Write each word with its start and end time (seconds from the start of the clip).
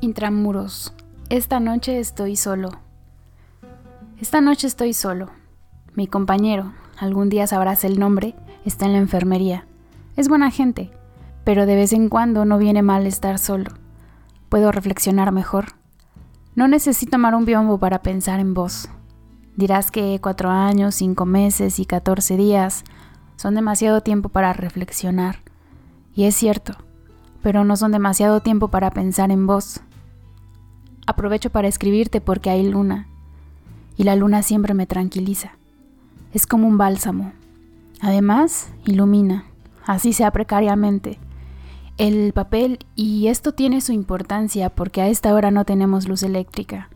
Intramuros. 0.00 0.92
Esta 1.28 1.58
noche 1.58 1.98
estoy 1.98 2.36
solo. 2.36 2.70
Esta 4.20 4.40
noche 4.40 4.68
estoy 4.68 4.92
solo. 4.92 5.30
Mi 5.94 6.06
compañero, 6.06 6.72
algún 6.96 7.28
día 7.28 7.48
sabrás 7.48 7.82
el 7.82 7.98
nombre, 7.98 8.36
está 8.64 8.86
en 8.86 8.92
la 8.92 8.98
enfermería. 8.98 9.66
Es 10.14 10.28
buena 10.28 10.52
gente, 10.52 10.92
pero 11.42 11.66
de 11.66 11.74
vez 11.74 11.92
en 11.92 12.08
cuando 12.08 12.44
no 12.44 12.58
viene 12.58 12.80
mal 12.80 13.08
estar 13.08 13.40
solo. 13.40 13.72
Puedo 14.48 14.70
reflexionar 14.70 15.32
mejor. 15.32 15.74
No 16.54 16.68
necesito 16.68 17.12
tomar 17.12 17.34
un 17.34 17.44
biombo 17.44 17.78
para 17.78 18.00
pensar 18.00 18.38
en 18.38 18.54
vos. 18.54 18.88
Dirás 19.56 19.90
que 19.90 20.20
cuatro 20.22 20.48
años, 20.50 20.94
cinco 20.94 21.26
meses 21.26 21.80
y 21.80 21.86
catorce 21.86 22.36
días 22.36 22.84
son 23.34 23.56
demasiado 23.56 24.00
tiempo 24.02 24.28
para 24.28 24.52
reflexionar. 24.52 25.40
Y 26.14 26.24
es 26.24 26.36
cierto, 26.36 26.76
pero 27.42 27.64
no 27.64 27.76
son 27.76 27.90
demasiado 27.90 28.40
tiempo 28.40 28.68
para 28.68 28.92
pensar 28.92 29.32
en 29.32 29.48
vos. 29.48 29.80
Aprovecho 31.08 31.48
para 31.48 31.68
escribirte 31.68 32.20
porque 32.20 32.50
hay 32.50 32.68
luna, 32.68 33.06
y 33.96 34.02
la 34.04 34.14
luna 34.14 34.42
siempre 34.42 34.74
me 34.74 34.84
tranquiliza. 34.84 35.52
Es 36.34 36.46
como 36.46 36.68
un 36.68 36.76
bálsamo. 36.76 37.32
Además, 38.02 38.68
ilumina, 38.84 39.46
así 39.86 40.12
sea 40.12 40.32
precariamente, 40.32 41.18
el 41.96 42.34
papel 42.34 42.80
y 42.94 43.28
esto 43.28 43.52
tiene 43.52 43.80
su 43.80 43.92
importancia 43.92 44.68
porque 44.68 45.00
a 45.00 45.08
esta 45.08 45.32
hora 45.32 45.50
no 45.50 45.64
tenemos 45.64 46.06
luz 46.06 46.22
eléctrica. 46.22 46.90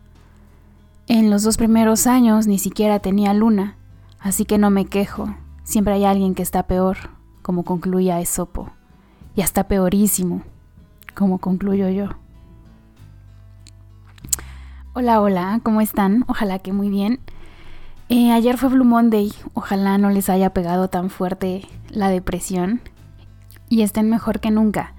En 1.07 1.31
los 1.31 1.41
dos 1.41 1.57
primeros 1.57 2.05
años 2.05 2.45
ni 2.45 2.59
siquiera 2.59 2.99
tenía 2.99 3.33
luna, 3.33 3.77
así 4.19 4.45
que 4.45 4.59
no 4.59 4.69
me 4.69 4.85
quejo, 4.85 5.35
siempre 5.63 5.95
hay 5.95 6.05
alguien 6.05 6.35
que 6.35 6.43
está 6.43 6.67
peor, 6.67 6.97
como 7.41 7.63
concluía 7.63 8.21
Esopo, 8.21 8.69
y 9.35 9.41
hasta 9.41 9.67
peorísimo, 9.67 10.43
como 11.15 11.39
concluyo 11.39 11.89
yo. 11.89 12.22
Hola, 14.95 15.21
hola, 15.21 15.59
¿cómo 15.63 15.81
están? 15.81 16.23
Ojalá 16.27 16.59
que 16.59 16.71
muy 16.71 16.91
bien. 16.91 17.19
Eh, 18.09 18.31
ayer 18.31 18.59
fue 18.59 18.69
Blue 18.69 18.85
Monday, 18.85 19.31
ojalá 19.55 19.97
no 19.97 20.11
les 20.11 20.29
haya 20.29 20.51
pegado 20.51 20.87
tan 20.87 21.09
fuerte 21.09 21.67
la 21.89 22.09
depresión 22.09 22.79
y 23.69 23.81
estén 23.81 24.07
mejor 24.07 24.39
que 24.39 24.51
nunca. 24.51 24.93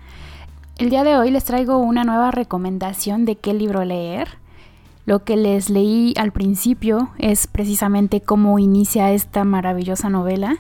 El 0.79 0.91
día 0.91 1.05
de 1.05 1.17
hoy 1.17 1.31
les 1.31 1.45
traigo 1.45 1.79
una 1.79 2.03
nueva 2.03 2.33
recomendación 2.33 3.25
de 3.25 3.37
qué 3.37 3.55
libro 3.55 3.85
leer. 3.85 4.31
Lo 5.07 5.23
que 5.23 5.37
les 5.37 5.71
leí 5.71 6.13
al 6.17 6.33
principio 6.33 7.11
es 7.19 7.47
precisamente 7.47 8.21
cómo 8.21 8.59
inicia 8.59 9.13
esta 9.13 9.45
maravillosa 9.45 10.11
novela, 10.11 10.57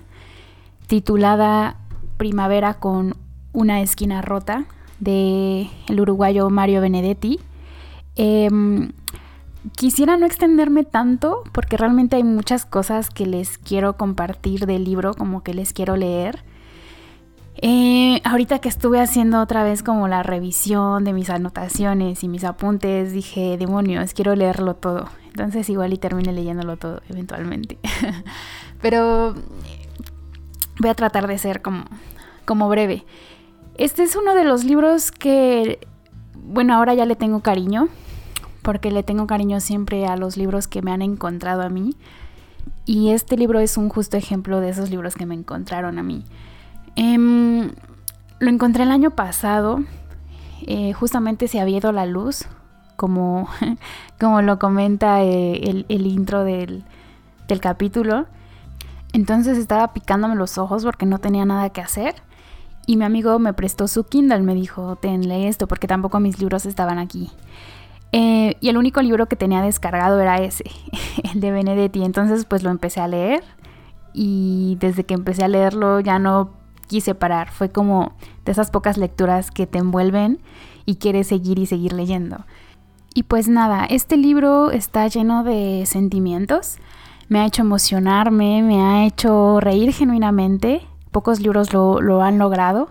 titulada 0.87 1.79
Primavera 2.19 2.75
con 2.75 3.17
una 3.53 3.81
esquina 3.81 4.23
rota, 4.23 4.67
de 5.01 5.69
el 5.89 6.01
uruguayo 6.01 6.49
Mario 6.51 6.81
Benedetti. 6.81 7.41
Em, 8.15 8.93
quisiera 9.73 10.17
no 10.17 10.27
extenderme 10.27 10.85
tanto 10.85 11.43
porque 11.53 11.77
realmente 11.77 12.17
hay 12.17 12.25
muchas 12.25 12.67
cosas 12.67 13.11
que 13.11 13.27
les 13.27 13.59
quiero 13.59 13.97
compartir 13.97 14.67
del 14.67 14.85
libro, 14.85 15.15
como 15.15 15.43
que 15.43 15.55
les 15.55 15.73
quiero 15.73 15.97
leer. 15.97 16.45
Eh, 17.63 18.21
ahorita 18.25 18.59
que 18.59 18.69
estuve 18.69 19.01
haciendo 19.01 19.41
otra 19.41 19.63
vez 19.63 19.83
como 19.83 20.09
la 20.09 20.23
revisión 20.23 21.05
de 21.05 21.13
mis 21.13 21.31
anotaciones 21.31 22.23
y 22.25 22.29
mis 22.29 22.45
apuntes, 22.45 23.13
dije, 23.13 23.57
demonios, 23.57 24.13
quiero 24.13 24.35
leerlo 24.35 24.75
todo. 24.75 25.09
Entonces 25.29 25.69
igual 25.71 25.93
y 25.93 25.99
termine 25.99 26.33
leyéndolo 26.33 26.77
todo 26.77 27.01
eventualmente. 27.09 27.79
Pero 28.83 29.35
voy 30.79 30.91
a 30.91 30.95
tratar 30.95 31.27
de 31.27 31.39
ser 31.39 31.63
como, 31.63 31.85
como 32.45 32.69
breve. 32.69 33.05
Este 33.77 34.03
es 34.03 34.15
uno 34.15 34.35
de 34.35 34.45
los 34.45 34.65
libros 34.65 35.11
que, 35.11 35.79
bueno, 36.35 36.75
ahora 36.75 36.95
ya 36.95 37.07
le 37.07 37.17
tengo 37.17 37.41
cariño 37.41 37.89
porque 38.65 38.91
le 38.91 39.05
tengo 39.05 39.29
cariño 39.29 39.61
siempre 39.61 40.07
a 40.07 40.17
los 40.17 40.37
libros 40.37 40.67
que 40.67 40.83
me 40.83 40.91
han 40.91 41.03
encontrado 41.03 41.63
a 41.63 41.69
mí. 41.69 41.95
Y 42.87 43.11
este 43.11 43.37
libro 43.37 43.61
es 43.61 43.77
un 43.77 43.89
justo 43.89 44.17
ejemplo 44.17 44.61
de 44.61 44.71
esos 44.71 44.91
libros 44.91 45.15
que 45.15 45.27
me 45.27 45.35
encontraron 45.35 45.99
a 45.99 46.03
mí. 46.03 46.25
Em, 46.97 47.71
lo 48.41 48.51
encontré 48.51 48.83
el 48.83 48.91
año 48.91 49.11
pasado, 49.11 49.85
eh, 50.67 50.93
justamente 50.95 51.47
se 51.47 51.61
había 51.61 51.79
ido 51.79 51.93
la 51.93 52.07
luz, 52.07 52.47
como, 52.97 53.49
como 54.21 54.43
lo 54.43 54.59
comenta 54.59 55.23
eh, 55.23 55.85
el, 55.89 56.07
intro 56.07 56.43
del, 56.43 56.85
del 57.47 57.61
capítulo. 57.61 58.27
Entonces 59.13 59.59
estaba 59.59 59.93
picándome 59.93 60.35
los 60.35 60.59
ojos 60.59 60.85
porque 60.85 61.07
no 61.07 61.19
tenía 61.19 61.45
nada 61.45 61.71
que 61.71 61.81
hacer. 61.81 62.15
Y 62.87 62.97
mi 62.97 63.05
amigo 63.05 63.39
me 63.39 63.53
prestó 63.53 63.89
su 63.89 64.05
Kindle, 64.05 64.41
me 64.41 64.55
dijo, 64.55 64.97
tenle 64.97 65.49
esto, 65.49 65.67
porque 65.67 65.87
tampoco 65.87 66.21
mis 66.21 66.39
libros 66.39 66.67
estaban 66.67 66.99
aquí. 66.99 67.31
Eh, 68.17 68.57
y 68.61 68.69
el 68.69 68.77
único 68.77 69.03
libro 69.03 69.27
que 69.27 69.35
tenía 69.35 69.61
descargado 69.61 70.21
era 70.21 70.37
ese, 70.37 70.63
el 71.35 71.41
de 71.41 71.51
Benedetti. 71.51 72.05
Entonces 72.05 72.45
pues 72.45 72.63
lo 72.63 72.71
empecé 72.71 73.01
a 73.01 73.09
leer 73.09 73.43
y 74.13 74.77
desde 74.79 75.03
que 75.03 75.15
empecé 75.15 75.43
a 75.43 75.49
leerlo 75.49 75.99
ya 75.99 76.21
no 76.21 76.53
quise 76.87 77.17
parar. 77.17 77.51
Fue 77.51 77.71
como 77.71 78.13
de 78.45 78.53
esas 78.53 78.71
pocas 78.71 78.99
lecturas 78.99 79.51
que 79.51 79.67
te 79.67 79.79
envuelven 79.79 80.39
y 80.87 80.97
quieres 80.97 81.27
seguir 81.27 81.59
y 81.59 81.67
seguir 81.67 81.93
leyendo. 81.93 82.45
Y 83.15 83.25
pues 83.25 83.49
nada, 83.49 83.85
este 83.85 84.17
libro 84.17 84.71
está 84.71 85.09
lleno 85.09 85.43
de 85.43 85.83
sentimientos. 85.85 86.79
Me 87.29 87.41
ha 87.41 87.47
hecho 87.47 87.63
emocionarme, 87.63 88.63
me 88.63 88.81
ha 88.81 89.07
hecho 89.07 89.59
reír 89.59 89.93
genuinamente. 89.93 90.87
Pocos 91.11 91.41
libros 91.41 91.73
lo, 91.73 92.01
lo 92.01 92.23
han 92.23 92.39
logrado, 92.39 92.91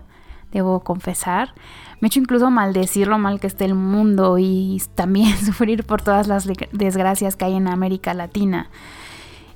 debo 0.54 0.80
confesar. 0.80 1.52
Me 2.00 2.06
he 2.06 2.08
hecho 2.08 2.20
incluso 2.20 2.50
maldecir 2.50 3.08
lo 3.08 3.18
mal 3.18 3.40
que 3.40 3.46
esté 3.46 3.66
el 3.66 3.74
mundo 3.74 4.38
y 4.38 4.80
también 4.94 5.36
sufrir 5.44 5.84
por 5.84 6.00
todas 6.00 6.26
las 6.26 6.48
desgracias 6.72 7.36
que 7.36 7.44
hay 7.44 7.54
en 7.56 7.68
América 7.68 8.14
Latina. 8.14 8.70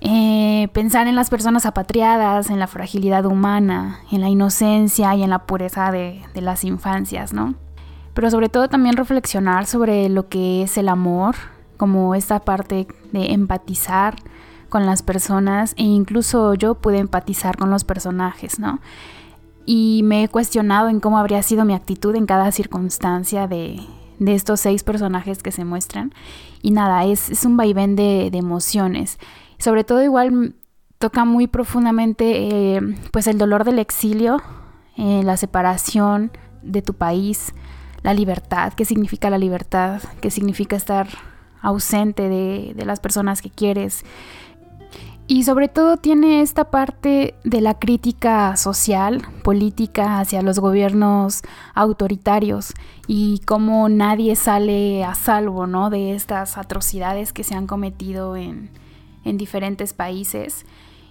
Eh, 0.01 0.69
pensar 0.73 1.09
en 1.09 1.17
las 1.17 1.31
personas 1.31 1.67
apatriadas, 1.67 2.51
en 2.51 2.59
la 2.59 2.67
fragilidad 2.67 3.25
humana, 3.25 4.01
en 4.13 4.21
la 4.21 4.29
inocencia 4.29 5.15
y 5.17 5.23
en 5.23 5.31
la 5.31 5.41
pureza 5.47 5.91
de, 5.91 6.23
de 6.35 6.41
las 6.41 6.63
infancias, 6.65 7.33
¿no? 7.33 7.55
Pero 8.15 8.31
sobre 8.31 8.49
todo 8.49 8.69
también 8.69 8.97
reflexionar 8.97 9.67
sobre 9.67 10.09
lo 10.09 10.29
que 10.29 10.63
es 10.63 10.77
el 10.77 10.89
amor, 10.89 11.37
como 11.77 12.15
esta 12.15 12.41
parte 12.41 12.87
de 13.13 13.33
empatizar 13.33 14.17
con 14.69 14.87
las 14.87 15.03
personas 15.03 15.73
e 15.77 15.83
incluso 15.83 16.55
yo 16.55 16.75
pude 16.75 16.99
empatizar 16.99 17.57
con 17.57 17.71
los 17.71 17.85
personajes, 17.85 18.59
¿no? 18.59 18.81
Y 19.71 20.01
me 20.03 20.25
he 20.25 20.29
cuestionado 20.29 20.89
en 20.89 20.99
cómo 20.99 21.19
habría 21.19 21.43
sido 21.43 21.67
mi 21.67 21.75
actitud 21.75 22.17
en 22.17 22.25
cada 22.25 22.51
circunstancia 22.53 23.47
de, 23.47 23.79
estos 24.19 24.61
seis 24.61 24.83
personajes 24.83 25.43
que 25.43 25.53
se 25.53 25.67
muestran. 25.67 26.15
Y 26.63 26.71
nada, 26.71 27.05
es, 27.05 27.45
un 27.45 27.59
vaivén 27.59 27.95
de, 27.95 28.29
emociones. 28.29 29.19
Sobre 29.59 29.85
todo 29.85 30.03
igual 30.03 30.55
toca 30.99 31.27
muy 31.27 31.49
profundamente 31.49 32.77
eh, 32.77 32.81
pues 33.13 33.27
el 33.27 33.37
dolor 33.37 33.65
del 33.65 33.79
exilio, 33.79 34.41
eh, 34.97 35.21
la 35.23 35.37
separación 35.37 36.33
de 36.63 36.81
tu 36.81 36.95
país, 36.95 37.53
la 38.03 38.15
libertad, 38.15 38.73
qué 38.73 38.87
significa 38.87 39.29
la 39.29 39.37
libertad, 39.37 40.01
qué 40.23 40.31
significa 40.31 40.77
estar 40.77 41.09
ausente 41.61 42.31
de, 42.31 42.73
de 42.75 42.87
las 42.87 43.01
personas 43.01 43.43
que 43.43 43.51
quieres, 43.51 44.03
y 45.31 45.43
sobre 45.43 45.69
todo 45.69 45.99
tiene 45.99 46.41
esta 46.41 46.71
parte 46.71 47.35
de 47.45 47.61
la 47.61 47.79
crítica 47.79 48.57
social, 48.57 49.21
política 49.45 50.21
hacia 50.21 50.41
los 50.41 50.59
gobiernos 50.59 51.43
autoritarios 51.75 52.73
y 53.07 53.43
cómo 53.45 53.91
nadie 53.91 54.37
sale 54.37 55.05
a 55.05 55.15
salvo 55.15 55.67
¿no? 55.67 55.91
de 55.91 56.15
estas 56.15 56.57
atrocidades 56.57 57.35
que 57.35 57.45
se 57.45 57.55
han 57.55 57.67
cometido 57.67 58.37
en, 58.37 58.71
diferentes 59.25 59.93
países. 59.93 60.65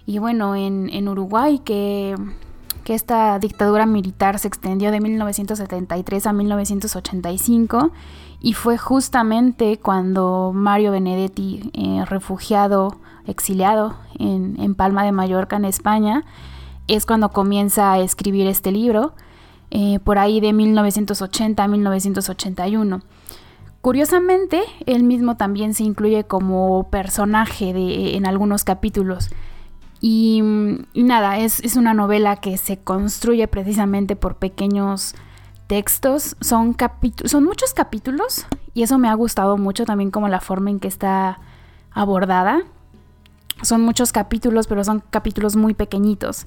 Y 0.07 0.17
bueno, 0.17 0.55
en, 0.55 1.07
Uruguay 1.07 1.59
que, 1.59 2.15
que 2.83 2.95
esta 2.95 3.37
dictadura 3.37 3.85
militar 3.85 4.39
se 4.39 4.47
extendió 4.47 4.89
de 4.89 4.99
1973 4.99 6.25
a 6.25 6.33
1985 6.33 7.91
y 8.39 8.53
fue 8.53 8.79
justamente 8.79 9.77
cuando 9.77 10.53
Mario 10.55 10.91
Benedetti, 10.91 11.69
eh, 11.73 12.03
refugiado, 12.05 12.97
exiliado 13.27 13.95
en, 14.17 14.75
Palma 14.75 15.03
de 15.03 15.11
Mallorca, 15.11 15.57
en 15.57 15.65
España, 15.65 16.25
es 16.87 17.05
cuando 17.05 17.29
comienza 17.29 17.93
a 17.93 17.99
escribir 17.99 18.47
este 18.47 18.71
libro, 18.71 19.13
eh, 19.69 19.99
por 19.99 20.17
ahí 20.17 20.39
de 20.39 20.53
1980 20.53 21.63
a 21.63 21.67
1981. 21.67 23.01
Curiosamente, 23.81 24.61
él 24.85 25.03
mismo 25.03 25.37
también 25.37 25.73
se 25.73 25.83
incluye 25.83 26.23
como 26.23 26.89
personaje 26.89 27.73
de, 27.73 28.15
en 28.15 28.25
algunos 28.25 28.63
capítulos. 28.63 29.29
Y, 29.99 30.41
nada, 30.93 31.37
es, 31.39 31.59
es, 31.61 31.75
una 31.75 31.93
novela 31.93 32.35
que 32.35 32.57
se 32.57 32.77
construye 32.77 33.47
precisamente 33.47 34.15
por 34.15 34.35
pequeños 34.35 35.15
textos. 35.67 36.35
Son, 36.39 36.75
son 37.25 37.43
muchos 37.43 37.73
capítulos 37.73 38.45
y 38.73 38.83
eso 38.83 38.97
me 38.97 39.09
ha 39.09 39.13
gustado 39.13 39.57
mucho 39.57 39.85
también 39.85 40.11
como 40.11 40.27
la 40.27 40.39
forma 40.39 40.69
en 40.69 40.79
que 40.79 40.87
está 40.87 41.39
abordada. 41.91 42.63
Son 43.61 43.81
muchos 43.81 44.11
capítulos, 44.11 44.67
pero 44.67 44.83
son 44.83 45.03
capítulos 45.09 45.55
muy 45.55 45.73
pequeñitos. 45.73 46.45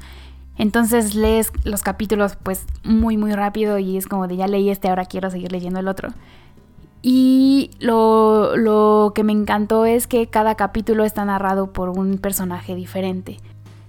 Entonces 0.56 1.14
lees 1.14 1.52
los 1.64 1.82
capítulos 1.82 2.36
pues 2.42 2.66
muy 2.84 3.16
muy 3.16 3.32
rápido 3.32 3.78
y 3.78 3.96
es 3.96 4.06
como 4.06 4.28
de 4.28 4.36
ya 4.36 4.46
leí 4.46 4.68
este, 4.68 4.88
ahora 4.88 5.06
quiero 5.06 5.30
seguir 5.30 5.52
leyendo 5.52 5.80
el 5.80 5.88
otro. 5.88 6.10
Y 7.02 7.70
lo, 7.80 8.56
lo, 8.56 9.12
que 9.14 9.24
me 9.24 9.32
encantó 9.32 9.86
es 9.86 10.06
que 10.06 10.26
cada 10.26 10.56
capítulo 10.56 11.04
está 11.04 11.24
narrado 11.24 11.72
por 11.72 11.88
un 11.88 12.18
personaje 12.18 12.74
diferente. 12.74 13.38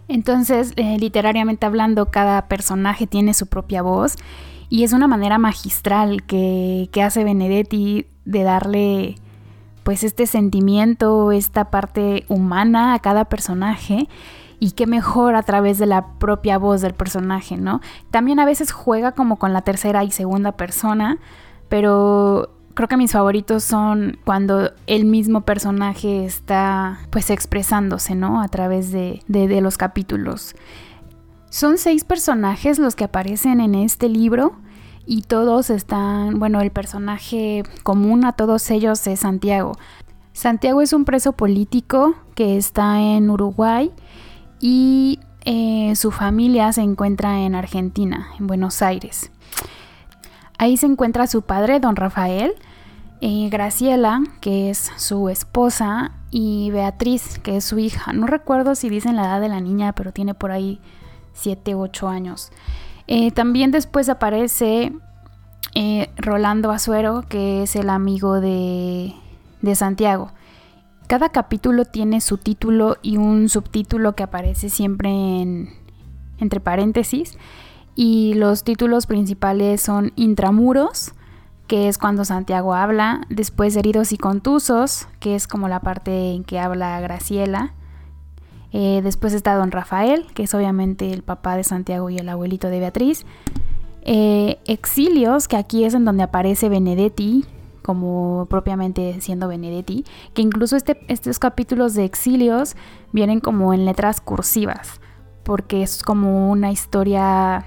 Entonces, 0.08 0.72
eh, 0.78 0.98
literariamente 0.98 1.66
hablando, 1.66 2.06
cada 2.06 2.48
personaje 2.48 3.08
tiene 3.08 3.34
su 3.34 3.48
propia 3.48 3.82
voz 3.82 4.16
y 4.70 4.84
es 4.84 4.94
una 4.94 5.08
manera 5.08 5.38
magistral 5.38 6.24
que, 6.24 6.90
que 6.94 7.04
hace 7.04 7.26
Benedetti 7.26 8.08
de 8.24 8.44
darle 8.44 9.16
pues 9.84 10.04
este 10.04 10.28
sentimiento, 10.28 11.32
esta 11.32 11.72
parte 11.72 12.26
humana 12.28 12.94
a 12.94 13.00
cada 13.00 13.26
personaje 13.26 14.08
y 14.60 14.72
qué 14.72 14.86
mejor 14.86 15.36
a 15.36 15.42
través 15.42 15.80
de 15.80 15.88
la 15.88 16.14
propia 16.20 16.58
voz 16.58 16.82
del 16.82 16.94
personaje, 16.94 17.58
¿no? 17.58 17.82
También 18.12 18.40
a 18.40 18.46
veces 18.46 18.72
juega 18.72 19.14
como 19.14 19.38
con 19.38 19.54
la 19.54 19.62
tercera 19.62 20.04
y 20.04 20.12
segunda 20.12 20.52
persona, 20.52 21.18
pero 21.68 22.52
creo 22.76 22.88
que 22.88 22.98
mis 22.98 23.12
favoritos 23.12 23.64
son 23.64 24.20
cuando 24.24 24.72
el 24.86 25.06
mismo 25.06 25.42
personaje 25.42 26.26
está 26.26 27.00
pues 27.10 27.32
expresándose, 27.32 28.14
¿no? 28.14 28.42
A 28.42 28.48
través 28.50 28.92
de, 28.92 29.24
de 29.28 29.62
los 29.62 29.78
capítulos. 29.78 30.56
Son 31.50 31.78
seis 31.78 32.04
personajes 32.04 32.78
los 32.80 32.96
que 32.96 33.04
aparecen 33.04 33.62
en 33.62 33.76
este 33.76 34.10
libro 34.10 34.54
y 35.06 35.24
todos 35.24 35.70
están, 35.70 36.40
bueno, 36.40 36.62
el 36.62 36.72
personaje 36.72 37.64
común 37.84 38.26
a 38.26 38.34
todos 38.34 38.70
ellos 38.72 39.06
es 39.08 39.22
Santiago. 39.22 39.74
Santiago 40.34 40.82
es 40.82 40.94
un 40.94 41.06
preso 41.06 41.34
político 41.34 42.16
que 42.36 42.58
está 42.58 43.02
en 43.02 43.30
Uruguay 43.30 43.92
y 44.60 45.20
eh, 45.44 45.94
su 45.96 46.12
familia 46.12 46.72
se 46.72 46.82
encuentra 46.82 47.42
en 47.42 47.56
Argentina, 47.56 48.30
en 48.40 48.48
Buenos 48.48 48.82
Aires. 48.82 49.32
Ahí 50.58 50.78
se 50.78 50.86
encuentra 50.86 51.28
su 51.28 51.42
padre, 51.42 51.80
don 51.80 51.96
Rafael, 51.96 52.54
eh, 53.20 53.50
Graciela, 53.50 54.22
que 54.40 54.70
es 54.70 54.92
su 54.96 55.30
esposa, 55.30 56.12
y 56.32 56.72
Beatriz, 56.72 57.40
que 57.40 57.58
es 57.58 57.66
su 57.66 57.78
hija. 57.78 58.14
No 58.14 58.26
recuerdo 58.26 58.74
si 58.76 58.90
dicen 58.90 59.18
la 59.18 59.24
edad 59.24 59.42
de 59.42 59.50
la 59.50 59.60
niña, 59.60 59.94
pero 59.94 60.14
tiene 60.14 60.34
por 60.34 60.52
ahí 60.52 60.80
7, 61.34 61.76
8 61.76 62.08
años. 62.08 62.52
Eh, 63.14 63.30
también 63.32 63.72
después 63.72 64.08
aparece 64.08 64.94
Rolando 66.16 66.72
Azuero, 66.72 67.26
que 67.28 67.64
es 67.64 67.76
el 67.76 67.90
amigo 67.90 68.40
de, 68.40 69.14
de 69.62 69.76
Santiago. 69.76 70.32
Cada 71.08 71.28
capítulo 71.28 71.84
tiene 71.84 72.22
su 72.22 72.38
título 72.38 72.96
y 73.02 73.18
un 73.18 73.50
subtítulo 73.50 74.16
que 74.16 74.24
aparece 74.24 74.70
siempre 74.70 75.10
en, 75.10 75.68
entre 76.38 76.62
paréntesis. 76.62 77.38
Y 77.96 78.34
los 78.36 78.64
títulos 78.64 79.08
principales 79.08 79.82
son 79.82 80.14
Intramuros, 80.16 81.12
que 81.68 81.90
es 81.90 81.98
cuando 81.98 82.24
Santiago 82.24 82.76
habla, 82.76 83.28
después 83.28 83.76
Heridos 83.76 84.14
y 84.14 84.18
Contusos, 84.18 85.10
que 85.20 85.36
es 85.36 85.50
como 85.50 85.68
la 85.68 85.82
parte 85.82 86.32
en 86.32 86.46
que 86.46 86.60
habla 86.60 87.02
Graciela. 87.02 87.74
Eh, 88.74 89.02
después 89.04 89.34
está 89.34 89.56
Don 89.56 89.72
Rafael, 89.72 90.26
que 90.34 90.44
es 90.44 90.54
obviamente 90.54 91.12
el 91.12 91.24
papá 91.24 91.56
de 91.56 91.64
Santiago 91.64 92.10
y 92.10 92.18
el 92.18 92.30
abuelito 92.30 92.70
de 92.70 92.80
Beatriz. 92.80 93.26
Eh, 94.04 94.58
Exilios, 94.66 95.48
que 95.48 95.58
aquí 95.58 95.84
es 95.84 95.94
en 95.94 96.06
donde 96.06 96.24
aparece 96.24 96.70
Benedetti, 96.70 97.46
como 97.82 98.48
propiamente 98.50 99.20
siendo 99.22 99.48
Benedetti, 99.48 100.06
que 100.34 100.42
incluso 100.42 100.76
este, 100.76 101.00
estos 101.08 101.40
capítulos 101.40 101.94
de 101.94 102.06
exilios 102.06 102.76
vienen 103.12 103.40
como 103.40 103.74
en 103.74 103.86
letras 103.86 104.22
cursivas, 104.22 105.02
porque 105.44 105.84
es 105.84 106.04
como 106.04 106.52
una 106.52 106.72
historia, 106.72 107.66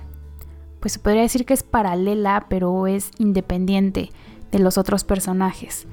pues 0.81 0.95
se 0.95 0.99
podría 0.99 1.23
decir 1.23 1.45
que 1.45 1.55
es 1.55 1.62
paralela, 1.62 2.47
pero 2.49 2.87
es 2.87 3.11
independiente 3.19 4.11
de 4.51 4.59
los 4.59 4.79
otros 4.79 5.05
personajes. 5.05 5.87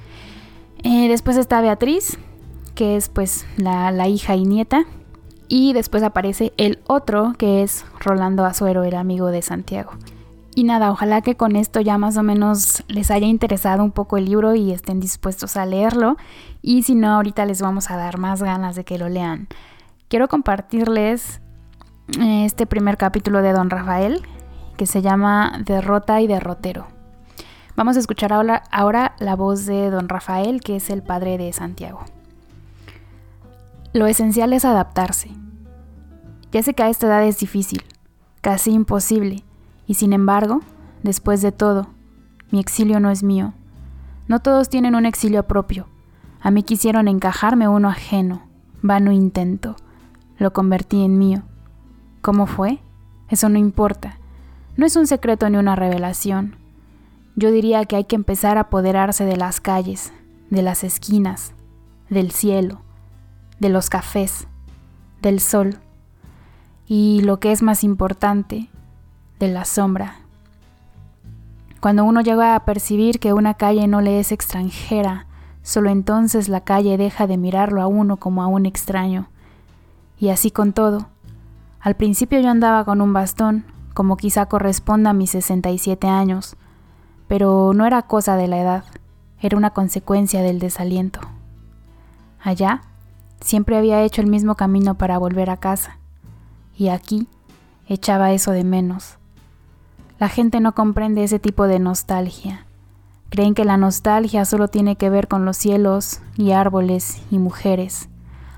Eh, 0.84 1.08
después 1.08 1.38
está 1.38 1.62
Beatriz, 1.62 2.18
que 2.75 2.96
es 2.96 3.10
pues 3.10 3.46
la, 3.58 3.92
la 3.92 4.08
hija 4.08 4.36
y 4.36 4.46
nieta, 4.46 4.86
y 5.51 5.74
después 5.74 6.01
aparece 6.01 6.53
el 6.56 6.80
otro, 6.88 7.33
que 7.38 7.62
es 7.62 7.83
Rolando 8.00 8.45
Azuero, 8.45 8.86
el 8.86 8.95
amigo 8.95 9.31
de 9.31 9.42
Santiago. 9.42 9.92
Y 10.56 10.63
nada, 10.63 10.89
ojalá 10.92 11.21
que 11.21 11.36
con 11.36 11.57
esto 11.57 11.81
ya 11.81 11.98
más 11.98 12.15
o 12.15 12.24
menos 12.24 12.86
les 12.88 13.12
haya 13.12 13.27
interesado 13.27 13.83
un 13.83 13.92
poco 13.92 14.15
el 14.15 14.24
libro 14.24 14.56
y 14.56 14.71
estén 14.71 15.01
dispuestos 15.01 15.57
a 15.57 15.65
leerlo. 15.65 16.15
Y 16.62 16.83
si 16.83 16.95
no, 16.95 17.12
ahorita 17.15 17.45
les 17.45 17.62
vamos 17.62 17.92
a 17.92 17.98
dar 17.98 18.18
más 18.18 18.42
ganas 18.42 18.77
de 18.77 18.86
que 18.86 18.98
lo 18.98 19.09
lean. 19.09 19.50
Quiero 20.07 20.30
compartirles 20.30 21.42
eh, 22.18 22.45
este 22.45 22.65
primer 22.65 22.95
capítulo 22.95 23.42
de 23.42 23.51
Don 23.51 23.69
Rafael, 23.69 24.21
que 24.77 24.86
se 24.86 25.01
llama 25.01 25.62
Derrota 25.65 26.21
y 26.21 26.27
Derrotero. 26.27 26.88
Vamos 27.75 27.98
a 27.98 28.00
escuchar 28.00 28.31
ahora, 28.31 28.63
ahora 28.71 29.15
la 29.19 29.36
voz 29.36 29.65
de 29.65 29.89
Don 29.89 30.07
Rafael, 30.07 30.62
que 30.62 30.77
es 30.77 30.89
el 30.89 31.03
padre 31.03 31.38
de 31.38 31.51
Santiago. 31.51 32.06
Lo 33.92 34.07
esencial 34.07 34.53
es 34.53 34.63
adaptarse. 34.63 35.40
Ya 36.51 36.63
sé 36.63 36.74
que 36.74 36.83
a 36.83 36.89
esta 36.89 37.07
edad 37.07 37.25
es 37.25 37.39
difícil, 37.39 37.83
casi 38.42 38.71
imposible 38.71 39.44
y 39.88 39.95
sin 39.95 40.13
embargo, 40.13 40.62
después 41.03 41.42
de 41.42 41.51
todo, 41.51 41.88
mi 42.50 42.59
exilio 42.59 43.00
no 43.00 43.09
es 43.09 43.24
mío. 43.24 43.53
No 44.27 44.39
todos 44.39 44.69
tienen 44.69 44.95
un 44.95 45.06
exilio 45.06 45.44
propio. 45.44 45.88
A 46.39 46.51
mí 46.51 46.63
quisieron 46.63 47.09
encajarme 47.09 47.68
uno 47.68 47.89
ajeno. 47.89 48.44
Vano 48.81 49.12
intento. 49.12 49.75
Lo 50.38 50.53
convertí 50.53 51.03
en 51.03 51.18
mío. 51.18 51.44
¿Cómo 52.21 52.48
fue? 52.48 52.80
Eso 53.30 53.50
no 53.50 53.59
importa. 53.59 54.18
No 54.77 54.86
es 54.86 54.95
un 54.95 55.07
secreto 55.07 55.50
ni 55.50 55.57
una 55.57 55.75
revelación. 55.75 56.56
Yo 57.36 57.51
diría 57.51 57.83
que 57.86 57.98
hay 57.98 58.06
que 58.06 58.15
empezar 58.15 58.57
a 58.57 58.62
apoderarse 58.62 59.25
de 59.25 59.38
las 59.38 59.59
calles, 59.59 60.13
de 60.50 60.62
las 60.62 60.83
esquinas, 60.83 61.53
del 62.09 62.31
cielo, 62.31 62.81
de 63.59 63.69
los 63.69 63.89
cafés, 63.89 64.48
del 65.21 65.39
sol. 65.39 65.80
Y 66.93 67.21
lo 67.21 67.39
que 67.39 67.53
es 67.53 67.61
más 67.61 67.85
importante, 67.85 68.67
de 69.39 69.47
la 69.47 69.63
sombra. 69.63 70.15
Cuando 71.79 72.03
uno 72.03 72.19
llega 72.19 72.53
a 72.53 72.65
percibir 72.65 73.21
que 73.21 73.31
una 73.31 73.53
calle 73.53 73.88
no 73.88 74.01
le 74.01 74.19
es 74.19 74.33
extranjera, 74.33 75.25
solo 75.63 75.89
entonces 75.89 76.49
la 76.49 76.59
calle 76.59 76.97
deja 76.97 77.27
de 77.27 77.38
mirarlo 77.38 77.81
a 77.81 77.88
uno 77.88 78.17
como 78.17 78.43
a 78.43 78.47
un 78.47 78.65
extraño. 78.65 79.29
Y 80.19 80.31
así 80.31 80.51
con 80.51 80.73
todo. 80.73 81.07
Al 81.79 81.95
principio 81.95 82.41
yo 82.41 82.49
andaba 82.49 82.83
con 82.83 82.99
un 82.99 83.13
bastón, 83.13 83.63
como 83.93 84.17
quizá 84.17 84.47
corresponda 84.47 85.11
a 85.11 85.13
mis 85.13 85.31
67 85.31 86.10
años, 86.10 86.57
pero 87.29 87.71
no 87.74 87.86
era 87.86 88.01
cosa 88.01 88.36
de 88.36 88.50
la 88.50 88.60
edad, 88.60 88.83
era 89.39 89.55
una 89.55 89.69
consecuencia 89.69 90.41
del 90.41 90.60
desaliento. 90.60 91.21
Allá, 92.43 92.81
siempre 93.39 93.77
había 93.77 94.03
hecho 94.03 94.19
el 94.19 94.27
mismo 94.27 94.55
camino 94.55 94.95
para 94.95 95.17
volver 95.19 95.51
a 95.51 95.55
casa, 95.55 96.00
y 96.81 96.89
aquí 96.89 97.27
echaba 97.85 98.31
eso 98.31 98.50
de 98.50 98.63
menos. 98.63 99.19
La 100.17 100.29
gente 100.29 100.59
no 100.59 100.73
comprende 100.73 101.23
ese 101.23 101.38
tipo 101.38 101.67
de 101.67 101.77
nostalgia. 101.77 102.65
Creen 103.29 103.53
que 103.53 103.65
la 103.65 103.77
nostalgia 103.77 104.45
solo 104.45 104.67
tiene 104.67 104.95
que 104.95 105.11
ver 105.11 105.27
con 105.27 105.45
los 105.45 105.57
cielos 105.57 106.21
y 106.38 106.53
árboles 106.53 107.21
y 107.29 107.38
mujeres, 107.38 108.09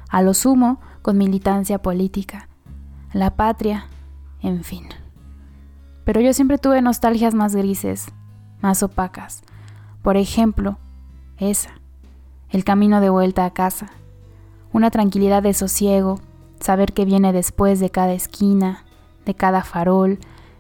a 0.08 0.22
lo 0.22 0.34
sumo 0.34 0.80
con 1.02 1.18
militancia 1.18 1.82
política, 1.82 2.48
la 3.12 3.36
patria, 3.36 3.88
en 4.42 4.64
fin. 4.64 4.88
Pero 6.06 6.22
yo 6.22 6.32
siempre 6.32 6.58
tuve 6.58 6.82
nostalgias 6.82 7.34
más 7.34 7.54
grises, 7.54 8.06
más 8.62 8.84
opacas. 8.84 9.42
Por 10.02 10.16
ejemplo, 10.16 10.78
esa, 11.40 11.72
el 12.52 12.64
camino 12.64 13.02
de 13.02 13.10
vuelta 13.10 13.44
a 13.44 13.52
casa, 13.52 13.88
una 14.72 14.92
tranquilidad 14.92 15.44
de 15.44 15.54
sosiego, 15.54 16.22
saber 16.64 16.94
que 16.94 17.06
viene 17.06 17.34
después 17.34 17.80
de 17.80 17.90
cada 17.90 18.14
esquina, 18.14 18.86
de 19.26 19.36
cada 19.36 19.64
farol, 19.64 20.20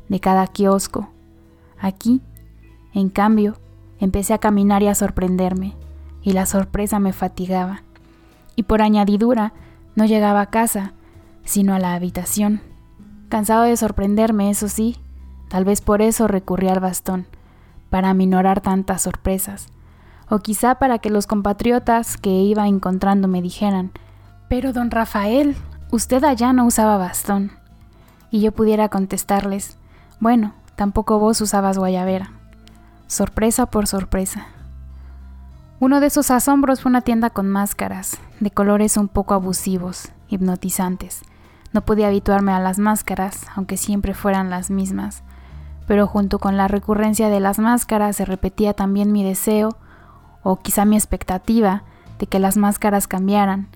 de 0.09 0.19
cada 0.19 0.47
kiosco. 0.47 1.09
Aquí, 1.79 2.21
en 2.93 3.09
cambio, 3.09 3.55
empecé 3.99 4.33
a 4.33 4.37
caminar 4.37 4.83
y 4.83 4.87
a 4.87 4.95
sorprenderme, 4.95 5.75
y 6.21 6.33
la 6.33 6.45
sorpresa 6.45 6.99
me 6.99 7.13
fatigaba. 7.13 7.83
Y 8.55 8.63
por 8.63 8.81
añadidura, 8.81 9.53
no 9.95 10.05
llegaba 10.05 10.41
a 10.41 10.49
casa, 10.49 10.93
sino 11.45 11.73
a 11.73 11.79
la 11.79 11.93
habitación. 11.93 12.61
Cansado 13.29 13.63
de 13.63 13.77
sorprenderme, 13.77 14.49
eso 14.49 14.67
sí, 14.67 14.97
tal 15.47 15.63
vez 15.63 15.81
por 15.81 16.01
eso 16.01 16.27
recurrí 16.27 16.67
al 16.67 16.81
bastón, 16.81 17.27
para 17.89 18.09
aminorar 18.09 18.59
tantas 18.59 19.03
sorpresas, 19.03 19.67
o 20.29 20.39
quizá 20.39 20.75
para 20.75 20.99
que 20.99 21.09
los 21.09 21.27
compatriotas 21.27 22.17
que 22.17 22.29
iba 22.29 22.67
encontrando 22.67 23.27
me 23.27 23.41
dijeran, 23.41 23.91
pero 24.49 24.73
don 24.73 24.91
Rafael, 24.91 25.55
usted 25.93 26.23
allá 26.23 26.53
no 26.53 26.65
usaba 26.65 26.97
bastón, 26.97 27.51
y 28.31 28.41
yo 28.41 28.51
pudiera 28.51 28.89
contestarles, 28.89 29.77
bueno, 30.19 30.55
tampoco 30.75 31.19
vos 31.19 31.39
usabas 31.39 31.77
guayabera. 31.77 32.31
Sorpresa 33.05 33.67
por 33.67 33.85
sorpresa. 33.85 34.47
Uno 35.79 35.99
de 35.99 36.07
esos 36.07 36.31
asombros 36.31 36.81
fue 36.81 36.89
una 36.89 37.01
tienda 37.01 37.29
con 37.29 37.47
máscaras, 37.47 38.17
de 38.39 38.49
colores 38.49 38.97
un 38.97 39.07
poco 39.07 39.35
abusivos, 39.35 40.09
hipnotizantes. 40.29 41.21
No 41.73 41.81
podía 41.81 42.07
habituarme 42.07 42.53
a 42.53 42.59
las 42.59 42.79
máscaras, 42.79 43.45
aunque 43.55 43.77
siempre 43.77 44.15
fueran 44.15 44.49
las 44.49 44.71
mismas, 44.71 45.21
pero 45.85 46.07
junto 46.07 46.39
con 46.39 46.57
la 46.57 46.67
recurrencia 46.67 47.29
de 47.29 47.39
las 47.39 47.59
máscaras 47.59 48.15
se 48.15 48.25
repetía 48.25 48.73
también 48.73 49.11
mi 49.11 49.23
deseo, 49.23 49.77
o 50.41 50.55
quizá 50.55 50.85
mi 50.85 50.95
expectativa 50.95 51.83
de 52.17 52.25
que 52.25 52.39
las 52.39 52.57
máscaras 52.57 53.07
cambiaran 53.07 53.67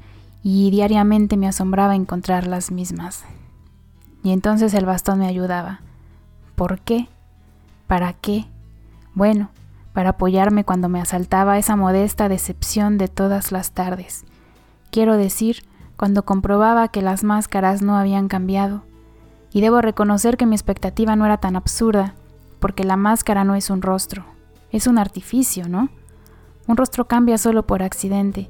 y 0.50 0.72
diariamente 0.72 1.36
me 1.36 1.50
asombraba 1.50 1.94
encontrar 1.94 2.48
las 2.48 2.72
mismas. 2.72 3.26
Y 4.24 4.32
entonces 4.32 4.74
el 4.74 4.86
bastón 4.86 5.20
me 5.20 5.28
ayudaba. 5.28 5.82
¿Por 6.56 6.80
qué? 6.80 7.10
¿Para 7.86 8.14
qué? 8.14 8.46
Bueno, 9.14 9.50
para 9.92 10.12
apoyarme 10.12 10.64
cuando 10.64 10.88
me 10.88 11.02
asaltaba 11.02 11.58
esa 11.58 11.76
modesta 11.76 12.30
decepción 12.30 12.98
de 12.98 13.10
todas 13.10 13.52
las 13.52 13.72
tardes. 13.72 14.24
Quiero 14.90 15.18
decir, 15.18 15.66
cuando 15.98 16.24
comprobaba 16.24 16.88
que 16.88 17.02
las 17.02 17.26
máscaras 17.26 17.82
no 17.82 17.98
habían 17.98 18.30
cambiado. 18.30 18.84
Y 19.52 19.60
debo 19.60 19.82
reconocer 19.82 20.38
que 20.38 20.46
mi 20.46 20.56
expectativa 20.56 21.18
no 21.18 21.26
era 21.26 21.40
tan 21.40 21.58
absurda, 21.58 22.16
porque 22.60 22.86
la 22.86 22.96
máscara 22.96 23.44
no 23.44 23.56
es 23.56 23.70
un 23.70 23.82
rostro, 23.82 24.24
es 24.72 24.88
un 24.88 24.98
artificio, 24.98 25.68
¿no? 25.68 25.90
Un 26.68 26.78
rostro 26.78 27.06
cambia 27.06 27.38
solo 27.38 27.68
por 27.68 27.84
accidente, 27.84 28.50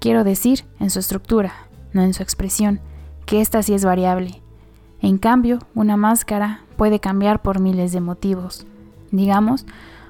quiero 0.00 0.24
decir, 0.24 0.64
en 0.80 0.90
su 0.90 0.98
estructura, 0.98 1.52
no 1.92 2.02
en 2.02 2.14
su 2.14 2.22
expresión, 2.22 2.80
que 3.26 3.40
ésta 3.40 3.62
sí 3.62 3.74
es 3.74 3.84
variable. 3.84 4.42
En 5.00 5.18
cambio, 5.18 5.60
una 5.74 5.96
máscara 5.96 6.64
puede 6.76 6.98
cambiar 6.98 7.42
por 7.42 7.60
miles 7.60 7.92
de 7.92 8.00
motivos. 8.00 8.66
Digamos, 9.12 9.66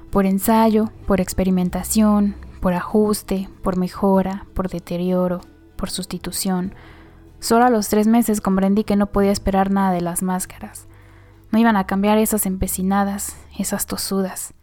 por 0.09 0.25
ensayo, 0.25 0.91
por 1.05 1.21
experimentación, 1.21 2.35
por 2.59 2.73
ajuste, 2.73 3.49
por 3.63 3.77
mejora, 3.77 4.45
por 4.53 4.69
deterioro, 4.69 5.41
por 5.75 5.89
sustitución. 5.89 6.73
Solo 7.39 7.65
a 7.65 7.69
los 7.69 7.89
tres 7.89 8.07
meses 8.07 8.41
comprendí 8.41 8.83
que 8.83 8.95
no 8.95 9.07
podía 9.07 9.31
esperar 9.31 9.71
nada 9.71 9.91
de 9.91 10.01
las 10.01 10.23
máscaras. 10.23 10.87
No 11.51 11.59
iban 11.59 11.75
a 11.75 11.85
cambiar 11.85 12.17
esas 12.17 12.45
empecinadas, 12.45 13.35
esas 13.57 13.87
tosudas. 13.87 14.53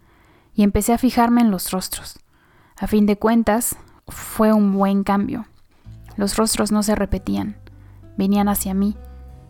Y 0.53 0.63
empecé 0.63 0.93
a 0.93 0.97
fijarme 0.97 1.41
en 1.41 1.51
los 1.51 1.71
rostros. 1.71 2.19
A 2.77 2.87
fin 2.87 3.05
de 3.05 3.17
cuentas, 3.17 3.75
fue 4.09 4.53
un 4.53 4.73
buen 4.73 5.03
cambio. 5.03 5.45
Los 6.17 6.35
rostros 6.35 6.71
no 6.71 6.83
se 6.83 6.95
repetían, 6.95 7.55
venían 8.17 8.49
hacia 8.49 8.73
mí, 8.73 8.95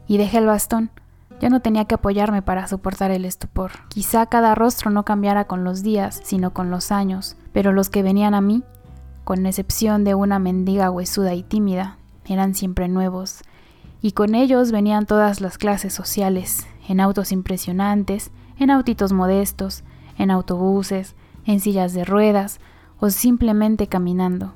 y 0.07 0.17
dejé 0.17 0.39
el 0.39 0.45
bastón, 0.45 0.91
ya 1.39 1.49
no 1.49 1.61
tenía 1.61 1.85
que 1.85 1.95
apoyarme 1.95 2.41
para 2.41 2.67
soportar 2.67 3.11
el 3.11 3.25
estupor. 3.25 3.71
Quizá 3.89 4.25
cada 4.25 4.55
rostro 4.55 4.91
no 4.91 5.05
cambiara 5.05 5.45
con 5.45 5.63
los 5.63 5.83
días, 5.83 6.19
sino 6.23 6.51
con 6.53 6.69
los 6.69 6.91
años, 6.91 7.37
pero 7.53 7.71
los 7.71 7.89
que 7.89 8.03
venían 8.03 8.33
a 8.33 8.41
mí, 8.41 8.63
con 9.23 9.45
excepción 9.45 10.03
de 10.03 10.15
una 10.15 10.39
mendiga 10.39 10.91
huesuda 10.91 11.33
y 11.33 11.43
tímida, 11.43 11.97
eran 12.25 12.53
siempre 12.55 12.87
nuevos, 12.87 13.41
y 14.01 14.11
con 14.11 14.35
ellos 14.35 14.71
venían 14.71 15.05
todas 15.05 15.41
las 15.41 15.57
clases 15.57 15.93
sociales, 15.93 16.67
en 16.87 16.99
autos 16.99 17.31
impresionantes, 17.31 18.31
en 18.57 18.71
autitos 18.71 19.13
modestos, 19.13 19.83
en 20.17 20.31
autobuses, 20.31 21.15
en 21.45 21.59
sillas 21.59 21.93
de 21.93 22.05
ruedas 22.05 22.59
o 22.99 23.09
simplemente 23.09 23.87
caminando. 23.87 24.53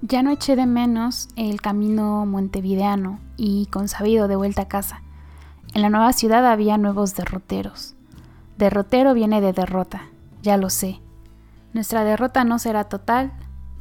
Ya 0.00 0.22
no 0.22 0.30
eché 0.30 0.54
de 0.56 0.66
menos 0.66 1.28
el 1.36 1.60
camino 1.60 2.24
montevideano 2.24 3.18
y 3.36 3.66
consabido 3.66 4.28
de 4.28 4.36
vuelta 4.36 4.62
a 4.62 4.68
casa. 4.68 5.02
En 5.74 5.82
la 5.82 5.90
nueva 5.90 6.12
ciudad 6.12 6.46
había 6.50 6.78
nuevos 6.78 7.14
derroteros. 7.14 7.94
Derrotero 8.56 9.12
viene 9.12 9.40
de 9.40 9.52
derrota, 9.52 10.06
ya 10.42 10.56
lo 10.56 10.70
sé. 10.70 11.00
Nuestra 11.72 12.04
derrota 12.04 12.44
no 12.44 12.58
será 12.58 12.84
total, 12.84 13.32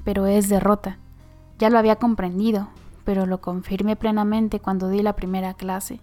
pero 0.03 0.25
es 0.25 0.49
derrota. 0.49 0.97
Ya 1.59 1.69
lo 1.69 1.79
había 1.79 1.95
comprendido, 1.97 2.67
pero 3.05 3.25
lo 3.25 3.39
confirmé 3.39 3.95
plenamente 3.95 4.59
cuando 4.59 4.89
di 4.89 5.01
la 5.01 5.15
primera 5.15 5.53
clase. 5.53 5.99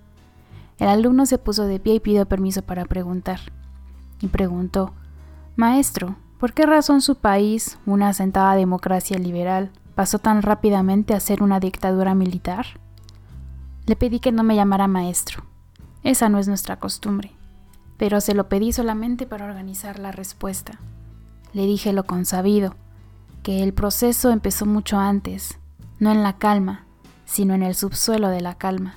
El 0.79 0.89
alumno 0.89 1.27
se 1.27 1.39
puso 1.39 1.65
de 1.65 1.79
pie 1.79 1.95
y 1.95 2.01
pidió 2.01 2.27
permiso 2.27 2.63
para 2.63 2.85
preguntar. 2.85 3.41
Y 4.21 4.29
preguntó, 4.29 4.93
Maestro, 5.57 6.17
¿por 6.39 6.53
qué 6.53 6.67
razón 6.67 7.01
su 7.01 7.17
país, 7.17 7.79
una 7.87 8.09
asentada 8.09 8.55
democracia 8.55 9.19
liberal, 9.19 9.71
pasó 9.95 10.19
tan 10.19 10.43
rápidamente 10.43 11.15
a 11.15 11.21
ser 11.21 11.43
una 11.43 11.61
dictadura 11.61 12.15
militar? 12.15 12.67
Le 13.87 13.97
pedí 13.97 14.21
que 14.21 14.33
no 14.33 14.43
me 14.43 14.57
llamara 14.57 14.89
maestro, 14.89 15.45
esa 16.03 16.29
no 16.29 16.39
es 16.39 16.49
nuestra 16.49 16.79
costumbre, 16.79 17.33
pero 17.97 18.21
se 18.21 18.35
lo 18.35 18.49
pedí 18.49 18.73
solamente 18.73 19.27
para 19.27 19.47
organizar 19.47 19.99
la 19.99 20.13
respuesta. 20.13 20.79
Le 21.55 21.67
dije 21.67 21.93
lo 21.93 22.05
consabido, 22.05 22.75
que 23.43 23.63
el 23.63 23.73
proceso 23.73 24.31
empezó 24.31 24.67
mucho 24.67 24.99
antes, 24.99 25.59
no 25.99 26.11
en 26.11 26.23
la 26.23 26.39
calma, 26.39 26.85
sino 27.25 27.55
en 27.55 27.63
el 27.63 27.75
subsuelo 27.75 28.29
de 28.29 28.41
la 28.41 28.55
calma. 28.55 28.97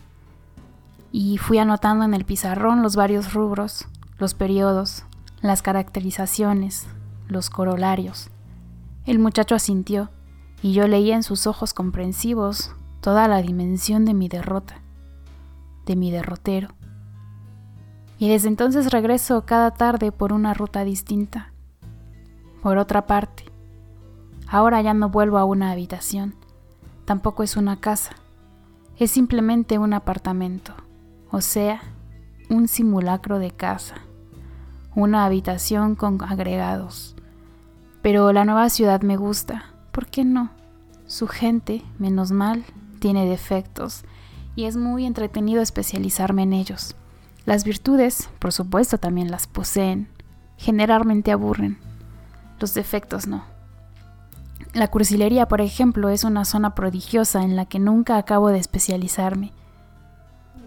Y 1.12 1.38
fui 1.38 1.60
anotando 1.60 2.04
en 2.04 2.14
el 2.14 2.26
pizarrón 2.26 2.82
los 2.82 2.96
varios 2.96 3.34
rubros, 3.34 3.88
los 4.18 4.34
periodos, 4.34 5.04
las 5.42 5.62
caracterizaciones, 5.62 6.88
los 7.28 7.50
corolarios. 7.50 8.30
El 9.06 9.20
muchacho 9.20 9.56
asintió, 9.56 10.10
y 10.62 10.74
yo 10.74 10.88
leía 10.88 11.16
en 11.16 11.24
sus 11.24 11.48
ojos 11.48 11.74
comprensivos 11.74 12.72
toda 13.00 13.28
la 13.28 13.42
dimensión 13.42 14.06
de 14.06 14.14
mi 14.14 14.28
derrota, 14.28 14.82
de 15.86 15.96
mi 15.96 16.12
derrotero 16.12 16.70
y 18.20 18.30
desde 18.30 18.48
entonces 18.48 18.92
regreso 18.92 19.46
cada 19.46 19.72
tarde 19.72 20.12
por 20.12 20.34
una 20.34 20.54
ruta 20.54 20.84
distinta. 20.84 21.52
Por 22.62 22.78
otra 22.78 23.06
parte, 23.06 23.46
ahora 24.48 24.82
ya 24.82 24.94
no 24.94 25.10
vuelvo 25.10 25.38
a 25.38 25.46
una 25.46 25.72
habitación, 25.72 26.36
tampoco 27.06 27.44
es 27.44 27.56
una 27.56 27.80
casa, 27.80 28.16
es 28.98 29.12
simplemente 29.12 29.78
un 29.78 29.94
apartamento, 29.94 30.74
o 31.32 31.42
sea, 31.42 31.82
un 32.50 32.68
simulacro 32.68 33.38
de 33.40 33.52
casa, 33.52 33.96
una 34.96 35.26
habitación 35.26 35.96
con 35.96 36.22
agregados. 36.24 37.16
Pero 38.02 38.32
la 38.34 38.46
nueva 38.46 38.70
ciudad 38.70 39.02
me 39.02 39.18
gusta, 39.18 39.66
¿por 39.92 40.08
qué 40.08 40.24
no? 40.24 40.52
Su 41.08 41.28
gente, 41.28 41.84
menos 42.00 42.32
mal, 42.32 42.66
tiene 43.00 43.26
defectos 43.26 44.04
y 44.56 44.66
es 44.66 44.76
muy 44.76 45.06
entretenido 45.06 45.62
especializarme 45.62 46.44
en 46.44 46.54
ellos. 46.54 46.96
Las 47.46 47.64
virtudes, 47.64 48.30
por 48.40 48.52
supuesto, 48.52 48.98
también 48.98 49.32
las 49.32 49.48
poseen. 49.48 50.10
Generalmente 50.58 51.32
aburren. 51.32 51.78
Los 52.60 52.74
defectos 52.74 53.28
no. 53.28 53.46
La 54.74 54.90
cursilería, 54.90 55.48
por 55.48 55.62
ejemplo, 55.62 56.10
es 56.10 56.24
una 56.24 56.44
zona 56.44 56.76
prodigiosa 56.76 57.44
en 57.44 57.56
la 57.56 57.66
que 57.66 57.80
nunca 57.80 58.18
acabo 58.18 58.50
de 58.50 58.60
especializarme. 58.60 59.54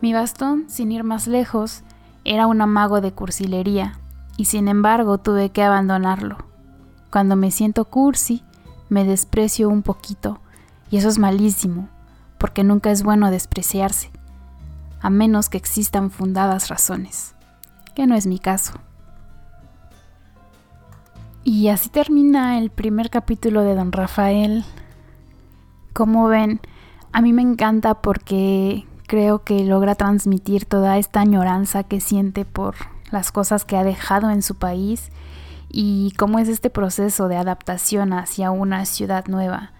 Mi 0.00 0.14
bastón, 0.14 0.64
sin 0.68 0.90
ir 0.90 1.04
más 1.04 1.26
lejos, 1.26 1.82
era 2.24 2.46
un 2.46 2.62
amago 2.62 3.00
de 3.00 3.12
cursilería, 3.12 3.98
y 4.36 4.46
sin 4.46 4.68
embargo 4.68 5.18
tuve 5.18 5.50
que 5.50 5.62
abandonarlo. 5.62 6.49
Cuando 7.10 7.36
me 7.36 7.50
siento 7.50 7.84
cursi, 7.86 8.42
me 8.88 9.04
desprecio 9.04 9.68
un 9.68 9.82
poquito, 9.82 10.40
y 10.90 10.96
eso 10.96 11.08
es 11.08 11.18
malísimo, 11.18 11.88
porque 12.38 12.64
nunca 12.64 12.90
es 12.90 13.02
bueno 13.02 13.30
despreciarse 13.30 14.10
a 15.00 15.10
menos 15.10 15.48
que 15.48 15.58
existan 15.58 16.10
fundadas 16.10 16.68
razones, 16.68 17.34
que 17.94 18.06
no 18.06 18.14
es 18.14 18.26
mi 18.26 18.38
caso. 18.38 18.74
Y 21.42 21.68
así 21.68 21.88
termina 21.88 22.58
el 22.58 22.70
primer 22.70 23.08
capítulo 23.08 23.62
de 23.62 23.74
Don 23.74 23.92
Rafael. 23.92 24.64
Como 25.94 26.28
ven, 26.28 26.60
a 27.12 27.22
mí 27.22 27.32
me 27.32 27.42
encanta 27.42 27.94
porque 27.94 28.86
creo 29.06 29.42
que 29.42 29.64
logra 29.64 29.94
transmitir 29.94 30.66
toda 30.66 30.98
esta 30.98 31.20
añoranza 31.20 31.82
que 31.82 32.00
siente 32.00 32.44
por 32.44 32.74
las 33.10 33.32
cosas 33.32 33.64
que 33.64 33.76
ha 33.76 33.84
dejado 33.84 34.30
en 34.30 34.42
su 34.42 34.56
país 34.56 35.10
y 35.70 36.12
cómo 36.18 36.38
es 36.38 36.48
este 36.48 36.70
proceso 36.70 37.28
de 37.28 37.36
adaptación 37.36 38.12
hacia 38.12 38.50
una 38.50 38.84
ciudad 38.84 39.26
nueva. 39.26 39.72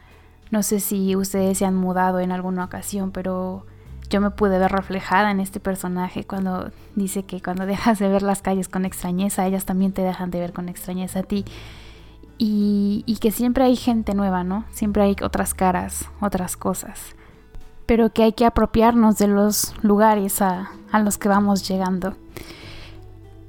No 0.50 0.62
sé 0.62 0.80
si 0.80 1.14
ustedes 1.16 1.58
se 1.58 1.66
han 1.66 1.76
mudado 1.76 2.20
en 2.20 2.32
alguna 2.32 2.64
ocasión, 2.64 3.10
pero 3.12 3.66
yo 4.10 4.20
me 4.20 4.30
pude 4.30 4.58
ver 4.58 4.72
reflejada 4.72 5.30
en 5.30 5.40
este 5.40 5.60
personaje 5.60 6.24
cuando 6.24 6.70
dice 6.96 7.22
que 7.22 7.40
cuando 7.40 7.64
dejas 7.66 7.98
de 7.98 8.08
ver 8.08 8.22
las 8.22 8.42
calles 8.42 8.68
con 8.68 8.84
extrañeza, 8.84 9.46
ellas 9.46 9.64
también 9.64 9.92
te 9.92 10.02
dejan 10.02 10.30
de 10.30 10.40
ver 10.40 10.52
con 10.52 10.68
extrañeza 10.68 11.20
a 11.20 11.22
ti. 11.22 11.44
Y, 12.42 13.18
que 13.20 13.32
siempre 13.32 13.64
hay 13.64 13.76
gente 13.76 14.14
nueva, 14.14 14.44
¿no? 14.44 14.64
Siempre 14.72 15.02
hay 15.02 15.14
otras 15.22 15.52
caras, 15.52 16.06
otras 16.22 16.56
cosas. 16.56 17.14
Pero 17.84 18.14
que 18.14 18.22
hay 18.22 18.32
que 18.32 18.46
apropiarnos 18.46 19.18
de 19.18 19.28
los 19.28 19.74
lugares 19.82 20.40
a, 20.40 20.70
los 21.04 21.18
que 21.18 21.28
vamos 21.28 21.68
llegando. 21.68 22.14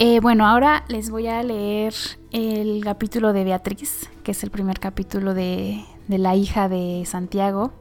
Eh, 0.04 0.20
bueno, 0.20 0.48
ahora 0.48 0.84
les 0.88 1.12
voy 1.12 1.28
a 1.28 1.44
leer 1.44 1.94
el 2.32 2.84
capítulo 2.84 3.34
de 3.34 3.44
Beatriz, 3.44 4.10
que 4.24 4.32
es 4.32 4.42
el 4.42 4.50
primer 4.50 4.80
capítulo 4.80 5.36
de, 5.36 5.86
de 6.08 6.18
la 6.18 6.36
hija 6.36 6.68
de 6.70 7.04
Santiago 7.06 7.72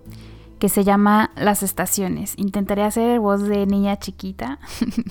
que 0.58 0.68
se 0.68 0.84
llama 0.84 1.30
Las 1.34 1.62
Estaciones. 1.62 2.34
Intentaré 2.36 2.82
hacer 2.82 3.20
voz 3.20 3.44
de 3.44 3.64
niña 3.64 3.98
chiquita 3.98 4.58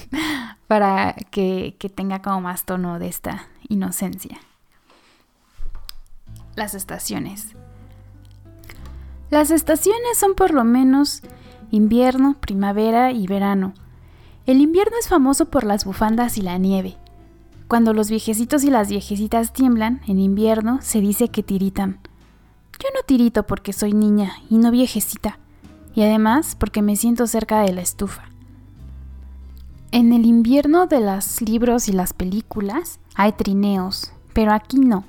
para 0.68 1.16
que, 1.32 1.76
que 1.80 1.90
tenga 1.90 2.22
como 2.22 2.42
más 2.42 2.66
tono 2.66 3.00
de 3.00 3.08
esta 3.08 3.48
inocencia. 3.70 4.38
Las 6.56 6.76
estaciones. 6.76 7.56
Las 9.32 9.50
estaciones 9.50 10.16
son 10.16 10.36
por 10.36 10.52
lo 10.52 10.64
menos 10.64 11.24
invierno, 11.72 12.38
primavera 12.40 13.12
y 13.12 13.26
verano. 13.26 13.74
El 14.50 14.62
invierno 14.62 14.98
es 15.00 15.08
famoso 15.08 15.46
por 15.46 15.64
las 15.64 15.86
bufandas 15.86 16.40
y 16.40 16.42
la 16.42 16.58
nieve. 16.58 16.98
Cuando 17.70 17.94
los 17.94 18.10
viejecitos 18.10 18.64
y 18.64 18.72
las 18.72 18.90
viejecitas 18.90 19.54
tiemblan 19.54 20.02
en 20.08 20.18
invierno, 20.18 20.80
se 20.82 21.02
dice 21.02 21.28
que 21.28 21.44
tiritan. 21.44 22.00
Yo 22.80 22.90
no 22.96 23.02
tirito 23.06 23.46
porque 23.46 23.74
soy 23.74 23.94
niña 23.94 24.32
y 24.50 24.58
no 24.58 24.72
viejecita, 24.72 25.38
y 25.94 26.02
además 26.02 26.56
porque 26.60 26.82
me 26.82 26.96
siento 26.96 27.28
cerca 27.28 27.62
de 27.62 27.72
la 27.72 27.82
estufa. 27.82 28.24
En 29.92 30.14
el 30.14 30.26
invierno 30.26 30.88
de 30.88 31.00
los 31.00 31.44
libros 31.44 31.88
y 31.88 31.92
las 31.92 32.12
películas 32.14 33.00
hay 33.14 33.34
trineos, 33.34 34.14
pero 34.34 34.52
aquí 34.52 34.80
no. 34.80 35.04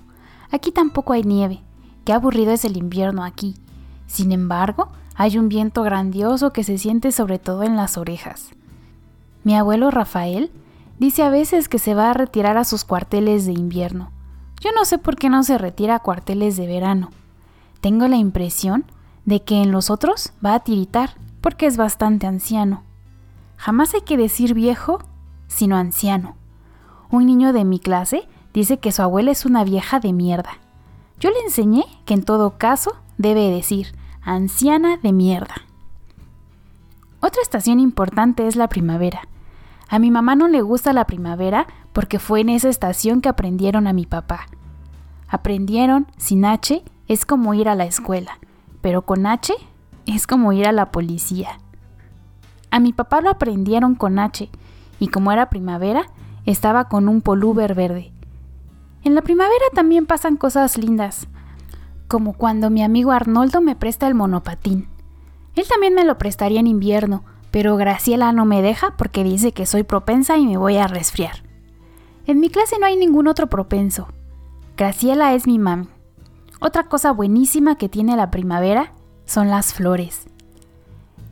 Aquí 0.50 0.70
tampoco 0.70 1.14
hay 1.14 1.22
nieve. 1.22 1.62
Qué 2.04 2.12
aburrido 2.12 2.52
es 2.52 2.66
el 2.66 2.76
invierno 2.76 3.24
aquí. 3.24 3.54
Sin 4.06 4.32
embargo, 4.32 4.90
hay 5.14 5.38
un 5.38 5.48
viento 5.48 5.82
grandioso 5.82 6.52
que 6.52 6.62
se 6.62 6.76
siente 6.76 7.10
sobre 7.10 7.38
todo 7.38 7.62
en 7.62 7.76
las 7.76 7.96
orejas. 7.96 8.50
Mi 9.44 9.56
abuelo 9.56 9.90
Rafael 9.90 10.50
dice 11.00 11.22
a 11.22 11.30
veces 11.30 11.68
que 11.68 11.78
se 11.78 11.94
va 11.94 12.10
a 12.10 12.14
retirar 12.14 12.58
a 12.58 12.64
sus 12.64 12.84
cuarteles 12.84 13.46
de 13.46 13.52
invierno. 13.52 14.12
Yo 14.60 14.70
no 14.72 14.84
sé 14.84 14.98
por 14.98 15.16
qué 15.16 15.30
no 15.30 15.42
se 15.42 15.56
retira 15.56 15.96
a 15.96 16.00
cuarteles 16.00 16.58
de 16.58 16.66
verano. 16.66 17.10
Tengo 17.80 18.06
la 18.06 18.16
impresión 18.16 18.84
de 19.24 19.42
que 19.42 19.62
en 19.62 19.72
los 19.72 19.88
otros 19.88 20.32
va 20.44 20.54
a 20.54 20.60
tiritar, 20.60 21.14
porque 21.40 21.64
es 21.64 21.78
bastante 21.78 22.26
anciano. 22.26 22.82
Jamás 23.56 23.94
hay 23.94 24.02
que 24.02 24.18
decir 24.18 24.52
viejo, 24.52 24.98
sino 25.48 25.76
anciano. 25.76 26.36
Un 27.10 27.24
niño 27.24 27.54
de 27.54 27.64
mi 27.64 27.78
clase 27.78 28.28
dice 28.52 28.78
que 28.78 28.92
su 28.92 29.00
abuela 29.00 29.30
es 29.30 29.46
una 29.46 29.64
vieja 29.64 30.00
de 30.00 30.12
mierda. 30.12 30.58
Yo 31.18 31.30
le 31.30 31.40
enseñé 31.40 31.86
que 32.04 32.12
en 32.12 32.24
todo 32.24 32.58
caso 32.58 32.92
debe 33.16 33.50
decir 33.50 33.94
anciana 34.20 34.98
de 34.98 35.12
mierda. 35.12 35.54
Otra 37.20 37.40
estación 37.40 37.80
importante 37.80 38.46
es 38.46 38.56
la 38.56 38.68
primavera. 38.68 39.22
A 39.90 39.98
mi 39.98 40.12
mamá 40.12 40.36
no 40.36 40.46
le 40.46 40.62
gusta 40.62 40.92
la 40.92 41.04
primavera 41.04 41.66
porque 41.92 42.20
fue 42.20 42.40
en 42.40 42.48
esa 42.48 42.68
estación 42.68 43.20
que 43.20 43.28
aprendieron 43.28 43.88
a 43.88 43.92
mi 43.92 44.06
papá. 44.06 44.46
Aprendieron 45.26 46.06
sin 46.16 46.44
H 46.44 46.84
es 47.08 47.26
como 47.26 47.54
ir 47.54 47.68
a 47.68 47.74
la 47.74 47.86
escuela, 47.86 48.38
pero 48.82 49.02
con 49.02 49.26
H 49.26 49.52
es 50.06 50.28
como 50.28 50.52
ir 50.52 50.68
a 50.68 50.72
la 50.72 50.92
policía. 50.92 51.58
A 52.70 52.78
mi 52.78 52.92
papá 52.92 53.20
lo 53.20 53.30
aprendieron 53.30 53.96
con 53.96 54.20
H, 54.20 54.48
y 55.00 55.08
como 55.08 55.32
era 55.32 55.50
primavera, 55.50 56.06
estaba 56.46 56.84
con 56.84 57.08
un 57.08 57.20
polúber 57.20 57.74
verde. 57.74 58.12
En 59.02 59.16
la 59.16 59.22
primavera 59.22 59.64
también 59.74 60.06
pasan 60.06 60.36
cosas 60.36 60.78
lindas, 60.78 61.26
como 62.06 62.34
cuando 62.34 62.70
mi 62.70 62.84
amigo 62.84 63.10
Arnoldo 63.10 63.60
me 63.60 63.74
presta 63.74 64.06
el 64.06 64.14
monopatín. 64.14 64.88
Él 65.56 65.64
también 65.68 65.94
me 65.94 66.04
lo 66.04 66.16
prestaría 66.16 66.60
en 66.60 66.68
invierno, 66.68 67.24
pero 67.50 67.76
Graciela 67.76 68.32
no 68.32 68.44
me 68.44 68.62
deja 68.62 68.96
porque 68.96 69.24
dice 69.24 69.52
que 69.52 69.66
soy 69.66 69.82
propensa 69.82 70.38
y 70.38 70.46
me 70.46 70.56
voy 70.56 70.76
a 70.76 70.86
resfriar. 70.86 71.42
En 72.26 72.40
mi 72.40 72.50
clase 72.50 72.76
no 72.78 72.86
hay 72.86 72.96
ningún 72.96 73.26
otro 73.26 73.48
propenso. 73.48 74.08
Graciela 74.76 75.34
es 75.34 75.46
mi 75.46 75.58
mami. 75.58 75.88
Otra 76.60 76.84
cosa 76.84 77.12
buenísima 77.12 77.76
que 77.76 77.88
tiene 77.88 78.16
la 78.16 78.30
primavera 78.30 78.92
son 79.24 79.48
las 79.48 79.72
flores. 79.72 80.26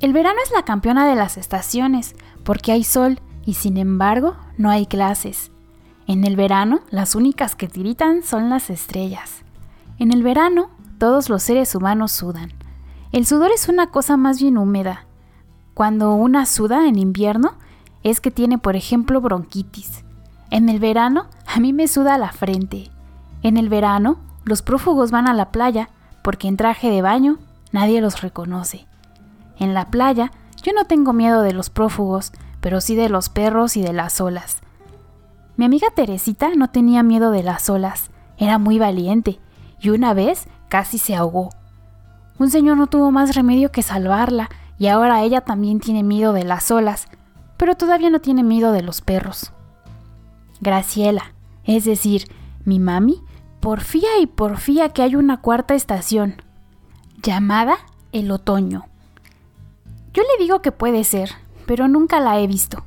El 0.00 0.12
verano 0.12 0.38
es 0.44 0.52
la 0.52 0.64
campeona 0.64 1.08
de 1.08 1.16
las 1.16 1.36
estaciones, 1.36 2.14
porque 2.44 2.72
hay 2.72 2.84
sol 2.84 3.20
y 3.44 3.54
sin 3.54 3.76
embargo 3.76 4.36
no 4.56 4.70
hay 4.70 4.86
clases. 4.86 5.50
En 6.06 6.24
el 6.24 6.36
verano, 6.36 6.80
las 6.90 7.14
únicas 7.14 7.56
que 7.56 7.68
tiritan 7.68 8.22
son 8.22 8.48
las 8.48 8.70
estrellas. 8.70 9.42
En 9.98 10.12
el 10.12 10.22
verano, 10.22 10.70
todos 10.98 11.28
los 11.28 11.42
seres 11.42 11.74
humanos 11.74 12.12
sudan. 12.12 12.52
El 13.10 13.26
sudor 13.26 13.50
es 13.50 13.68
una 13.68 13.88
cosa 13.88 14.16
más 14.16 14.40
bien 14.40 14.56
húmeda. 14.56 15.07
Cuando 15.78 16.12
una 16.14 16.44
suda 16.44 16.88
en 16.88 16.98
invierno, 16.98 17.52
es 18.02 18.20
que 18.20 18.32
tiene, 18.32 18.58
por 18.58 18.74
ejemplo, 18.74 19.20
bronquitis. 19.20 20.02
En 20.50 20.68
el 20.68 20.80
verano, 20.80 21.26
a 21.46 21.60
mí 21.60 21.72
me 21.72 21.86
suda 21.86 22.18
la 22.18 22.32
frente. 22.32 22.90
En 23.44 23.56
el 23.56 23.68
verano, 23.68 24.18
los 24.44 24.62
prófugos 24.62 25.12
van 25.12 25.28
a 25.28 25.34
la 25.34 25.52
playa 25.52 25.88
porque 26.24 26.48
en 26.48 26.56
traje 26.56 26.90
de 26.90 27.00
baño 27.00 27.38
nadie 27.70 28.00
los 28.00 28.22
reconoce. 28.22 28.88
En 29.60 29.72
la 29.72 29.84
playa 29.84 30.32
yo 30.64 30.72
no 30.72 30.84
tengo 30.86 31.12
miedo 31.12 31.42
de 31.42 31.52
los 31.52 31.70
prófugos, 31.70 32.32
pero 32.60 32.80
sí 32.80 32.96
de 32.96 33.08
los 33.08 33.28
perros 33.28 33.76
y 33.76 33.80
de 33.80 33.92
las 33.92 34.20
olas. 34.20 34.62
Mi 35.56 35.64
amiga 35.64 35.90
Teresita 35.94 36.50
no 36.56 36.70
tenía 36.70 37.04
miedo 37.04 37.30
de 37.30 37.44
las 37.44 37.70
olas, 37.70 38.10
era 38.36 38.58
muy 38.58 38.80
valiente, 38.80 39.38
y 39.80 39.90
una 39.90 40.12
vez 40.12 40.48
casi 40.68 40.98
se 40.98 41.14
ahogó. 41.14 41.50
Un 42.36 42.50
señor 42.50 42.78
no 42.78 42.88
tuvo 42.88 43.12
más 43.12 43.36
remedio 43.36 43.70
que 43.70 43.82
salvarla, 43.82 44.50
y 44.78 44.86
ahora 44.86 45.22
ella 45.22 45.40
también 45.40 45.80
tiene 45.80 46.02
miedo 46.02 46.32
de 46.32 46.44
las 46.44 46.70
olas, 46.70 47.08
pero 47.56 47.76
todavía 47.76 48.10
no 48.10 48.20
tiene 48.20 48.42
miedo 48.42 48.72
de 48.72 48.82
los 48.82 49.00
perros. 49.00 49.52
Graciela, 50.60 51.32
es 51.64 51.84
decir, 51.84 52.24
mi 52.64 52.78
mami, 52.78 53.22
porfía 53.60 54.18
y 54.20 54.26
porfía 54.26 54.90
que 54.90 55.02
hay 55.02 55.16
una 55.16 55.40
cuarta 55.40 55.74
estación, 55.74 56.42
llamada 57.22 57.78
el 58.12 58.30
otoño. 58.30 58.86
Yo 60.14 60.22
le 60.22 60.42
digo 60.42 60.62
que 60.62 60.72
puede 60.72 61.04
ser, 61.04 61.30
pero 61.66 61.88
nunca 61.88 62.20
la 62.20 62.40
he 62.40 62.46
visto. 62.46 62.84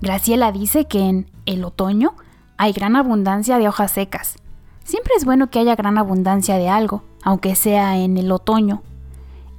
Graciela 0.00 0.52
dice 0.52 0.86
que 0.86 1.00
en 1.00 1.30
el 1.44 1.64
otoño 1.64 2.14
hay 2.56 2.72
gran 2.72 2.96
abundancia 2.96 3.58
de 3.58 3.68
hojas 3.68 3.92
secas. 3.92 4.36
Siempre 4.84 5.14
es 5.16 5.24
bueno 5.24 5.50
que 5.50 5.58
haya 5.58 5.74
gran 5.74 5.98
abundancia 5.98 6.56
de 6.56 6.68
algo, 6.68 7.02
aunque 7.22 7.56
sea 7.56 7.98
en 7.98 8.16
el 8.16 8.30
otoño. 8.30 8.82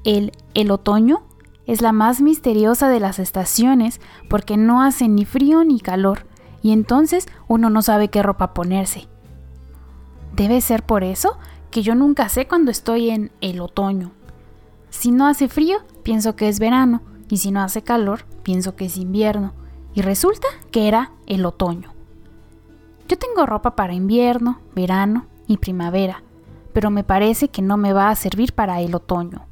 El 0.03 0.31
el 0.53 0.71
otoño 0.71 1.26
es 1.67 1.81
la 1.81 1.91
más 1.91 2.21
misteriosa 2.21 2.89
de 2.89 2.99
las 2.99 3.19
estaciones 3.19 4.01
porque 4.29 4.57
no 4.57 4.81
hace 4.81 5.07
ni 5.07 5.25
frío 5.25 5.63
ni 5.63 5.79
calor, 5.79 6.25
y 6.61 6.71
entonces 6.71 7.27
uno 7.47 7.69
no 7.69 7.81
sabe 7.81 8.07
qué 8.07 8.23
ropa 8.23 8.53
ponerse. 8.53 9.07
Debe 10.35 10.61
ser 10.61 10.83
por 10.83 11.03
eso 11.03 11.37
que 11.69 11.81
yo 11.81 11.93
nunca 11.93 12.29
sé 12.29 12.47
cuando 12.47 12.71
estoy 12.71 13.09
en 13.09 13.31
el 13.41 13.59
otoño. 13.59 14.11
Si 14.89 15.11
no 15.11 15.27
hace 15.27 15.49
frío, 15.49 15.79
pienso 16.03 16.35
que 16.35 16.47
es 16.47 16.59
verano, 16.59 17.01
y 17.29 17.37
si 17.37 17.51
no 17.51 17.61
hace 17.61 17.81
calor, 17.81 18.25
pienso 18.43 18.75
que 18.75 18.85
es 18.85 18.97
invierno, 18.97 19.53
y 19.93 20.01
resulta 20.01 20.47
que 20.71 20.87
era 20.87 21.11
el 21.25 21.45
otoño. 21.45 21.93
Yo 23.07 23.17
tengo 23.17 23.45
ropa 23.45 23.75
para 23.75 23.93
invierno, 23.93 24.59
verano 24.73 25.25
y 25.47 25.57
primavera, 25.57 26.23
pero 26.71 26.91
me 26.91 27.03
parece 27.03 27.49
que 27.49 27.61
no 27.61 27.77
me 27.77 27.93
va 27.93 28.09
a 28.09 28.15
servir 28.15 28.53
para 28.53 28.79
el 28.81 28.95
otoño. 28.95 29.45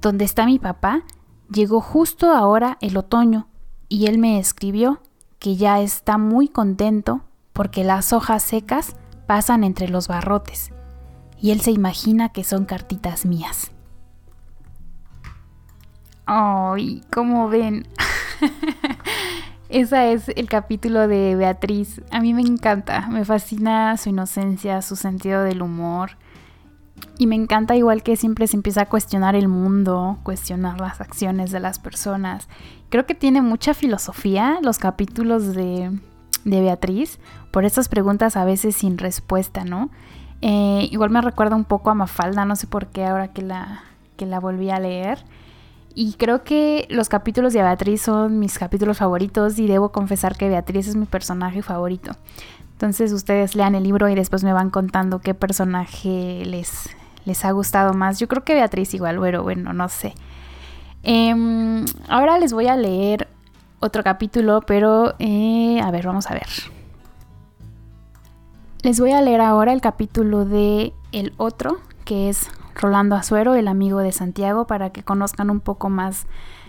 Donde 0.00 0.24
está 0.24 0.46
mi 0.46 0.58
papá, 0.58 1.02
llegó 1.50 1.80
justo 1.80 2.32
ahora 2.32 2.78
el 2.80 2.96
otoño, 2.96 3.48
y 3.88 4.06
él 4.06 4.18
me 4.18 4.38
escribió 4.38 5.00
que 5.38 5.56
ya 5.56 5.80
está 5.80 6.16
muy 6.16 6.48
contento 6.48 7.22
porque 7.52 7.84
las 7.84 8.12
hojas 8.12 8.42
secas 8.42 8.96
pasan 9.26 9.64
entre 9.64 9.88
los 9.88 10.08
barrotes, 10.08 10.72
y 11.40 11.50
él 11.50 11.60
se 11.60 11.70
imagina 11.70 12.30
que 12.30 12.44
son 12.44 12.64
cartitas 12.64 13.26
mías. 13.26 13.72
Ay, 16.24 17.02
como 17.12 17.48
ven. 17.48 17.86
Ese 19.68 20.12
es 20.12 20.28
el 20.28 20.48
capítulo 20.48 21.08
de 21.08 21.36
Beatriz. 21.36 22.00
A 22.10 22.20
mí 22.20 22.34
me 22.34 22.42
encanta, 22.42 23.08
me 23.08 23.24
fascina 23.24 23.96
su 23.96 24.08
inocencia, 24.08 24.80
su 24.82 24.96
sentido 24.96 25.42
del 25.42 25.62
humor. 25.62 26.16
Y 27.18 27.26
me 27.26 27.36
encanta 27.36 27.76
igual 27.76 28.02
que 28.02 28.16
siempre 28.16 28.46
se 28.46 28.56
empieza 28.56 28.82
a 28.82 28.88
cuestionar 28.88 29.36
el 29.36 29.48
mundo, 29.48 30.18
cuestionar 30.22 30.80
las 30.80 31.00
acciones 31.00 31.50
de 31.50 31.60
las 31.60 31.78
personas. 31.78 32.48
Creo 32.88 33.06
que 33.06 33.14
tiene 33.14 33.42
mucha 33.42 33.74
filosofía 33.74 34.58
los 34.62 34.78
capítulos 34.78 35.54
de, 35.54 35.90
Beatriz, 36.44 37.18
por 37.50 37.64
estas 37.64 37.88
preguntas 37.88 38.36
a 38.36 38.44
veces 38.44 38.76
sin 38.76 38.96
respuesta, 38.96 39.64
¿no? 39.64 39.90
Eh, 40.40 40.88
igual 40.90 41.10
me 41.10 41.20
recuerda 41.20 41.56
un 41.56 41.64
poco 41.64 41.90
a 41.90 41.94
Mafalda, 41.94 42.46
no 42.46 42.56
sé 42.56 42.66
por 42.66 42.86
qué 42.86 43.04
ahora 43.04 43.28
que 43.28 43.42
la, 43.42 43.82
que 44.16 44.24
la 44.24 44.40
volví 44.40 44.70
a 44.70 44.80
leer. 44.80 45.24
Y 45.94 46.14
creo 46.14 46.44
que 46.44 46.86
los 46.88 47.08
capítulos 47.08 47.52
de 47.52 47.62
Beatriz 47.62 48.02
son 48.02 48.38
mis 48.38 48.58
capítulos 48.58 48.98
favoritos 48.98 49.58
y 49.58 49.66
debo 49.66 49.90
confesar 49.90 50.36
que 50.36 50.48
Beatriz 50.48 50.86
es 50.86 50.96
mi 50.96 51.04
personaje 51.04 51.62
favorito. 51.62 52.12
Entonces 52.80 53.12
ustedes 53.12 53.56
lean 53.56 53.74
el 53.74 53.82
libro 53.82 54.08
y 54.08 54.14
después 54.14 54.42
me 54.42 54.54
van 54.54 54.70
contando 54.70 55.18
qué 55.18 55.34
personaje 55.34 56.42
les, 56.46 56.88
les 57.26 57.44
ha 57.44 57.50
gustado 57.50 57.92
más. 57.92 58.18
Yo 58.18 58.26
creo 58.26 58.42
que 58.42 58.54
Beatriz 58.54 58.94
igual, 58.94 59.18
pero 59.20 59.42
bueno, 59.42 59.74
no 59.74 59.90
sé. 59.90 60.14
Em, 61.02 61.84
ahora 62.08 62.38
les 62.38 62.54
voy 62.54 62.68
a 62.68 62.76
leer 62.76 63.28
otro 63.80 64.02
capítulo, 64.02 64.62
pero 64.62 65.14
eh, 65.18 65.78
a 65.82 65.90
ver, 65.90 66.06
vamos 66.06 66.30
a 66.30 66.32
ver. 66.32 66.46
Les 68.82 68.98
voy 68.98 69.12
a 69.12 69.20
leer 69.20 69.42
ahora 69.42 69.74
el 69.74 69.82
capítulo 69.82 70.46
de 70.46 70.94
El 71.12 71.34
Otro, 71.36 71.80
que 72.06 72.30
es 72.30 72.48
Rolando 72.74 73.14
Azuero, 73.14 73.56
el 73.56 73.68
amigo 73.68 73.98
de 73.98 74.12
Santiago, 74.12 74.66
para 74.66 74.88
que 74.88 75.02
conozcan 75.02 75.50
un 75.50 75.60
poco 75.60 75.90
más 75.90 76.26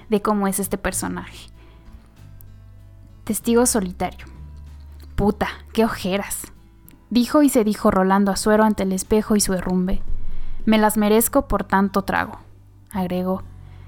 de 0.09 0.21
cómo 0.21 0.49
es 0.49 0.59
este 0.59 0.77
personaje. 0.77 1.47
Testigo 3.23 3.65
solitario. 3.65 4.40
Puta, 5.21 5.49
qué 5.71 5.85
ojeras. 5.85 6.51
Dijo 7.11 7.43
y 7.43 7.49
se 7.49 7.63
dijo 7.63 7.91
Rolando 7.91 8.31
Azuero 8.31 8.63
ante 8.63 8.81
el 8.81 8.91
espejo 8.91 9.35
y 9.35 9.39
su 9.39 9.53
herrumbe. 9.53 10.01
Me 10.65 10.79
las 10.79 10.97
merezco 10.97 11.47
por 11.47 11.63
tanto 11.63 12.01
trago, 12.01 12.39
agregó, 12.89 13.43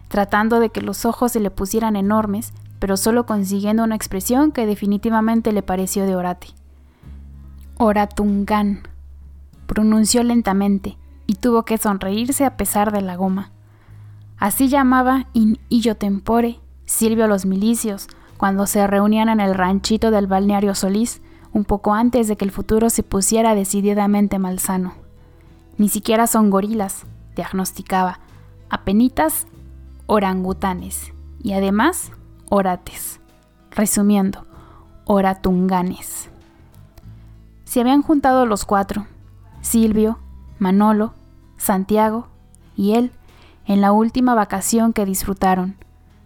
tratando 0.10 0.60
de 0.60 0.70
que 0.70 0.84
los 0.84 1.06
ojos 1.06 1.32
se 1.32 1.40
le 1.40 1.50
pusieran 1.50 1.96
enormes, 1.96 2.54
pero 2.78 2.98
solo 2.98 3.26
consiguiendo 3.26 3.84
una 3.84 3.96
expresión 3.96 4.52
que 4.52 4.68
definitivamente 4.68 5.54
le 5.54 5.64
pareció 5.64 6.06
de 6.06 6.16
orate. 6.16 6.50
Oratungán, 7.80 8.84
pronunció 9.66 10.22
lentamente 10.22 11.00
y 11.26 11.34
tuvo 11.34 11.66
que 11.66 11.80
sonreírse 11.80 12.46
a 12.46 12.58
pesar 12.58 12.92
de 12.92 13.02
la 13.02 13.16
goma. 13.16 13.50
Así 14.38 14.68
llamaba 14.68 15.26
in 15.34 15.58
illo 15.70 15.96
tempore 15.96 16.60
Silvio 16.86 17.26
a 17.26 17.28
los 17.28 17.48
milicios 17.48 18.08
cuando 18.44 18.68
se 18.68 18.86
reunían 18.88 19.30
en 19.30 19.40
el 19.40 19.56
ranchito 19.56 20.12
del 20.12 20.28
balneario 20.28 20.76
Solís 20.76 21.22
un 21.54 21.64
poco 21.64 21.94
antes 21.94 22.28
de 22.28 22.36
que 22.36 22.44
el 22.44 22.52
futuro 22.52 22.90
se 22.90 23.02
pusiera 23.02 23.56
decididamente 23.56 24.38
malsano. 24.38 24.96
Ni 25.78 25.88
siquiera 25.88 26.28
son 26.28 26.50
gorilas, 26.50 27.06
diagnosticaba, 27.38 28.20
apenitas 28.70 29.48
orangutanes 30.08 31.14
y 31.42 31.54
además 31.54 32.12
orates. 32.50 33.22
Resumiendo, 33.72 34.46
oratunganes. 35.06 36.30
Se 37.64 37.80
habían 37.80 38.02
juntado 38.02 38.46
los 38.46 38.66
cuatro, 38.66 39.08
Silvio, 39.62 40.20
Manolo, 40.60 41.14
Santiago 41.56 42.28
y 42.76 42.96
él, 42.96 43.14
en 43.66 43.80
la 43.80 43.94
última 43.94 44.36
vacación 44.36 44.92
que 44.92 45.06
disfrutaron. 45.06 45.78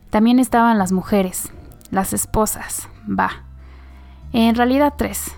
También 0.10 0.39
estaban 0.39 0.80
las 0.80 0.91
mujeres, 0.91 1.51
las 1.91 2.13
esposas, 2.13 2.88
va. 3.08 3.30
En 4.34 4.56
realidad 4.56 4.93
tres, 4.97 5.32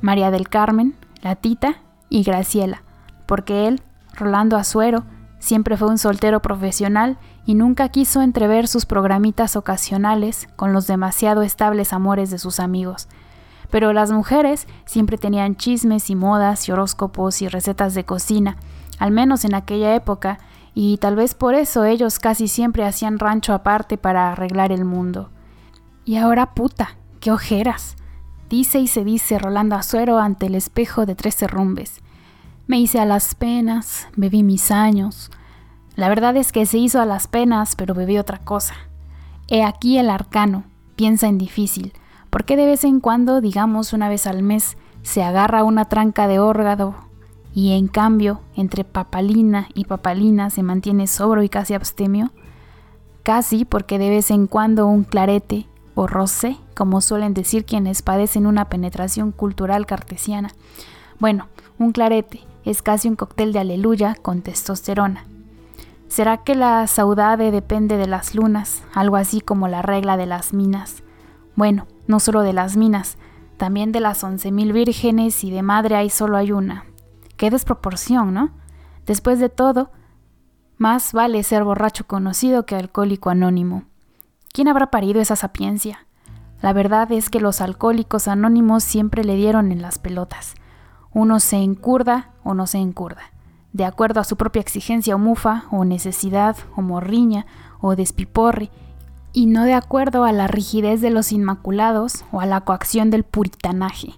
María 0.00 0.30
del 0.30 0.48
Carmen, 0.48 0.94
la 1.22 1.36
Tita 1.36 1.76
y 2.08 2.22
Graciela, 2.22 2.82
porque 3.26 3.66
él, 3.66 3.82
Rolando 4.12 4.56
Azuero, 4.56 5.04
siempre 5.38 5.76
fue 5.76 5.88
un 5.88 5.98
soltero 5.98 6.40
profesional 6.40 7.18
y 7.46 7.54
nunca 7.54 7.88
quiso 7.88 8.22
entrever 8.22 8.68
sus 8.68 8.86
programitas 8.86 9.56
ocasionales 9.56 10.48
con 10.56 10.72
los 10.72 10.86
demasiado 10.86 11.42
estables 11.42 11.92
amores 11.92 12.30
de 12.30 12.38
sus 12.38 12.60
amigos. 12.60 13.08
Pero 13.70 13.92
las 13.92 14.10
mujeres 14.10 14.66
siempre 14.84 15.18
tenían 15.18 15.56
chismes 15.56 16.08
y 16.10 16.14
modas 16.14 16.68
y 16.68 16.72
horóscopos 16.72 17.42
y 17.42 17.48
recetas 17.48 17.94
de 17.94 18.04
cocina, 18.04 18.56
al 18.98 19.10
menos 19.10 19.44
en 19.44 19.54
aquella 19.54 19.94
época, 19.94 20.38
y 20.74 20.98
tal 20.98 21.16
vez 21.16 21.34
por 21.34 21.54
eso 21.54 21.84
ellos 21.84 22.18
casi 22.18 22.48
siempre 22.48 22.84
hacían 22.84 23.18
rancho 23.18 23.52
aparte 23.52 23.96
para 23.96 24.32
arreglar 24.32 24.72
el 24.72 24.84
mundo. 24.84 25.30
Y 26.04 26.16
ahora 26.16 26.54
puta, 26.54 26.96
qué 27.20 27.30
ojeras. 27.30 27.96
Dice 28.50 28.78
y 28.78 28.86
se 28.86 29.04
dice 29.04 29.38
Rolando 29.38 29.76
Azuero 29.76 30.18
ante 30.18 30.46
el 30.46 30.54
espejo 30.54 31.06
de 31.06 31.14
tres 31.14 31.40
rumbes. 31.50 32.00
Me 32.66 32.78
hice 32.78 33.00
a 33.00 33.06
las 33.06 33.34
penas, 33.34 34.08
bebí 34.14 34.42
mis 34.42 34.70
años. 34.70 35.30
La 35.96 36.08
verdad 36.08 36.36
es 36.36 36.52
que 36.52 36.66
se 36.66 36.78
hizo 36.78 37.00
a 37.00 37.06
las 37.06 37.26
penas, 37.26 37.76
pero 37.76 37.94
bebí 37.94 38.18
otra 38.18 38.38
cosa. 38.38 38.74
He 39.48 39.62
aquí 39.62 39.98
el 39.98 40.10
arcano, 40.10 40.64
piensa 40.96 41.26
en 41.28 41.38
difícil, 41.38 41.92
porque 42.30 42.56
de 42.56 42.66
vez 42.66 42.84
en 42.84 43.00
cuando, 43.00 43.40
digamos 43.40 43.92
una 43.92 44.08
vez 44.08 44.26
al 44.26 44.42
mes, 44.42 44.76
se 45.02 45.22
agarra 45.22 45.64
una 45.64 45.86
tranca 45.86 46.26
de 46.26 46.38
órgado 46.38 46.94
y 47.54 47.72
en 47.72 47.88
cambio 47.88 48.40
entre 48.56 48.84
papalina 48.84 49.68
y 49.74 49.84
papalina 49.84 50.50
se 50.50 50.62
mantiene 50.62 51.06
sobro 51.06 51.42
y 51.42 51.48
casi 51.48 51.74
abstemio? 51.74 52.32
Casi 53.22 53.64
porque 53.64 53.98
de 53.98 54.10
vez 54.10 54.30
en 54.30 54.46
cuando 54.46 54.86
un 54.86 55.04
clarete 55.04 55.66
o 55.94 56.06
rosé, 56.06 56.56
como 56.74 57.00
suelen 57.00 57.34
decir 57.34 57.64
quienes 57.64 58.02
padecen 58.02 58.46
una 58.46 58.66
penetración 58.66 59.32
cultural 59.32 59.86
cartesiana. 59.86 60.50
Bueno, 61.20 61.48
un 61.78 61.92
clarete 61.92 62.40
es 62.64 62.82
casi 62.82 63.08
un 63.08 63.16
cóctel 63.16 63.52
de 63.52 63.60
aleluya 63.60 64.14
con 64.20 64.42
testosterona. 64.42 65.24
¿Será 66.08 66.38
que 66.38 66.54
la 66.54 66.86
saudade 66.86 67.50
depende 67.50 67.96
de 67.96 68.06
las 68.06 68.34
lunas, 68.34 68.82
algo 68.94 69.16
así 69.16 69.40
como 69.40 69.68
la 69.68 69.82
regla 69.82 70.16
de 70.16 70.26
las 70.26 70.52
minas? 70.52 71.02
Bueno, 71.56 71.86
no 72.06 72.20
solo 72.20 72.42
de 72.42 72.52
las 72.52 72.76
minas, 72.76 73.16
también 73.56 73.92
de 73.92 74.00
las 74.00 74.22
once 74.22 74.50
mil 74.50 74.72
vírgenes 74.72 75.44
y 75.44 75.50
de 75.50 75.62
madre 75.62 75.96
hay 75.96 76.10
solo 76.10 76.36
hay 76.36 76.52
una. 76.52 76.84
Qué 77.36 77.50
desproporción, 77.50 78.34
¿no? 78.34 78.50
Después 79.06 79.38
de 79.38 79.48
todo, 79.48 79.90
más 80.76 81.12
vale 81.12 81.42
ser 81.42 81.64
borracho 81.64 82.06
conocido 82.06 82.66
que 82.66 82.76
alcohólico 82.76 83.30
anónimo. 83.30 83.84
¿Quién 84.54 84.68
habrá 84.68 84.86
parido 84.86 85.20
esa 85.20 85.34
sapiencia? 85.34 86.06
La 86.62 86.72
verdad 86.72 87.10
es 87.10 87.28
que 87.28 87.40
los 87.40 87.60
alcohólicos 87.60 88.28
anónimos 88.28 88.84
siempre 88.84 89.24
le 89.24 89.34
dieron 89.34 89.72
en 89.72 89.82
las 89.82 89.98
pelotas. 89.98 90.54
Uno 91.12 91.40
se 91.40 91.56
encurda 91.56 92.30
o 92.44 92.54
no 92.54 92.68
se 92.68 92.78
encurda, 92.78 93.32
de 93.72 93.84
acuerdo 93.84 94.20
a 94.20 94.24
su 94.24 94.36
propia 94.36 94.60
exigencia 94.60 95.16
o 95.16 95.18
mufa, 95.18 95.64
o 95.72 95.84
necesidad, 95.84 96.56
o 96.76 96.82
morriña, 96.82 97.46
o 97.80 97.96
despiporre, 97.96 98.70
y 99.32 99.46
no 99.46 99.64
de 99.64 99.74
acuerdo 99.74 100.22
a 100.22 100.30
la 100.30 100.46
rigidez 100.46 101.00
de 101.00 101.10
los 101.10 101.32
inmaculados 101.32 102.24
o 102.30 102.40
a 102.40 102.46
la 102.46 102.60
coacción 102.60 103.10
del 103.10 103.24
puritanaje. 103.24 104.14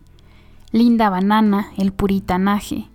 Linda 0.70 1.08
banana, 1.08 1.68
el 1.78 1.94
puritanaje. 1.94 2.90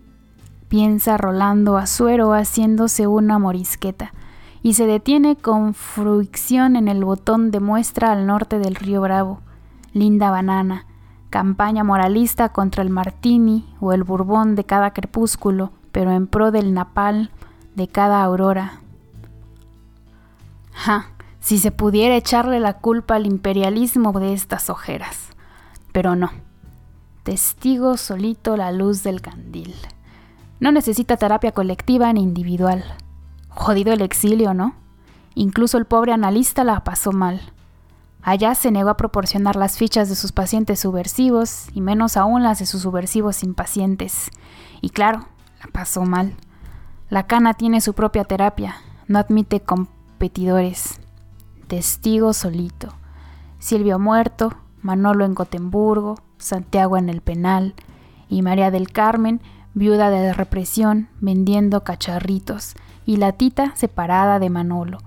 Piensa 0.67 1.17
Rolando 1.17 1.77
Azuero 1.77 2.34
haciéndose 2.34 3.08
una 3.08 3.39
morisqueta 3.39 4.13
y 4.63 4.74
se 4.74 4.86
detiene 4.86 5.36
con 5.36 5.74
fruición 5.74 6.76
en 6.76 6.88
el 6.88 7.04
botón 7.04 7.52
de 7.52 7.60
muestra 7.60 8.12
al 8.12 8.28
norte 8.28 8.60
del 8.60 8.76
río 8.76 9.02
Bravo. 9.02 9.41
Linda 9.93 10.32
banana, 10.32 10.86
campaña 11.30 11.84
moralista 11.84 12.50
contra 12.50 12.84
el 12.84 12.89
martini 12.89 13.65
o 13.80 13.93
el 13.93 14.04
bourbon 14.04 14.56
de 14.56 14.63
cada 14.63 14.91
crepúsculo, 14.91 15.71
pero 15.91 16.12
en 16.12 16.28
pro 16.28 16.52
del 16.52 16.74
napal 16.74 17.32
de 17.76 17.88
cada 17.88 18.24
aurora. 18.24 18.82
Ja, 20.74 21.08
si 21.39 21.58
se 21.58 21.71
pudiera 21.71 22.15
echarle 22.15 22.60
la 22.60 22.78
culpa 22.78 23.15
al 23.15 23.26
imperialismo 23.26 24.17
de 24.19 24.34
estas 24.34 24.69
ojeras. 24.69 25.30
Pero 25.91 26.15
no. 26.15 26.32
Testigo 27.24 27.97
solito 27.97 28.56
la 28.56 28.71
luz 28.71 29.04
del 29.04 29.21
candil. 29.21 29.76
No 30.60 30.71
necesita 30.71 31.17
terapia 31.17 31.52
colectiva 31.52 32.13
ni 32.13 32.21
individual. 32.21 32.84
Jodido 33.54 33.92
el 33.94 34.02
exilio, 34.02 34.54
¿no? 34.54 34.76
Incluso 35.36 35.78
el 35.78 35.86
pobre 35.86 36.14
analista 36.14 36.64
la 36.64 36.84
pasó 36.84 37.12
mal. 37.12 37.42
Allá 38.24 38.56
se 38.56 38.72
negó 38.72 38.90
a 38.90 38.98
proporcionar 38.98 39.56
las 39.56 39.78
fichas 39.78 40.08
de 40.08 40.16
sus 40.16 40.32
pacientes 40.32 40.80
subversivos 40.80 41.68
y 41.74 41.82
menos 41.82 42.18
aún 42.18 42.44
las 42.44 42.60
de 42.60 42.66
sus 42.66 42.82
subversivos 42.82 43.44
impacientes. 43.44 44.30
Y 44.80 44.92
claro, 44.92 45.28
la 45.60 45.72
pasó 45.72 46.04
mal. 46.04 46.36
La 47.10 47.28
cana 47.28 47.54
tiene 47.54 47.82
su 47.82 47.94
propia 47.94 48.24
terapia, 48.24 48.76
no 49.08 49.20
admite 49.20 49.60
competidores. 49.60 51.00
Testigo 51.68 52.34
solito. 52.34 52.94
Silvio 53.60 54.00
muerto, 54.00 54.54
Manolo 54.82 55.26
en 55.26 55.36
Gotemburgo, 55.36 56.16
Santiago 56.38 56.98
en 56.98 57.10
el 57.10 57.22
penal 57.22 57.76
y 58.30 58.44
María 58.44 58.72
del 58.72 58.92
Carmen, 58.92 59.42
viuda 59.74 60.10
de 60.10 60.34
represión, 60.34 61.10
vendiendo 61.20 61.84
cacharritos 61.84 62.76
y 63.06 63.18
la 63.18 63.32
tita 63.32 63.76
separada 63.76 64.40
de 64.40 64.50
Manolo. 64.50 65.00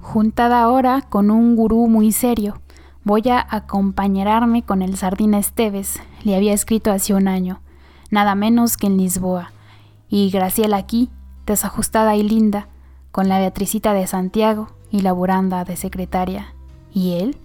Juntada 0.00 0.62
ahora 0.62 1.02
con 1.02 1.30
un 1.30 1.56
gurú 1.56 1.88
muy 1.88 2.12
serio, 2.12 2.60
voy 3.04 3.28
a 3.28 3.46
acompañarme 3.48 4.62
con 4.62 4.82
el 4.82 4.96
Sardina 4.96 5.38
Esteves, 5.38 6.00
le 6.24 6.36
había 6.36 6.52
escrito 6.52 6.90
hace 6.90 7.14
un 7.14 7.28
año, 7.28 7.60
nada 8.10 8.34
menos 8.34 8.76
que 8.76 8.86
en 8.86 8.96
Lisboa, 8.96 9.52
y 10.08 10.30
Graciela 10.30 10.76
aquí, 10.76 11.10
desajustada 11.46 12.16
y 12.16 12.22
linda, 12.22 12.68
con 13.10 13.28
la 13.28 13.38
Beatricita 13.38 13.92
de 13.94 14.06
Santiago 14.06 14.68
y 14.90 15.00
la 15.00 15.12
Buranda 15.12 15.64
de 15.64 15.76
secretaria. 15.76 16.54
¿Y 16.92 17.14
él? 17.14 17.36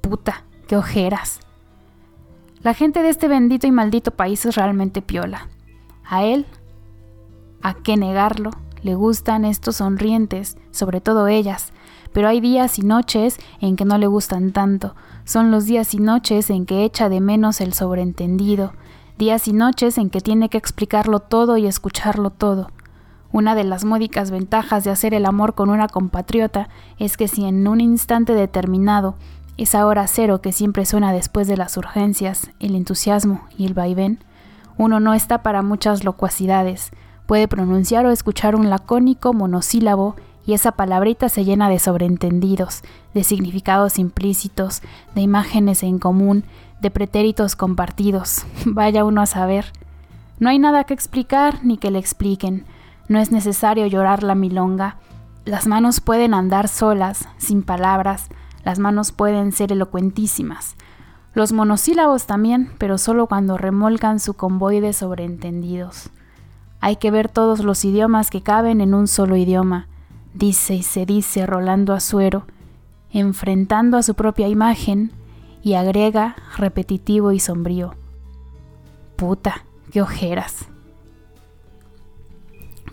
Puta, 0.00 0.44
qué 0.66 0.76
ojeras. 0.76 1.40
La 2.62 2.74
gente 2.74 3.02
de 3.02 3.08
este 3.08 3.28
bendito 3.28 3.66
y 3.66 3.70
maldito 3.70 4.10
país 4.10 4.44
es 4.44 4.56
realmente 4.56 5.02
piola. 5.02 5.48
A 6.04 6.24
él, 6.24 6.46
a 7.62 7.74
qué 7.74 7.96
negarlo, 7.96 8.50
le 8.88 8.94
gustan 8.94 9.44
estos 9.44 9.76
sonrientes, 9.76 10.56
sobre 10.70 11.02
todo 11.02 11.26
ellas, 11.28 11.74
pero 12.14 12.26
hay 12.26 12.40
días 12.40 12.78
y 12.78 12.82
noches 12.82 13.36
en 13.60 13.76
que 13.76 13.84
no 13.84 13.98
le 13.98 14.06
gustan 14.06 14.52
tanto, 14.52 14.94
son 15.24 15.50
los 15.50 15.66
días 15.66 15.92
y 15.92 15.98
noches 15.98 16.48
en 16.48 16.64
que 16.64 16.84
echa 16.84 17.10
de 17.10 17.20
menos 17.20 17.60
el 17.60 17.74
sobreentendido, 17.74 18.72
días 19.18 19.46
y 19.46 19.52
noches 19.52 19.98
en 19.98 20.08
que 20.08 20.22
tiene 20.22 20.48
que 20.48 20.56
explicarlo 20.56 21.20
todo 21.20 21.58
y 21.58 21.66
escucharlo 21.66 22.30
todo. 22.30 22.70
Una 23.30 23.54
de 23.54 23.64
las 23.64 23.84
módicas 23.84 24.30
ventajas 24.30 24.84
de 24.84 24.90
hacer 24.90 25.12
el 25.12 25.26
amor 25.26 25.54
con 25.54 25.68
una 25.68 25.88
compatriota 25.88 26.70
es 26.98 27.18
que 27.18 27.28
si 27.28 27.44
en 27.44 27.68
un 27.68 27.82
instante 27.82 28.32
determinado, 28.32 29.16
esa 29.58 29.84
hora 29.84 30.06
cero 30.06 30.40
que 30.40 30.52
siempre 30.52 30.86
suena 30.86 31.12
después 31.12 31.46
de 31.46 31.58
las 31.58 31.76
urgencias, 31.76 32.52
el 32.58 32.74
entusiasmo 32.74 33.42
y 33.58 33.66
el 33.66 33.74
vaivén, 33.74 34.24
uno 34.78 34.98
no 34.98 35.12
está 35.12 35.42
para 35.42 35.60
muchas 35.60 36.04
locuacidades, 36.04 36.90
Puede 37.28 37.46
pronunciar 37.46 38.06
o 38.06 38.10
escuchar 38.10 38.56
un 38.56 38.70
lacónico 38.70 39.34
monosílabo 39.34 40.16
y 40.46 40.54
esa 40.54 40.72
palabrita 40.72 41.28
se 41.28 41.44
llena 41.44 41.68
de 41.68 41.78
sobreentendidos, 41.78 42.80
de 43.12 43.22
significados 43.22 43.98
implícitos, 43.98 44.80
de 45.14 45.20
imágenes 45.20 45.82
en 45.82 45.98
común, 45.98 46.44
de 46.80 46.90
pretéritos 46.90 47.54
compartidos. 47.54 48.46
Vaya 48.64 49.04
uno 49.04 49.20
a 49.20 49.26
saber. 49.26 49.66
No 50.38 50.48
hay 50.48 50.58
nada 50.58 50.84
que 50.84 50.94
explicar 50.94 51.62
ni 51.62 51.76
que 51.76 51.90
le 51.90 51.98
expliquen. 51.98 52.64
No 53.08 53.18
es 53.18 53.30
necesario 53.30 53.86
llorar 53.86 54.22
la 54.22 54.34
milonga. 54.34 54.96
Las 55.44 55.66
manos 55.66 56.00
pueden 56.00 56.32
andar 56.32 56.66
solas, 56.66 57.28
sin 57.36 57.62
palabras. 57.62 58.28
Las 58.64 58.78
manos 58.78 59.12
pueden 59.12 59.52
ser 59.52 59.70
elocuentísimas. 59.70 60.76
Los 61.34 61.52
monosílabos 61.52 62.24
también, 62.24 62.70
pero 62.78 62.96
solo 62.96 63.26
cuando 63.26 63.58
remolcan 63.58 64.18
su 64.18 64.32
convoy 64.32 64.80
de 64.80 64.94
sobreentendidos. 64.94 66.10
Hay 66.80 66.96
que 66.96 67.10
ver 67.10 67.28
todos 67.28 67.60
los 67.60 67.84
idiomas 67.84 68.30
que 68.30 68.42
caben 68.42 68.80
en 68.80 68.94
un 68.94 69.08
solo 69.08 69.36
idioma, 69.36 69.88
dice 70.34 70.74
y 70.74 70.82
se 70.82 71.06
dice 71.06 71.46
Rolando 71.46 71.92
Azuero, 71.92 72.44
enfrentando 73.10 73.96
a 73.96 74.02
su 74.02 74.14
propia 74.14 74.48
imagen, 74.48 75.12
y 75.62 75.74
agrega 75.74 76.36
repetitivo 76.56 77.32
y 77.32 77.40
sombrío. 77.40 77.94
Puta, 79.16 79.64
qué 79.90 80.00
ojeras. 80.00 80.68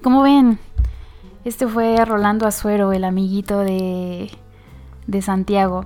Como 0.01 0.23
ven, 0.23 0.59
este 1.45 1.67
fue 1.67 2.03
Rolando 2.03 2.47
Azuero, 2.47 2.91
el 2.91 3.03
amiguito 3.03 3.59
de, 3.59 4.31
de 5.07 5.21
Santiago. 5.21 5.85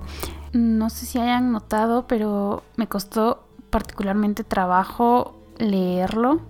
No 0.52 0.90
sé 0.90 1.06
si 1.06 1.18
hayan 1.18 1.52
notado, 1.52 2.06
pero 2.06 2.62
me 2.76 2.86
costó 2.86 3.44
particularmente 3.70 4.42
trabajo 4.42 5.36
leerlo. 5.58 6.40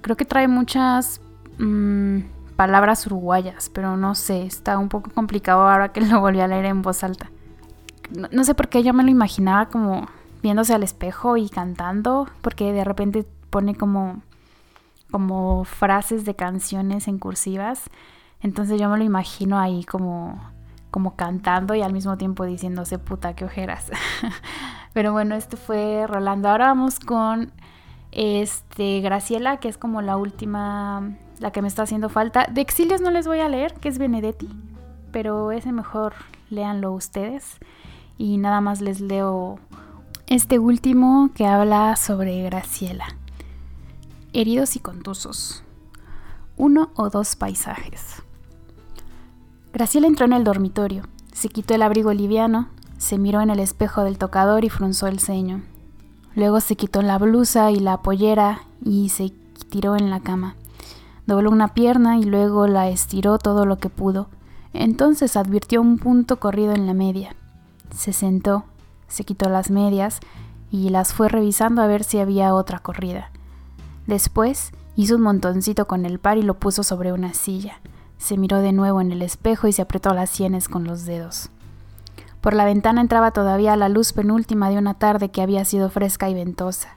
Creo 0.00 0.16
que 0.16 0.24
trae 0.24 0.48
muchas 0.48 1.20
mm, 1.58 2.20
palabras 2.56 3.06
uruguayas, 3.06 3.70
pero 3.70 3.96
no 3.96 4.14
sé, 4.14 4.44
está 4.44 4.78
un 4.78 4.88
poco 4.88 5.10
complicado 5.10 5.68
ahora 5.68 5.92
que 5.92 6.00
lo 6.06 6.20
volví 6.20 6.40
a 6.40 6.46
leer 6.46 6.66
en 6.66 6.82
voz 6.82 7.02
alta. 7.02 7.30
No, 8.32 8.44
sé 8.44 8.54
por 8.54 8.68
qué 8.68 8.82
yo 8.82 8.92
me 8.92 9.04
lo 9.04 9.10
imaginaba 9.10 9.68
como 9.68 10.08
viéndose 10.42 10.74
al 10.74 10.82
espejo 10.82 11.36
y 11.36 11.48
cantando, 11.48 12.28
porque 12.42 12.72
de 12.72 12.84
repente 12.84 13.24
pone 13.50 13.74
como, 13.74 14.20
como 15.10 15.64
frases 15.64 16.24
de 16.24 16.34
canciones 16.34 17.06
en 17.08 17.18
cursivas. 17.18 17.88
Entonces 18.42 18.80
yo 18.80 18.88
me 18.88 18.98
lo 18.98 19.04
imagino 19.04 19.58
ahí 19.58 19.84
como, 19.84 20.40
como 20.90 21.14
cantando 21.14 21.74
y 21.74 21.82
al 21.82 21.92
mismo 21.92 22.16
tiempo 22.18 22.44
diciéndose 22.44 22.98
puta, 22.98 23.34
qué 23.34 23.44
ojeras. 23.44 23.90
Pero 24.92 25.12
bueno, 25.12 25.34
este 25.34 25.56
fue 25.56 26.06
Rolando. 26.08 26.48
Ahora 26.48 26.66
vamos 26.66 26.98
con 26.98 27.52
este 28.12 29.00
Graciela, 29.00 29.58
que 29.58 29.68
es 29.68 29.78
como 29.78 30.02
la 30.02 30.16
última 30.16 31.16
la 31.38 31.50
que 31.50 31.62
me 31.62 31.68
está 31.68 31.82
haciendo 31.82 32.08
falta. 32.08 32.46
De 32.50 32.60
Exilios 32.60 33.00
no 33.00 33.10
les 33.10 33.26
voy 33.26 33.40
a 33.40 33.48
leer, 33.48 33.74
que 33.74 33.88
es 33.88 33.98
Benedetti, 33.98 34.48
pero 35.10 35.52
ese 35.52 35.72
mejor 35.72 36.14
léanlo 36.50 36.92
ustedes. 36.92 37.58
Y 38.18 38.36
nada 38.36 38.60
más 38.60 38.80
les 38.80 39.00
leo 39.00 39.58
este 40.26 40.58
último 40.58 41.30
que 41.34 41.46
habla 41.46 41.96
sobre 41.96 42.42
Graciela. 42.42 43.06
Heridos 44.32 44.76
y 44.76 44.80
contusos. 44.80 45.64
Uno 46.56 46.90
o 46.94 47.08
dos 47.08 47.36
paisajes. 47.36 48.22
Graciela 49.72 50.06
entró 50.06 50.26
en 50.26 50.34
el 50.34 50.44
dormitorio, 50.44 51.04
se 51.32 51.48
quitó 51.48 51.74
el 51.74 51.82
abrigo 51.82 52.12
liviano, 52.12 52.68
se 52.98 53.18
miró 53.18 53.40
en 53.40 53.50
el 53.50 53.60
espejo 53.60 54.04
del 54.04 54.18
tocador 54.18 54.64
y 54.64 54.68
frunzó 54.68 55.06
el 55.06 55.20
ceño. 55.20 55.62
Luego 56.34 56.60
se 56.60 56.76
quitó 56.76 57.02
la 57.02 57.18
blusa 57.18 57.70
y 57.70 57.80
la 57.80 58.02
pollera 58.02 58.62
y 58.84 59.08
se 59.08 59.32
tiró 59.68 59.96
en 59.96 60.10
la 60.10 60.20
cama. 60.20 60.56
Dobló 61.26 61.50
una 61.50 61.74
pierna 61.74 62.18
y 62.18 62.24
luego 62.24 62.66
la 62.66 62.88
estiró 62.88 63.38
todo 63.38 63.66
lo 63.66 63.78
que 63.78 63.88
pudo. 63.88 64.28
Entonces 64.72 65.36
advirtió 65.36 65.80
un 65.80 65.98
punto 65.98 66.38
corrido 66.38 66.72
en 66.72 66.86
la 66.86 66.94
media. 66.94 67.34
Se 67.94 68.12
sentó, 68.12 68.64
se 69.08 69.24
quitó 69.24 69.48
las 69.48 69.70
medias 69.70 70.20
y 70.70 70.90
las 70.90 71.12
fue 71.12 71.28
revisando 71.28 71.82
a 71.82 71.86
ver 71.86 72.04
si 72.04 72.18
había 72.18 72.54
otra 72.54 72.78
corrida. 72.78 73.30
Después 74.06 74.72
hizo 74.96 75.16
un 75.16 75.22
montoncito 75.22 75.86
con 75.86 76.06
el 76.06 76.18
par 76.18 76.38
y 76.38 76.42
lo 76.42 76.54
puso 76.54 76.82
sobre 76.82 77.12
una 77.12 77.34
silla. 77.34 77.80
Se 78.18 78.36
miró 78.36 78.58
de 78.58 78.72
nuevo 78.72 79.00
en 79.00 79.12
el 79.12 79.22
espejo 79.22 79.66
y 79.66 79.72
se 79.72 79.82
apretó 79.82 80.14
las 80.14 80.30
sienes 80.30 80.68
con 80.68 80.84
los 80.84 81.04
dedos. 81.06 81.50
Por 82.40 82.54
la 82.54 82.64
ventana 82.64 83.00
entraba 83.00 83.30
todavía 83.32 83.76
la 83.76 83.88
luz 83.88 84.12
penúltima 84.12 84.70
de 84.70 84.78
una 84.78 84.94
tarde 84.94 85.30
que 85.30 85.42
había 85.42 85.64
sido 85.64 85.90
fresca 85.90 86.28
y 86.30 86.34
ventosa. 86.34 86.96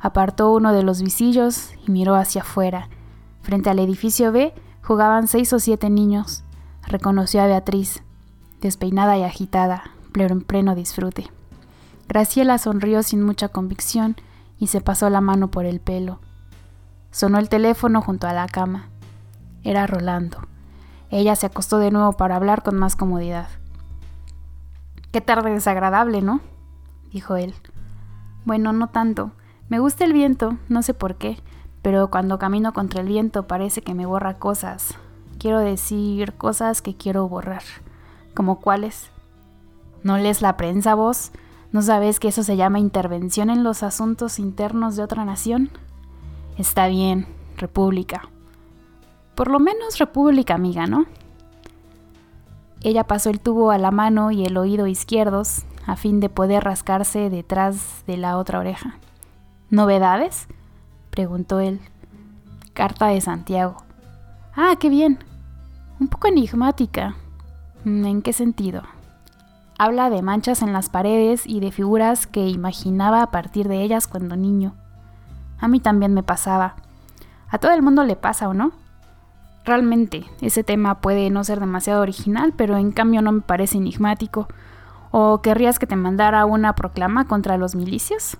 Apartó 0.00 0.52
uno 0.52 0.72
de 0.72 0.82
los 0.82 1.00
visillos 1.00 1.70
y 1.86 1.90
miró 1.90 2.14
hacia 2.16 2.42
afuera, 2.42 2.88
Frente 3.42 3.70
al 3.70 3.80
edificio 3.80 4.30
B 4.32 4.54
jugaban 4.82 5.26
seis 5.26 5.52
o 5.52 5.58
siete 5.58 5.90
niños. 5.90 6.44
Reconoció 6.86 7.42
a 7.42 7.46
Beatriz, 7.46 8.02
despeinada 8.60 9.18
y 9.18 9.24
agitada, 9.24 9.82
pero 10.12 10.32
en 10.32 10.42
pleno 10.42 10.74
disfrute. 10.74 11.28
Graciela 12.08 12.58
sonrió 12.58 13.02
sin 13.02 13.22
mucha 13.22 13.48
convicción 13.48 14.16
y 14.58 14.68
se 14.68 14.80
pasó 14.80 15.10
la 15.10 15.20
mano 15.20 15.50
por 15.50 15.66
el 15.66 15.80
pelo. 15.80 16.20
Sonó 17.10 17.38
el 17.38 17.48
teléfono 17.48 18.00
junto 18.00 18.28
a 18.28 18.32
la 18.32 18.46
cama. 18.46 18.88
Era 19.64 19.86
Rolando. 19.86 20.38
Ella 21.10 21.36
se 21.36 21.46
acostó 21.46 21.78
de 21.78 21.90
nuevo 21.90 22.12
para 22.12 22.36
hablar 22.36 22.62
con 22.62 22.76
más 22.76 22.96
comodidad. 22.96 23.48
Qué 25.12 25.20
tarde 25.20 25.50
desagradable, 25.50 26.22
¿no? 26.22 26.40
dijo 27.12 27.36
él. 27.36 27.54
Bueno, 28.44 28.72
no 28.72 28.88
tanto. 28.88 29.32
Me 29.68 29.78
gusta 29.78 30.04
el 30.04 30.12
viento, 30.12 30.56
no 30.68 30.82
sé 30.82 30.94
por 30.94 31.16
qué 31.16 31.38
pero 31.82 32.08
cuando 32.08 32.38
camino 32.38 32.72
contra 32.72 33.00
el 33.00 33.08
viento 33.08 33.48
parece 33.48 33.82
que 33.82 33.94
me 33.94 34.06
borra 34.06 34.38
cosas. 34.38 34.94
Quiero 35.38 35.58
decir 35.58 36.34
cosas 36.34 36.80
que 36.80 36.94
quiero 36.94 37.28
borrar. 37.28 37.64
¿Como 38.34 38.60
cuáles? 38.60 39.10
¿No 40.04 40.16
lees 40.16 40.40
la 40.40 40.56
prensa 40.56 40.94
vos? 40.94 41.32
¿No 41.72 41.82
sabes 41.82 42.20
que 42.20 42.28
eso 42.28 42.44
se 42.44 42.56
llama 42.56 42.78
intervención 42.78 43.50
en 43.50 43.64
los 43.64 43.82
asuntos 43.82 44.38
internos 44.38 44.94
de 44.94 45.02
otra 45.02 45.24
nación? 45.24 45.70
Está 46.56 46.86
bien, 46.86 47.26
república. 47.56 48.28
Por 49.34 49.50
lo 49.50 49.58
menos 49.58 49.98
república 49.98 50.54
amiga, 50.54 50.86
¿no? 50.86 51.06
Ella 52.82 53.04
pasó 53.04 53.30
el 53.30 53.40
tubo 53.40 53.70
a 53.70 53.78
la 53.78 53.92
mano 53.92 54.32
y 54.32 54.44
el 54.44 54.56
oído 54.56 54.86
izquierdos 54.86 55.64
a 55.86 55.96
fin 55.96 56.20
de 56.20 56.28
poder 56.28 56.64
rascarse 56.64 57.30
detrás 57.30 58.04
de 58.06 58.16
la 58.16 58.38
otra 58.38 58.58
oreja. 58.58 58.96
¿Novedades? 59.70 60.48
preguntó 61.10 61.60
él. 61.60 61.80
Carta 62.74 63.06
de 63.06 63.20
Santiago. 63.20 63.76
Ah, 64.56 64.74
qué 64.80 64.88
bien. 64.88 65.18
Un 66.00 66.08
poco 66.08 66.26
enigmática. 66.26 67.14
Mm, 67.84 68.04
¿En 68.06 68.22
qué 68.22 68.32
sentido? 68.32 68.82
Habla 69.78 70.10
de 70.10 70.22
manchas 70.22 70.62
en 70.62 70.72
las 70.72 70.88
paredes 70.88 71.46
y 71.46 71.60
de 71.60 71.72
figuras 71.72 72.26
que 72.26 72.48
imaginaba 72.48 73.22
a 73.22 73.30
partir 73.30 73.68
de 73.68 73.82
ellas 73.82 74.06
cuando 74.08 74.36
niño. 74.36 74.74
A 75.58 75.68
mí 75.68 75.80
también 75.80 76.14
me 76.14 76.22
pasaba. 76.22 76.76
A 77.48 77.58
todo 77.58 77.72
el 77.72 77.82
mundo 77.82 78.04
le 78.04 78.16
pasa, 78.16 78.48
¿o 78.48 78.54
no? 78.54 78.72
Realmente, 79.64 80.24
ese 80.40 80.64
tema 80.64 81.00
puede 81.00 81.30
no 81.30 81.44
ser 81.44 81.60
demasiado 81.60 82.02
original, 82.02 82.52
pero 82.56 82.76
en 82.76 82.90
cambio 82.90 83.22
no 83.22 83.32
me 83.32 83.42
parece 83.42 83.78
enigmático. 83.78 84.48
¿O 85.10 85.40
querrías 85.42 85.78
que 85.78 85.86
te 85.86 85.94
mandara 85.94 86.44
una 86.46 86.74
proclama 86.74 87.26
contra 87.26 87.58
los 87.58 87.74
milicios? 87.74 88.38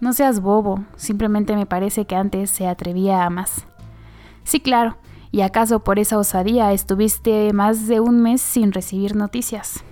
No 0.00 0.12
seas 0.12 0.40
bobo, 0.40 0.84
simplemente 0.96 1.56
me 1.56 1.66
parece 1.66 2.06
que 2.06 2.16
antes 2.16 2.50
se 2.50 2.66
atrevía 2.66 3.24
a 3.24 3.30
más. 3.30 3.66
Sí, 4.44 4.60
claro, 4.60 4.96
y 5.30 5.40
acaso 5.40 5.80
por 5.80 5.98
esa 5.98 6.18
osadía 6.18 6.72
estuviste 6.72 7.52
más 7.52 7.88
de 7.88 8.00
un 8.00 8.22
mes 8.22 8.40
sin 8.40 8.72
recibir 8.72 9.16
noticias. 9.16 9.82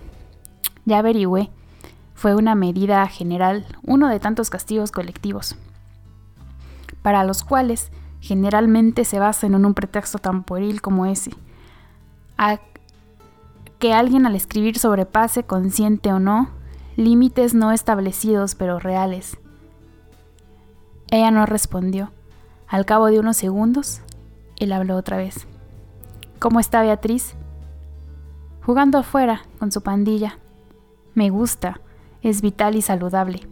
Ya 0.84 0.98
averigüé. 0.98 1.50
Fue 2.14 2.34
una 2.36 2.54
medida 2.54 3.04
general, 3.08 3.66
uno 3.82 4.08
de 4.08 4.20
tantos 4.20 4.48
castigos 4.50 4.92
colectivos, 4.92 5.56
para 7.02 7.24
los 7.24 7.42
cuales 7.42 7.90
generalmente 8.22 9.04
se 9.04 9.18
basan 9.18 9.54
en 9.54 9.66
un 9.66 9.74
pretexto 9.74 10.18
tan 10.18 10.44
pueril 10.44 10.80
como 10.80 11.04
ese. 11.04 11.32
Que 13.78 13.92
alguien 13.92 14.26
al 14.26 14.36
escribir 14.36 14.78
sobrepase, 14.78 15.42
consciente 15.42 16.12
o 16.12 16.20
no, 16.20 16.50
límites 16.96 17.52
no 17.52 17.72
establecidos 17.72 18.54
pero 18.54 18.78
reales, 18.78 19.38
ella 21.12 21.30
no 21.30 21.44
respondió. 21.44 22.10
Al 22.66 22.86
cabo 22.86 23.06
de 23.06 23.20
unos 23.20 23.36
segundos, 23.36 24.00
él 24.58 24.72
habló 24.72 24.96
otra 24.96 25.18
vez. 25.18 25.46
¿Cómo 26.38 26.58
está 26.58 26.80
Beatriz? 26.80 27.34
Jugando 28.62 28.98
afuera, 28.98 29.42
con 29.58 29.70
su 29.70 29.82
pandilla. 29.82 30.38
Me 31.14 31.28
gusta, 31.28 31.80
es 32.22 32.40
vital 32.40 32.76
y 32.76 32.82
saludable. 32.82 33.46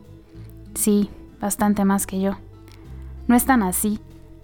Sí, 0.74 1.11
bastante 1.38 1.85
más 1.85 2.06
que 2.06 2.20
yo. 2.20 2.38
No 3.26 3.37
es 3.37 3.44
tan 3.44 3.62
así. 3.62 4.00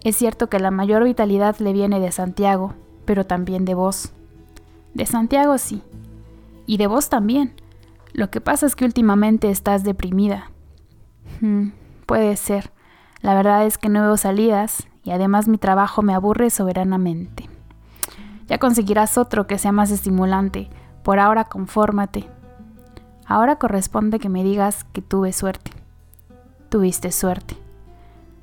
Es 0.07 0.15
cierto 0.15 0.47
que 0.47 0.57
la 0.57 0.71
mayor 0.71 1.03
vitalidad 1.03 1.57
le 1.57 1.73
viene 1.73 1.99
de 1.99 2.13
Santiago, 2.13 2.75
pero 3.03 3.25
también 3.25 3.65
de 3.65 3.73
vos. 3.73 4.13
De 4.93 5.05
Santiago 5.05 5.57
sí. 5.57 5.83
Y 6.65 6.77
de 6.77 6.87
vos 6.87 7.09
también. 7.09 7.53
Lo 8.13 8.29
que 8.29 8.39
pasa 8.39 8.67
es 8.67 8.77
que 8.77 8.85
últimamente 8.85 9.49
estás 9.49 9.83
deprimida. 9.83 10.49
Hmm, 11.41 11.71
puede 12.05 12.37
ser. 12.37 12.71
La 13.19 13.33
verdad 13.35 13.65
es 13.65 13.77
que 13.77 13.89
no 13.89 14.01
veo 14.01 14.15
salidas 14.15 14.87
y 15.03 15.11
además 15.11 15.49
mi 15.49 15.57
trabajo 15.57 16.01
me 16.01 16.13
aburre 16.13 16.51
soberanamente. 16.51 17.49
Ya 18.47 18.59
conseguirás 18.59 19.17
otro 19.17 19.45
que 19.45 19.57
sea 19.57 19.73
más 19.73 19.91
estimulante. 19.91 20.69
Por 21.03 21.19
ahora 21.19 21.43
confórmate. 21.43 22.29
Ahora 23.25 23.57
corresponde 23.57 24.19
que 24.19 24.29
me 24.29 24.45
digas 24.45 24.85
que 24.85 25.01
tuve 25.01 25.33
suerte. 25.33 25.71
Tuviste 26.69 27.11
suerte. 27.11 27.57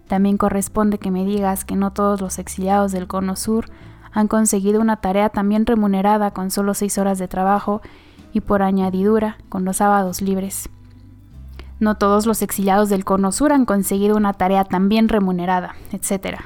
También 0.08 0.36
corresponde 0.36 0.98
que 0.98 1.10
me 1.10 1.24
digas 1.24 1.64
que 1.64 1.76
no 1.76 1.92
todos 1.92 2.20
los 2.20 2.38
exiliados 2.38 2.92
del 2.92 3.06
Cono 3.06 3.36
Sur 3.36 3.70
han 4.12 4.28
conseguido 4.28 4.80
una 4.80 4.96
tarea 4.96 5.28
también 5.28 5.66
remunerada 5.66 6.30
con 6.30 6.50
solo 6.50 6.74
seis 6.74 6.98
horas 6.98 7.18
de 7.18 7.28
trabajo 7.28 7.82
y 8.32 8.40
por 8.40 8.62
añadidura 8.62 9.38
con 9.48 9.64
los 9.64 9.78
sábados 9.78 10.20
libres. 10.20 10.68
No 11.80 11.96
todos 11.96 12.24
los 12.26 12.42
exiliados 12.42 12.88
del 12.88 13.04
Cono 13.04 13.32
Sur 13.32 13.52
han 13.52 13.64
conseguido 13.64 14.16
una 14.16 14.32
tarea 14.32 14.64
tan 14.64 14.88
bien 14.88 15.08
remunerada, 15.08 15.74
etc. 15.92 16.38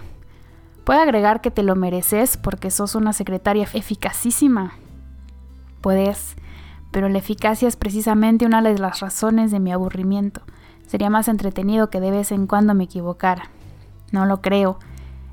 Puedo 0.84 1.00
agregar 1.00 1.40
que 1.40 1.50
te 1.50 1.62
lo 1.62 1.76
mereces 1.76 2.38
porque 2.38 2.70
sos 2.70 2.94
una 2.94 3.12
secretaria 3.12 3.68
eficacísima. 3.74 4.72
Puedes, 5.82 6.36
pero 6.90 7.08
la 7.08 7.18
eficacia 7.18 7.68
es 7.68 7.76
precisamente 7.76 8.46
una 8.46 8.62
de 8.62 8.78
las 8.78 9.00
razones 9.00 9.50
de 9.50 9.60
mi 9.60 9.72
aburrimiento. 9.72 10.42
Sería 10.88 11.10
más 11.10 11.28
entretenido 11.28 11.90
que 11.90 12.00
de 12.00 12.10
vez 12.10 12.32
en 12.32 12.46
cuando 12.46 12.72
me 12.72 12.84
equivocara. 12.84 13.50
No 14.10 14.24
lo 14.24 14.40
creo. 14.40 14.78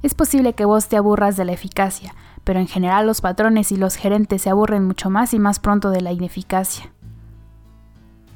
Es 0.03 0.13
posible 0.13 0.51
que 0.53 0.65
vos 0.65 0.89
te 0.89 0.97
aburras 0.97 1.37
de 1.37 1.45
la 1.45 1.53
eficacia, 1.53 2.13
pero 2.43 2.59
en 2.59 2.67
general 2.67 3.07
los 3.07 3.21
patrones 3.21 3.71
y 3.71 3.77
los 3.77 3.95
gerentes 3.95 4.41
se 4.41 4.49
aburren 4.49 4.85
mucho 4.85 5.09
más 5.09 5.33
y 5.33 5.39
más 5.39 5.59
pronto 5.59 5.91
de 5.91 6.01
la 6.01 6.11
ineficacia. 6.11 6.91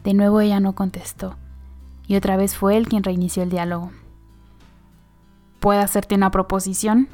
De 0.05 0.13
nuevo 0.13 0.39
ella 0.39 0.61
no 0.61 0.75
contestó, 0.75 1.35
y 2.07 2.15
otra 2.15 2.37
vez 2.37 2.55
fue 2.55 2.77
él 2.77 2.87
quien 2.87 3.03
reinició 3.03 3.43
el 3.43 3.49
diálogo. 3.49 3.91
¿Puedo 5.59 5.81
hacerte 5.81 6.15
una 6.15 6.31
proposición? 6.31 7.09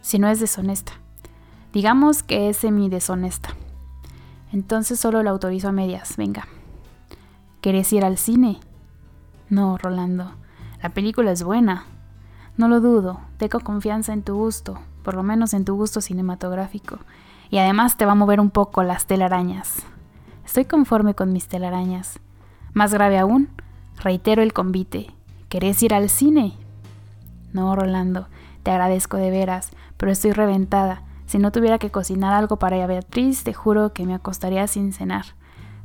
Si 0.00 0.18
no 0.18 0.28
es 0.28 0.40
deshonesta. 0.40 0.94
Digamos 1.74 2.22
que 2.22 2.48
es 2.48 2.56
semi-deshonesta. 2.56 3.50
Entonces 4.54 4.98
solo 4.98 5.22
la 5.22 5.30
autorizo 5.30 5.68
a 5.68 5.72
medias, 5.72 6.16
venga. 6.16 6.48
¿Querés 7.60 7.92
ir 7.92 8.06
al 8.06 8.16
cine? 8.16 8.58
No, 9.52 9.76
Rolando. 9.76 10.32
La 10.82 10.88
película 10.88 11.30
es 11.30 11.42
buena. 11.42 11.84
No 12.56 12.68
lo 12.68 12.80
dudo, 12.80 13.20
tengo 13.36 13.60
confianza 13.60 14.14
en 14.14 14.22
tu 14.22 14.34
gusto, 14.34 14.78
por 15.02 15.12
lo 15.12 15.22
menos 15.22 15.52
en 15.52 15.66
tu 15.66 15.76
gusto 15.76 16.00
cinematográfico. 16.00 17.00
Y 17.50 17.58
además 17.58 17.98
te 17.98 18.06
va 18.06 18.12
a 18.12 18.14
mover 18.14 18.40
un 18.40 18.48
poco 18.48 18.82
las 18.82 19.04
telarañas. 19.04 19.82
Estoy 20.46 20.64
conforme 20.64 21.14
con 21.14 21.34
mis 21.34 21.48
telarañas. 21.48 22.18
Más 22.72 22.94
grave 22.94 23.18
aún, 23.18 23.50
reitero 23.98 24.40
el 24.40 24.54
convite. 24.54 25.14
¿Querés 25.50 25.82
ir 25.82 25.92
al 25.92 26.08
cine? 26.08 26.54
No, 27.52 27.76
Rolando, 27.76 28.28
te 28.62 28.70
agradezco 28.70 29.18
de 29.18 29.30
veras, 29.30 29.72
pero 29.98 30.10
estoy 30.10 30.32
reventada. 30.32 31.02
Si 31.26 31.36
no 31.36 31.52
tuviera 31.52 31.76
que 31.76 31.90
cocinar 31.90 32.32
algo 32.32 32.56
para 32.58 32.76
ella 32.76 32.86
Beatriz, 32.86 33.44
te 33.44 33.52
juro 33.52 33.92
que 33.92 34.06
me 34.06 34.14
acostaría 34.14 34.66
sin 34.66 34.94
cenar. 34.94 35.26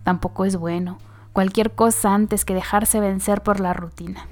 Tampoco 0.06 0.46
es 0.46 0.56
bueno. 0.56 1.00
Cualquier 1.38 1.70
cosa 1.70 2.16
antes 2.16 2.46
que 2.46 2.56
dejarse 2.56 3.00
vencer 3.00 3.44
por 3.44 3.60
la 3.60 3.72
rutina. 3.72 4.26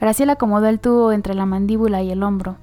Graciela 0.00 0.34
acomodó 0.34 0.68
el 0.68 0.78
tubo 0.78 1.10
entre 1.10 1.34
la 1.34 1.46
mandíbula 1.46 2.00
y 2.00 2.12
el 2.12 2.22
hombro. 2.22 2.58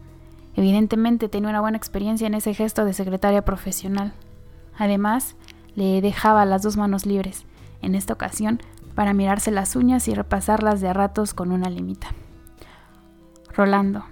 Evidentemente 0.56 1.28
tenía 1.28 1.50
una 1.50 1.60
buena 1.60 1.76
experiencia 1.76 2.26
en 2.26 2.36
ese 2.36 2.54
gesto 2.54 2.86
de 2.86 2.94
secretaria 2.94 3.44
profesional. 3.44 4.14
Además, 4.78 5.36
le 5.76 6.00
dejaba 6.00 6.46
las 6.46 6.62
dos 6.62 6.78
manos 6.78 7.06
libres, 7.06 7.46
en 7.82 7.96
esta 7.96 8.14
ocasión, 8.14 8.62
para 8.96 9.14
mirarse 9.14 9.52
las 9.52 9.76
uñas 9.76 10.08
y 10.08 10.14
repasarlas 10.14 10.80
de 10.80 10.94
ratos 10.94 11.34
con 11.34 11.52
una 11.52 11.70
limita. 11.70 12.08
Rolando. 13.54 14.06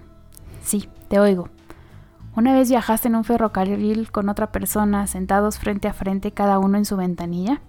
Sí, 0.61 0.89
te 1.07 1.21
oigo. 1.21 1.47
¿Una 2.35 2.53
vez 2.53 2.67
viajaste 2.67 3.07
en 3.07 3.15
un 3.15 3.23
ferrocarril 3.23 4.11
con 4.11 4.27
otra 4.27 4.51
persona 4.51 5.07
sentados 5.07 5.57
frente 5.57 5.87
a 5.87 5.93
frente 5.93 6.33
cada 6.33 6.59
uno 6.59 6.77
en 6.77 6.83
su 6.83 6.97
ventanilla? 6.97 7.61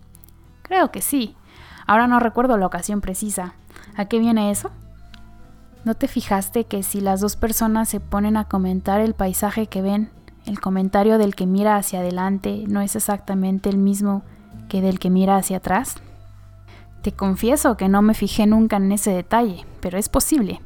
Creo 0.64 0.90
que 0.90 1.03
sí. 1.03 1.37
Ahora 1.87 2.07
no 2.07 2.18
recuerdo 2.18 2.57
la 2.57 2.66
ocasión 2.66 3.00
precisa. 3.00 3.55
¿A 3.96 4.07
qué 4.07 4.18
viene 4.18 4.50
eso? 4.50 4.70
¿No 5.85 5.94
te 5.94 6.09
fijaste 6.09 6.64
que 6.64 6.83
si 6.83 7.00
las 7.00 7.20
dos 7.20 7.37
personas 7.37 7.90
se 7.90 8.00
ponen 8.00 8.38
a 8.38 8.48
comentar 8.48 9.00
el 9.00 9.14
paisaje 9.14 9.66
que 9.66 9.83
ven, 9.83 10.11
el 10.46 10.59
comentario 10.61 11.18
del 11.18 11.35
que 11.35 11.46
mira 11.46 11.77
hacia 11.77 12.00
adelante 12.00 12.64
no 12.66 12.81
es 12.81 12.96
exactamente 12.96 13.68
el 13.68 13.77
mismo 13.77 14.22
que 14.68 14.81
del 14.81 14.98
que 14.98 15.11
mira 15.11 15.37
hacia 15.37 15.59
atrás? 15.59 15.96
Te 17.03 17.12
confieso 17.12 17.77
que 17.77 17.90
no 17.90 18.00
me 18.00 18.14
fijé 18.14 18.46
nunca 18.46 18.77
en 18.77 18.90
ese 18.90 19.11
detalle, 19.11 19.66
pero 19.81 19.98
es 19.98 20.09
posible. 20.09 20.62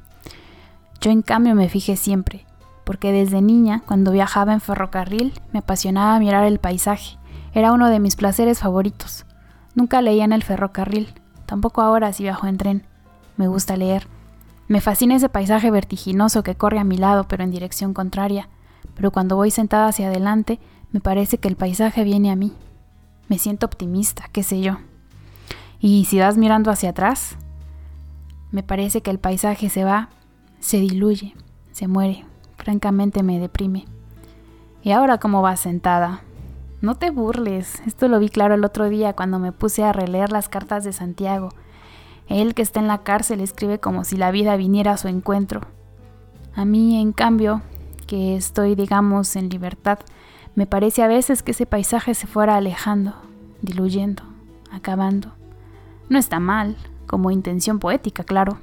Yo 1.00 1.10
en 1.10 1.22
cambio 1.22 1.56
me 1.56 1.68
fijé 1.68 1.96
siempre, 1.96 2.46
porque 2.84 3.10
desde 3.10 3.42
niña, 3.42 3.82
cuando 3.86 4.12
viajaba 4.12 4.52
en 4.52 4.60
ferrocarril, 4.60 5.32
me 5.52 5.58
apasionaba 5.58 6.18
mirar 6.20 6.44
el 6.44 6.60
paisaje. 6.60 7.18
Era 7.52 7.72
uno 7.72 7.88
de 7.88 7.98
mis 7.98 8.14
placeres 8.14 8.60
favoritos. 8.60 9.26
Nunca 9.78 10.02
leía 10.02 10.24
en 10.24 10.32
el 10.32 10.42
ferrocarril, 10.42 11.14
tampoco 11.46 11.80
ahora 11.80 12.12
si 12.12 12.24
viajo 12.24 12.46
en 12.46 12.58
tren. 12.58 12.86
Me 13.36 13.48
gusta 13.48 13.76
leer 13.76 14.06
me 14.68 14.82
fascina 14.82 15.16
ese 15.16 15.30
paisaje 15.30 15.70
vertiginoso 15.70 16.42
que 16.42 16.54
corre 16.54 16.78
a 16.78 16.84
mi 16.84 16.98
lado 16.98 17.26
pero 17.26 17.42
en 17.42 17.50
dirección 17.50 17.94
contraria, 17.94 18.50
pero 18.94 19.10
cuando 19.10 19.34
voy 19.34 19.50
sentada 19.50 19.88
hacia 19.88 20.08
adelante 20.08 20.60
me 20.92 21.00
parece 21.00 21.38
que 21.38 21.48
el 21.48 21.56
paisaje 21.56 22.04
viene 22.04 22.30
a 22.30 22.36
mí. 22.36 22.52
Me 23.28 23.38
siento 23.38 23.66
optimista, 23.66 24.28
qué 24.30 24.42
sé 24.42 24.60
yo. 24.60 24.76
Y 25.80 26.04
si 26.04 26.18
vas 26.18 26.36
mirando 26.36 26.70
hacia 26.70 26.90
atrás, 26.90 27.36
me 28.50 28.62
parece 28.62 29.00
que 29.00 29.10
el 29.10 29.18
paisaje 29.18 29.70
se 29.70 29.84
va, 29.84 30.10
se 30.60 30.80
diluye, 30.80 31.34
se 31.72 31.88
muere. 31.88 32.24
Francamente 32.56 33.22
me 33.22 33.38
deprime. 33.38 33.86
¿Y 34.82 34.92
ahora 34.92 35.18
cómo 35.18 35.40
vas 35.40 35.60
sentada? 35.60 36.22
No 36.80 36.94
te 36.94 37.10
burles, 37.10 37.82
esto 37.86 38.08
lo 38.08 38.18
vi 38.18 38.28
claro 38.28 38.54
el 38.54 38.64
otro 38.64 38.88
día 38.88 39.14
cuando 39.14 39.38
me 39.38 39.52
puse 39.52 39.84
a 39.84 39.92
releer 39.92 40.30
las 40.30 40.48
cartas 40.48 40.84
de 40.84 40.92
Santiago 40.92 41.50
él 42.28 42.54
que 42.54 42.62
está 42.62 42.80
en 42.80 42.88
la 42.88 43.02
cárcel 43.02 43.40
escribe 43.40 43.80
como 43.80 44.04
si 44.04 44.16
la 44.16 44.30
vida 44.30 44.56
viniera 44.56 44.92
a 44.92 44.96
su 44.96 45.08
encuentro. 45.08 45.62
A 46.54 46.64
mí, 46.64 47.00
en 47.00 47.12
cambio, 47.12 47.62
que 48.06 48.36
estoy, 48.36 48.74
digamos, 48.74 49.34
en 49.36 49.48
libertad, 49.48 49.98
me 50.54 50.66
parece 50.66 51.02
a 51.02 51.08
veces 51.08 51.42
que 51.42 51.52
ese 51.52 51.66
paisaje 51.66 52.14
se 52.14 52.26
fuera 52.26 52.56
alejando, 52.56 53.14
diluyendo, 53.62 54.22
acabando. 54.70 55.32
No 56.08 56.18
está 56.18 56.38
mal, 56.40 56.76
como 57.06 57.30
intención 57.30 57.78
poética, 57.78 58.24
claro. 58.24 58.58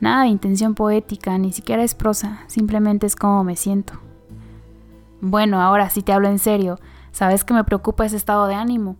Nada 0.00 0.22
de 0.22 0.28
intención 0.28 0.74
poética, 0.74 1.36
ni 1.38 1.52
siquiera 1.52 1.82
es 1.82 1.94
prosa, 1.94 2.40
simplemente 2.46 3.06
es 3.06 3.16
como 3.16 3.44
me 3.44 3.56
siento. 3.56 3.94
Bueno, 5.20 5.60
ahora 5.60 5.90
sí 5.90 6.02
te 6.02 6.12
hablo 6.12 6.28
en 6.28 6.38
serio, 6.38 6.78
sabes 7.12 7.44
que 7.44 7.54
me 7.54 7.64
preocupa 7.64 8.04
ese 8.04 8.16
estado 8.16 8.46
de 8.46 8.54
ánimo. 8.54 8.96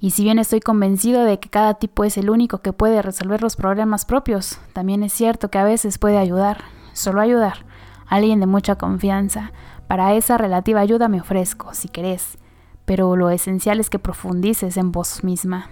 Y 0.00 0.12
si 0.12 0.24
bien 0.24 0.38
estoy 0.38 0.60
convencido 0.60 1.24
de 1.24 1.38
que 1.38 1.50
cada 1.50 1.74
tipo 1.74 2.04
es 2.04 2.16
el 2.16 2.30
único 2.30 2.62
que 2.62 2.72
puede 2.72 3.02
resolver 3.02 3.42
los 3.42 3.56
problemas 3.56 4.06
propios, 4.06 4.58
también 4.72 5.02
es 5.02 5.12
cierto 5.12 5.50
que 5.50 5.58
a 5.58 5.64
veces 5.64 5.98
puede 5.98 6.16
ayudar, 6.16 6.64
solo 6.94 7.20
ayudar, 7.20 7.66
alguien 8.06 8.40
de 8.40 8.46
mucha 8.46 8.76
confianza. 8.76 9.52
Para 9.86 10.14
esa 10.14 10.38
relativa 10.38 10.80
ayuda 10.80 11.08
me 11.08 11.20
ofrezco, 11.20 11.74
si 11.74 11.88
querés, 11.88 12.38
pero 12.86 13.14
lo 13.14 13.28
esencial 13.30 13.78
es 13.78 13.90
que 13.90 13.98
profundices 13.98 14.78
en 14.78 14.90
vos 14.90 15.22
misma. 15.22 15.68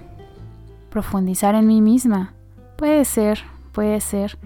Profundizar 0.90 1.54
en 1.54 1.66
mí 1.66 1.80
misma. 1.80 2.34
Puede 2.76 3.04
ser, 3.06 3.40
puede 3.72 4.00
ser, 4.00 4.38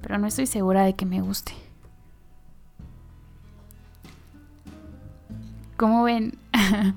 pero 0.00 0.16
no 0.18 0.26
estoy 0.26 0.46
segura 0.46 0.82
de 0.82 0.94
que 0.94 1.06
me 1.06 1.20
guste. 1.20 1.52
¿Cómo 5.80 6.02
ven? 6.02 6.34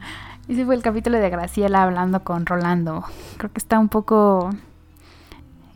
Ese 0.49 0.65
fue 0.65 0.75
el 0.75 0.81
capítulo 0.81 1.17
de 1.17 1.29
Graciela 1.29 1.83
hablando 1.83 2.25
con 2.25 2.45
Rolando. 2.45 3.05
Creo 3.37 3.49
que 3.49 3.57
está 3.57 3.79
un 3.79 3.87
poco 3.87 4.49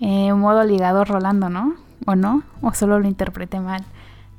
eh, 0.01 0.33
modo 0.33 0.65
ligado 0.65 1.05
Rolando, 1.05 1.49
¿no? 1.49 1.75
¿O 2.05 2.15
no? 2.15 2.43
¿O 2.61 2.73
solo 2.73 2.99
lo 2.99 3.07
interpreté 3.07 3.61
mal? 3.61 3.85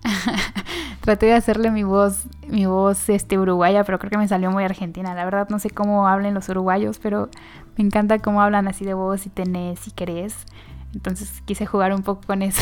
Traté 1.01 1.25
de 1.25 1.33
hacerle 1.33 1.71
mi 1.71 1.83
voz, 1.83 2.27
mi 2.47 2.67
voz 2.67 3.09
este, 3.09 3.39
uruguaya, 3.39 3.85
pero 3.85 3.99
creo 3.99 4.11
que 4.11 4.19
me 4.19 4.29
salió 4.29 4.51
muy 4.51 4.65
argentina. 4.65 5.15
La 5.15 5.25
verdad 5.25 5.49
no 5.49 5.59
sé 5.59 5.71
cómo 5.71 6.07
hablen 6.07 6.35
los 6.35 6.51
uruguayos, 6.51 6.99
pero 6.99 7.31
me 7.79 7.85
encanta 7.85 8.19
cómo 8.19 8.43
hablan 8.43 8.69
así 8.69 8.85
de 8.85 8.93
vos 8.93 9.25
y 9.25 9.31
tenés 9.31 9.89
y 9.89 9.93
querés. 9.93 10.45
Entonces 10.93 11.41
quise 11.47 11.65
jugar 11.65 11.95
un 11.95 12.03
poco 12.03 12.21
con 12.27 12.43
eso. 12.43 12.61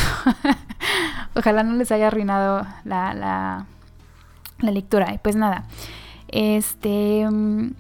Ojalá 1.35 1.65
no 1.65 1.73
les 1.73 1.91
haya 1.91 2.07
arruinado 2.07 2.65
la, 2.85 3.67
la 4.59 4.71
lectura. 4.71 5.13
Y 5.15 5.19
pues 5.19 5.37
nada. 5.37 5.67
Este. 6.29 7.29
Mm, 7.31 7.73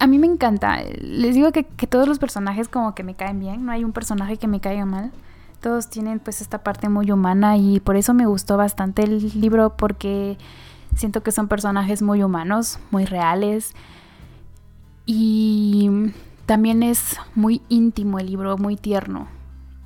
a 0.00 0.06
mí 0.06 0.18
me 0.18 0.26
encanta. 0.26 0.82
Les 1.00 1.34
digo 1.34 1.52
que, 1.52 1.62
todos 1.62 2.08
los 2.08 2.18
personajes 2.18 2.68
como 2.68 2.94
que 2.94 3.04
me 3.04 3.14
caen 3.14 3.38
bien. 3.38 3.64
No 3.64 3.72
hay 3.72 3.84
un 3.84 3.92
personaje 3.92 4.36
que 4.38 4.48
me 4.48 4.60
caiga 4.60 4.86
mal. 4.86 5.12
Todos 5.60 5.90
tienen 5.90 6.20
pues 6.20 6.40
esta 6.40 6.62
parte 6.62 6.88
muy 6.88 7.10
humana 7.12 7.58
y 7.58 7.80
por 7.80 7.96
eso 7.96 8.14
me 8.14 8.24
gustó 8.24 8.56
bastante 8.56 9.02
el 9.02 9.38
libro 9.38 9.76
porque 9.76 10.38
siento 10.96 11.22
que 11.22 11.32
son 11.32 11.48
personajes 11.48 12.00
muy 12.00 12.22
humanos, 12.22 12.78
muy 12.90 13.04
reales. 13.04 13.74
Y 15.04 15.90
también 16.46 16.82
es 16.82 17.18
muy 17.34 17.60
íntimo 17.68 18.18
el 18.18 18.26
libro, 18.26 18.56
muy 18.56 18.76
tierno. 18.76 19.28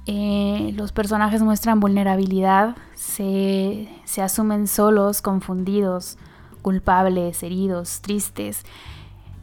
Eh, 0.07 0.73
los 0.77 0.93
personajes 0.93 1.43
muestran 1.43 1.81
vulnerabilidad, 1.81 2.77
se, 2.95 3.89
se 4.05 4.23
asumen 4.23 4.67
solos, 4.67 5.23
confundidos 5.23 6.19
culpables, 6.65 7.43
heridos, 7.43 8.01
tristes. 8.01 8.65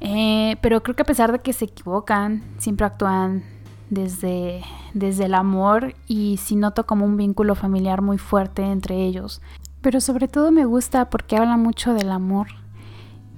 Eh, 0.01 0.57
pero 0.61 0.81
creo 0.81 0.95
que 0.95 1.03
a 1.03 1.05
pesar 1.05 1.31
de 1.31 1.39
que 1.39 1.53
se 1.53 1.65
equivocan, 1.65 2.43
siempre 2.57 2.87
actúan 2.87 3.43
desde, 3.91 4.63
desde 4.93 5.25
el 5.25 5.35
amor 5.35 5.93
y 6.07 6.37
sí 6.37 6.55
noto 6.55 6.87
como 6.87 7.05
un 7.05 7.15
vínculo 7.15 7.53
familiar 7.53 8.01
muy 8.01 8.17
fuerte 8.17 8.63
entre 8.63 9.05
ellos. 9.05 9.41
Pero 9.81 10.01
sobre 10.01 10.27
todo 10.27 10.51
me 10.51 10.65
gusta 10.65 11.09
porque 11.09 11.37
habla 11.37 11.57
mucho 11.57 11.93
del 11.93 12.11
amor 12.11 12.47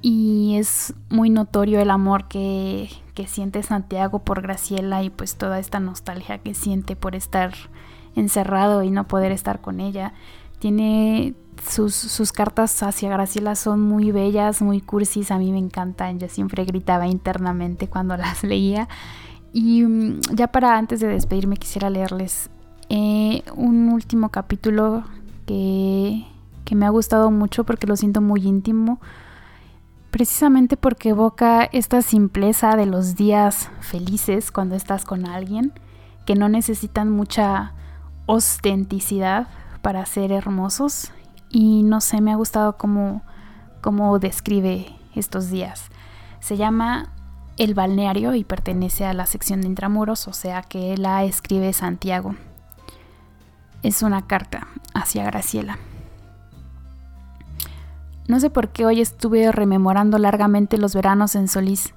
y 0.02 0.56
es 0.58 0.94
muy 1.10 1.30
notorio 1.30 1.82
el 1.82 1.92
amor 1.92 2.30
que, 2.30 2.90
que 3.14 3.28
siente 3.28 3.64
Santiago 3.64 4.20
por 4.20 4.42
Graciela 4.42 5.04
y 5.04 5.10
pues 5.10 5.36
toda 5.36 5.60
esta 5.60 5.80
nostalgia 5.80 6.40
que 6.40 6.54
siente 6.54 6.96
por 6.96 7.16
estar 7.16 7.54
encerrado 8.16 8.84
y 8.84 8.92
no 8.92 9.08
poder 9.08 9.32
estar 9.32 9.62
con 9.62 9.80
ella. 9.80 10.14
Tiene 10.60 11.36
sus, 11.68 11.94
sus, 11.94 12.32
cartas 12.32 12.82
hacia 12.84 13.10
Graciela 13.10 13.56
son 13.56 13.82
muy 13.82 14.12
bellas, 14.12 14.62
muy 14.62 14.82
cursis, 14.82 15.32
a 15.32 15.38
mí 15.38 15.52
me 15.52 15.60
encantan, 15.60 16.20
yo 16.20 16.28
siempre 16.30 16.66
gritaba 16.66 17.08
internamente 17.08 17.88
cuando 17.88 18.18
las 18.18 18.44
leía. 18.44 18.88
Y 19.52 19.84
mm, 19.84 20.22
ya 20.34 20.48
para 20.48 20.78
antes 20.78 21.00
de 21.00 21.08
despedirme 21.08 21.58
quisiera 21.58 21.90
leerles 21.90 22.50
eh, 22.90 23.44
un 23.56 23.90
último 23.90 24.30
capítulo 24.30 25.04
que, 25.46 26.26
que 26.66 26.76
me 26.76 26.86
ha 26.86 26.90
gustado 26.90 27.32
mucho 27.32 27.64
porque 27.64 27.88
lo 27.88 27.96
siento 27.96 28.22
muy 28.22 28.46
íntimo, 28.46 29.00
precisamente 30.14 30.78
porque 30.78 31.10
evoca 31.10 31.64
esta 31.64 32.04
simpleza 32.04 32.76
de 32.76 32.86
los 32.86 33.16
días 33.16 33.72
felices 33.80 34.52
cuando 34.52 34.76
estás 34.76 35.06
con 35.06 35.26
alguien, 35.26 35.74
que 36.28 36.36
no 36.36 36.50
necesitan 36.50 37.10
mucha 37.10 37.74
ostenticidad 38.28 39.48
para 39.82 40.06
ser 40.06 40.32
hermosos 40.32 41.12
y 41.50 41.82
no 41.82 42.00
sé, 42.00 42.22
me 42.22 42.32
ha 42.32 42.36
gustado 42.36 42.78
cómo, 42.78 43.24
cómo 43.82 44.20
describe 44.20 44.86
estos 45.16 45.50
días. 45.50 45.86
Se 46.42 46.58
llama 46.58 47.10
El 47.58 47.74
balneario 47.74 48.36
y 48.36 48.44
pertenece 48.44 49.06
a 49.06 49.16
la 49.16 49.26
sección 49.26 49.62
de 49.62 49.68
intramuros, 49.68 50.28
o 50.28 50.34
sea 50.34 50.62
que 50.62 50.96
la 50.96 51.24
escribe 51.24 51.74
Santiago. 51.74 52.36
Es 53.82 54.04
una 54.04 54.28
carta 54.28 54.68
hacia 54.94 55.24
Graciela. 55.24 55.80
No 58.28 58.40
sé 58.40 58.50
por 58.50 58.70
qué 58.70 58.86
hoy 58.86 59.02
estuve 59.02 59.52
rememorando 59.52 60.18
largamente 60.18 60.78
los 60.78 60.96
veranos 60.96 61.36
en 61.36 61.48
Solís. 61.50 61.94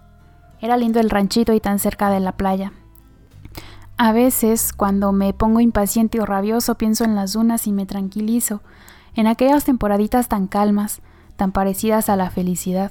Era 0.61 0.77
lindo 0.77 0.99
el 0.99 1.11
ranchito 1.11 1.53
y 1.53 1.61
tan 1.61 1.79
cerca 1.79 2.11
de 2.11 2.19
la 2.19 2.33
playa. 2.33 2.73
A 3.97 4.13
veces, 4.13 4.73
cuando 4.73 5.13
me 5.13 5.33
pongo 5.33 5.61
impaciente 5.61 6.21
o 6.21 6.27
rabioso, 6.27 6.75
pienso 6.75 7.05
en 7.05 7.15
las 7.15 7.33
dunas 7.33 7.67
y 7.67 7.73
me 7.73 7.87
tranquilizo, 7.87 8.61
en 9.15 9.27
aquellas 9.27 9.65
temporaditas 9.65 10.29
tan 10.29 10.49
calmas, 10.49 11.01
tan 11.37 11.53
parecidas 11.53 12.09
a 12.09 12.17
la 12.17 12.29
felicidad. 12.29 12.91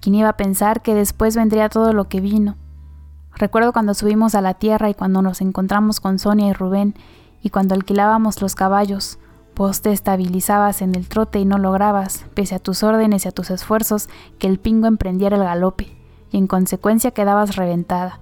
¿Quién 0.00 0.16
iba 0.16 0.28
a 0.28 0.36
pensar 0.36 0.82
que 0.82 0.94
después 0.94 1.36
vendría 1.36 1.68
todo 1.68 1.92
lo 1.92 2.08
que 2.08 2.20
vino? 2.20 2.56
Recuerdo 3.36 3.72
cuando 3.72 3.94
subimos 3.94 4.34
a 4.34 4.40
la 4.40 4.54
tierra 4.54 4.90
y 4.90 4.94
cuando 4.94 5.22
nos 5.22 5.40
encontramos 5.40 6.00
con 6.00 6.18
Sonia 6.18 6.48
y 6.48 6.52
Rubén 6.52 6.94
y 7.40 7.50
cuando 7.50 7.74
alquilábamos 7.74 8.42
los 8.42 8.54
caballos. 8.54 9.18
Vos 9.58 9.82
te 9.82 9.90
estabilizabas 9.90 10.82
en 10.82 10.94
el 10.94 11.08
trote 11.08 11.40
y 11.40 11.44
no 11.44 11.58
lograbas, 11.58 12.24
pese 12.34 12.54
a 12.54 12.60
tus 12.60 12.84
órdenes 12.84 13.24
y 13.24 13.28
a 13.28 13.32
tus 13.32 13.50
esfuerzos, 13.50 14.08
que 14.38 14.46
el 14.46 14.60
pingo 14.60 14.86
emprendiera 14.86 15.36
el 15.36 15.42
galope, 15.42 15.96
y 16.30 16.36
en 16.36 16.46
consecuencia 16.46 17.10
quedabas 17.10 17.56
reventada. 17.56 18.20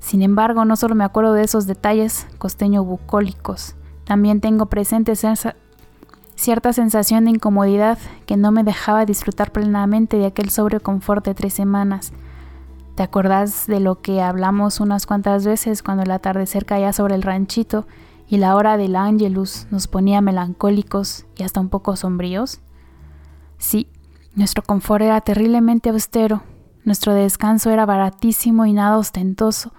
Sin 0.00 0.20
embargo, 0.20 0.64
no 0.64 0.74
solo 0.74 0.96
me 0.96 1.04
acuerdo 1.04 1.32
de 1.32 1.44
esos 1.44 1.68
detalles 1.68 2.26
costeño 2.38 2.82
bucólicos, 2.82 3.76
también 4.02 4.40
tengo 4.40 4.66
presentes 4.66 5.24
cierta 6.34 6.72
sensación 6.72 7.26
de 7.26 7.30
incomodidad 7.30 7.96
que 8.26 8.36
no 8.36 8.50
me 8.50 8.64
dejaba 8.64 9.06
disfrutar 9.06 9.52
plenamente 9.52 10.16
de 10.18 10.26
aquel 10.26 10.50
sobrio 10.50 10.82
confort 10.82 11.24
de 11.24 11.34
tres 11.34 11.54
semanas. 11.54 12.12
¿Te 12.96 13.04
acordás 13.04 13.68
de 13.68 13.78
lo 13.78 14.00
que 14.00 14.20
hablamos 14.20 14.80
unas 14.80 15.06
cuantas 15.06 15.46
veces 15.46 15.84
cuando 15.84 16.02
el 16.02 16.10
atardecer 16.10 16.66
caía 16.66 16.92
sobre 16.92 17.14
el 17.14 17.22
ranchito 17.22 17.86
y 18.26 18.38
la 18.38 18.56
hora 18.56 18.76
del 18.76 18.96
ángelus 18.96 19.66
nos 19.70 19.86
ponía 19.86 20.20
melancólicos 20.20 21.26
y 21.36 21.42
hasta 21.42 21.60
un 21.60 21.68
poco 21.68 21.96
sombríos? 21.96 22.60
Sí, 23.58 23.88
nuestro 24.34 24.62
confort 24.62 25.02
era 25.02 25.20
terriblemente 25.20 25.90
austero, 25.90 26.42
nuestro 26.84 27.14
descanso 27.14 27.70
era 27.70 27.86
baratísimo 27.86 28.66
y 28.66 28.72
nada 28.72 28.98
ostentoso, 28.98 29.72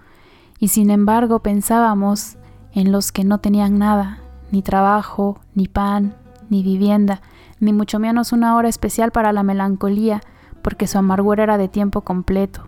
y 0.59 0.69
sin 0.69 0.89
embargo 0.89 1.39
pensábamos 1.39 2.37
en 2.73 2.91
los 2.91 3.11
que 3.11 3.23
no 3.23 3.39
tenían 3.39 3.77
nada, 3.77 4.19
ni 4.51 4.61
trabajo, 4.61 5.39
ni 5.53 5.67
pan, 5.67 6.15
ni 6.49 6.63
vivienda, 6.63 7.21
ni 7.59 7.73
mucho 7.73 7.99
menos 7.99 8.31
una 8.31 8.55
hora 8.55 8.69
especial 8.69 9.11
para 9.11 9.33
la 9.33 9.43
melancolía, 9.43 10.21
porque 10.61 10.87
su 10.87 10.97
amargura 10.97 11.43
era 11.43 11.57
de 11.57 11.67
tiempo 11.67 12.01
completo. 12.01 12.67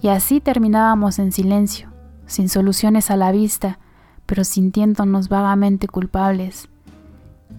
Y 0.00 0.08
así 0.08 0.40
terminábamos 0.40 1.18
en 1.18 1.32
silencio, 1.32 1.90
sin 2.26 2.48
soluciones 2.48 3.10
a 3.10 3.16
la 3.16 3.32
vista, 3.32 3.78
pero 4.28 4.44
sintiéndonos 4.44 5.30
vagamente 5.30 5.88
culpables. 5.88 6.68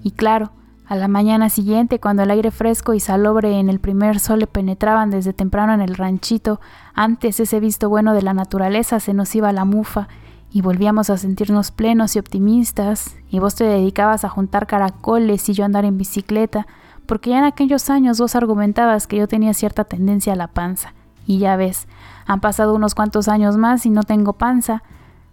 Y 0.04 0.12
claro, 0.12 0.52
a 0.86 0.96
la 0.96 1.08
mañana 1.08 1.50
siguiente, 1.50 2.00
cuando 2.00 2.22
el 2.22 2.30
aire 2.30 2.52
fresco 2.52 2.94
y 2.94 3.00
salobre 3.00 3.60
en 3.60 3.70
el 3.70 3.80
primer 3.80 4.20
sol 4.20 4.40
le 4.40 4.48
penetraban 4.48 5.10
desde 5.10 5.34
temprano 5.34 5.74
en 5.74 5.82
el 5.82 5.96
ranchito, 5.96 6.62
antes 6.94 7.40
ese 7.40 7.60
visto 7.60 7.90
bueno 7.90 8.14
de 8.14 8.22
la 8.22 8.36
naturaleza 8.36 9.00
se 9.00 9.16
nos 9.16 9.34
iba 9.34 9.52
la 9.52 9.66
mufa 9.66 10.08
y 10.52 10.62
volvíamos 10.62 11.10
a 11.10 11.18
sentirnos 11.18 11.72
plenos 11.72 12.16
y 12.16 12.20
optimistas, 12.20 13.16
y 13.32 13.40
vos 13.40 13.56
te 13.56 13.64
dedicabas 13.64 14.24
a 14.24 14.30
juntar 14.30 14.68
caracoles 14.68 15.50
y 15.50 15.54
yo 15.54 15.64
a 15.64 15.66
andar 15.66 15.86
en 15.86 15.98
bicicleta, 15.98 16.68
porque 17.08 17.32
ya 17.32 17.40
en 17.40 17.46
aquellos 17.46 17.90
años 17.90 18.20
vos 18.20 18.36
argumentabas 18.36 19.08
que 19.08 19.18
yo 19.18 19.28
tenía 19.28 19.56
cierta 19.56 19.86
tendencia 19.86 20.34
a 20.34 20.36
la 20.36 20.48
panza. 20.48 20.94
Y 21.26 21.40
ya 21.40 21.56
ves, 21.56 21.88
han 22.28 22.42
pasado 22.42 22.76
unos 22.76 22.94
cuantos 22.94 23.28
años 23.28 23.58
más 23.58 23.88
y 23.88 23.90
no 23.90 24.04
tengo 24.04 24.34
panza. 24.34 24.84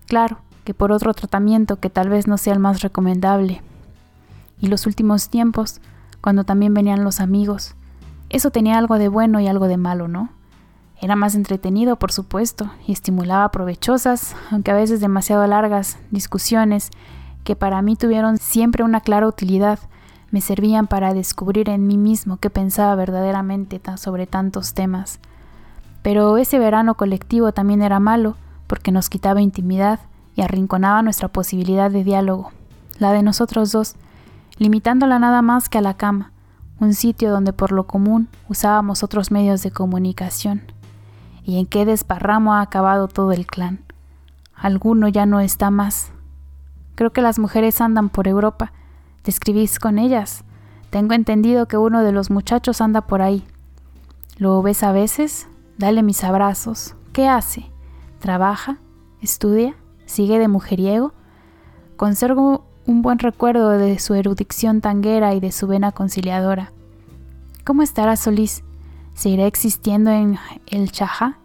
Claro, 0.06 0.38
que 0.66 0.74
por 0.74 0.90
otro 0.90 1.14
tratamiento 1.14 1.76
que 1.76 1.90
tal 1.90 2.08
vez 2.08 2.26
no 2.26 2.36
sea 2.38 2.52
el 2.52 2.58
más 2.58 2.82
recomendable. 2.82 3.62
Y 4.60 4.66
los 4.66 4.84
últimos 4.86 5.30
tiempos, 5.30 5.80
cuando 6.20 6.42
también 6.42 6.74
venían 6.74 7.04
los 7.04 7.20
amigos, 7.20 7.76
eso 8.30 8.50
tenía 8.50 8.76
algo 8.76 8.98
de 8.98 9.08
bueno 9.08 9.38
y 9.38 9.46
algo 9.46 9.68
de 9.68 9.76
malo, 9.76 10.08
¿no? 10.08 10.30
Era 11.00 11.14
más 11.14 11.36
entretenido, 11.36 11.94
por 11.96 12.10
supuesto, 12.10 12.68
y 12.84 12.92
estimulaba 12.92 13.48
provechosas, 13.52 14.34
aunque 14.50 14.72
a 14.72 14.74
veces 14.74 15.00
demasiado 15.00 15.46
largas, 15.46 15.98
discusiones 16.10 16.90
que 17.44 17.54
para 17.54 17.80
mí 17.80 17.94
tuvieron 17.94 18.36
siempre 18.36 18.82
una 18.82 19.00
clara 19.00 19.28
utilidad, 19.28 19.78
me 20.32 20.40
servían 20.40 20.88
para 20.88 21.14
descubrir 21.14 21.68
en 21.68 21.86
mí 21.86 21.96
mismo 21.96 22.38
qué 22.38 22.50
pensaba 22.50 22.96
verdaderamente 22.96 23.80
sobre 23.98 24.26
tantos 24.26 24.74
temas. 24.74 25.20
Pero 26.02 26.36
ese 26.38 26.58
verano 26.58 26.96
colectivo 26.96 27.52
también 27.52 27.82
era 27.82 28.00
malo, 28.00 28.36
porque 28.66 28.90
nos 28.90 29.08
quitaba 29.08 29.40
intimidad 29.40 30.00
y 30.36 30.42
arrinconaba 30.42 31.02
nuestra 31.02 31.28
posibilidad 31.28 31.90
de 31.90 32.04
diálogo, 32.04 32.52
la 32.98 33.10
de 33.12 33.22
nosotros 33.22 33.72
dos, 33.72 33.96
limitándola 34.58 35.18
nada 35.18 35.42
más 35.42 35.68
que 35.68 35.78
a 35.78 35.82
la 35.82 35.94
cama, 35.94 36.30
un 36.78 36.94
sitio 36.94 37.30
donde 37.30 37.52
por 37.52 37.72
lo 37.72 37.86
común 37.86 38.28
usábamos 38.48 39.02
otros 39.02 39.30
medios 39.30 39.62
de 39.62 39.70
comunicación 39.70 40.62
y 41.42 41.58
en 41.58 41.66
qué 41.66 41.86
desparramo 41.86 42.54
ha 42.54 42.60
acabado 42.60 43.08
todo 43.08 43.32
el 43.32 43.46
clan. 43.46 43.80
Alguno 44.54 45.08
ya 45.08 45.26
no 45.26 45.40
está 45.40 45.70
más. 45.70 46.12
Creo 46.96 47.12
que 47.12 47.22
las 47.22 47.38
mujeres 47.38 47.80
andan 47.80 48.08
por 48.08 48.26
Europa. 48.26 48.72
¿Te 49.22 49.30
escribís 49.30 49.78
con 49.78 49.98
ellas? 49.98 50.44
Tengo 50.90 51.14
entendido 51.14 51.66
que 51.68 51.76
uno 51.76 52.02
de 52.02 52.12
los 52.12 52.30
muchachos 52.30 52.80
anda 52.80 53.02
por 53.02 53.22
ahí. 53.22 53.44
¿Lo 54.38 54.60
ves 54.62 54.82
a 54.82 54.92
veces? 54.92 55.46
Dale 55.78 56.02
mis 56.02 56.24
abrazos. 56.24 56.94
¿Qué 57.12 57.28
hace? 57.28 57.70
¿Trabaja? 58.18 58.78
¿Estudia? 59.20 59.76
¿Sigue 60.06 60.38
de 60.38 60.48
mujeriego? 60.48 61.12
Conservo 61.96 62.64
un 62.86 63.02
buen 63.02 63.18
recuerdo 63.18 63.70
de 63.70 63.98
su 63.98 64.14
erudición 64.14 64.80
tanguera 64.80 65.34
y 65.34 65.40
de 65.40 65.52
su 65.52 65.66
vena 65.66 65.92
conciliadora. 65.92 66.72
¿Cómo 67.64 67.82
estará 67.82 68.16
Solís? 68.16 68.62
¿Seguirá 69.14 69.46
existiendo 69.46 70.10
en 70.10 70.38
el 70.68 70.92
Chaja? 70.92 71.38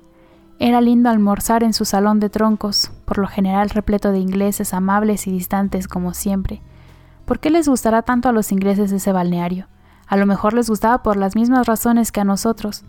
Era 0.60 0.80
lindo 0.80 1.10
almorzar 1.10 1.64
en 1.64 1.74
su 1.74 1.86
salón 1.86 2.20
de 2.20 2.30
troncos, 2.30 2.92
por 3.06 3.18
lo 3.18 3.28
general 3.28 3.72
repleto 3.72 4.12
de 4.12 4.20
ingleses 4.20 4.76
amables 4.76 5.26
y 5.26 5.32
distantes 5.32 5.88
como 5.88 6.14
siempre. 6.14 6.62
¿Por 7.26 7.40
qué 7.40 7.50
les 7.50 7.68
gustará 7.68 8.04
tanto 8.04 8.30
a 8.30 8.32
los 8.32 8.52
ingleses 8.52 8.92
ese 8.92 9.12
balneario? 9.12 9.68
A 10.06 10.18
lo 10.18 10.28
mejor 10.28 10.54
les 10.54 10.70
gustaba 10.70 11.02
por 11.02 11.18
las 11.18 11.36
mismas 11.36 11.66
razones 11.66 12.12
que 12.12 12.20
a 12.20 12.26
nosotros. 12.26 12.84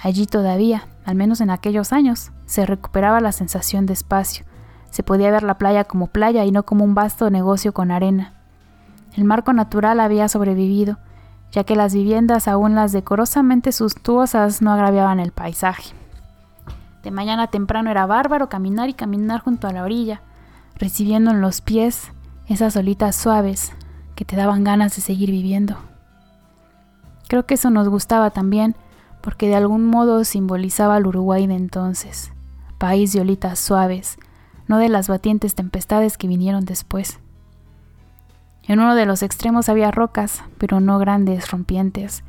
Allí 0.00 0.26
todavía, 0.26 0.86
al 1.04 1.16
menos 1.16 1.40
en 1.40 1.50
aquellos 1.50 1.92
años, 1.92 2.30
se 2.46 2.66
recuperaba 2.66 3.20
la 3.20 3.32
sensación 3.32 3.86
de 3.86 3.94
espacio. 3.94 4.44
Se 4.92 5.02
podía 5.02 5.30
ver 5.30 5.42
la 5.42 5.56
playa 5.56 5.84
como 5.84 6.08
playa 6.08 6.44
y 6.44 6.52
no 6.52 6.64
como 6.64 6.84
un 6.84 6.94
vasto 6.94 7.30
negocio 7.30 7.72
con 7.72 7.90
arena. 7.90 8.34
El 9.16 9.24
marco 9.24 9.54
natural 9.54 10.00
había 10.00 10.28
sobrevivido, 10.28 10.98
ya 11.50 11.64
que 11.64 11.76
las 11.76 11.94
viviendas, 11.94 12.46
aún 12.46 12.74
las 12.74 12.92
decorosamente 12.92 13.72
suntuosas, 13.72 14.60
no 14.60 14.70
agraviaban 14.70 15.18
el 15.18 15.32
paisaje. 15.32 15.94
De 17.02 17.10
mañana 17.10 17.46
temprano 17.46 17.90
era 17.90 18.04
bárbaro 18.04 18.50
caminar 18.50 18.90
y 18.90 18.94
caminar 18.94 19.40
junto 19.40 19.66
a 19.66 19.72
la 19.72 19.82
orilla, 19.82 20.20
recibiendo 20.76 21.30
en 21.30 21.40
los 21.40 21.62
pies 21.62 22.12
esas 22.46 22.76
olitas 22.76 23.16
suaves 23.16 23.72
que 24.14 24.26
te 24.26 24.36
daban 24.36 24.62
ganas 24.62 24.94
de 24.94 25.00
seguir 25.00 25.30
viviendo. 25.30 25.78
Creo 27.28 27.46
que 27.46 27.54
eso 27.54 27.70
nos 27.70 27.88
gustaba 27.88 28.28
también, 28.28 28.76
porque 29.22 29.48
de 29.48 29.54
algún 29.54 29.86
modo 29.86 30.22
simbolizaba 30.24 30.96
al 30.96 31.06
Uruguay 31.06 31.46
de 31.46 31.54
entonces, 31.54 32.30
país 32.76 33.14
de 33.14 33.22
olitas 33.22 33.58
suaves, 33.58 34.18
de 34.78 34.88
las 34.88 35.08
batientes 35.08 35.54
tempestades 35.54 36.16
que 36.18 36.28
vinieron 36.28 36.64
después. 36.64 37.18
En 38.64 38.80
uno 38.80 38.94
de 38.94 39.06
los 39.06 39.22
extremos 39.22 39.68
había 39.68 39.90
rocas, 39.90 40.42
pero 40.58 40.80
no 40.80 40.98
grandes, 40.98 41.50
rompientes. 41.50 42.22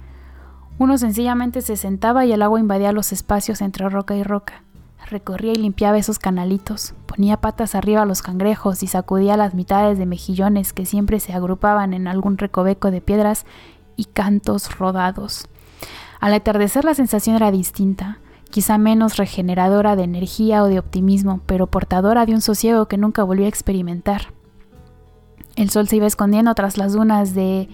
Uno 0.79 0.97
sencillamente 0.97 1.61
se 1.61 1.77
sentaba 1.77 2.25
y 2.25 2.33
el 2.33 2.41
agua 2.41 2.59
invadía 2.59 2.91
los 2.91 3.11
espacios 3.11 3.61
entre 3.61 3.87
roca 3.89 4.15
y 4.15 4.23
roca, 4.23 4.63
recorría 5.05 5.51
y 5.51 5.57
limpiaba 5.57 5.97
esos 5.97 6.17
canalitos, 6.17 6.95
ponía 7.05 7.37
patas 7.37 7.75
arriba 7.75 8.01
a 8.01 8.05
los 8.05 8.23
cangrejos 8.23 8.81
y 8.81 8.87
sacudía 8.87 9.37
las 9.37 9.53
mitades 9.53 9.99
de 9.99 10.07
mejillones 10.07 10.73
que 10.73 10.87
siempre 10.87 11.19
se 11.19 11.33
agrupaban 11.33 11.93
en 11.93 12.07
algún 12.07 12.39
recoveco 12.39 12.89
de 12.89 13.01
piedras 13.01 13.45
y 13.95 14.05
cantos 14.05 14.75
rodados. 14.77 15.47
Al 16.19 16.33
atardecer 16.33 16.85
la 16.85 16.95
sensación 16.95 17.35
era 17.35 17.51
distinta, 17.51 18.17
quizá 18.53 18.77
menos 18.77 19.17
regeneradora 19.17 19.95
de 19.95 20.03
energía 20.03 20.61
o 20.61 20.67
de 20.67 20.77
optimismo, 20.77 21.41
pero 21.47 21.65
portadora 21.65 22.27
de 22.27 22.35
un 22.35 22.41
sosiego 22.41 22.87
que 22.87 22.99
nunca 22.99 23.23
volví 23.23 23.45
a 23.45 23.47
experimentar. 23.47 24.27
El 25.55 25.71
sol 25.71 25.87
se 25.87 25.95
iba 25.95 26.05
escondiendo 26.05 26.53
tras 26.53 26.77
las 26.77 26.93
dunas 26.93 27.33
de 27.33 27.67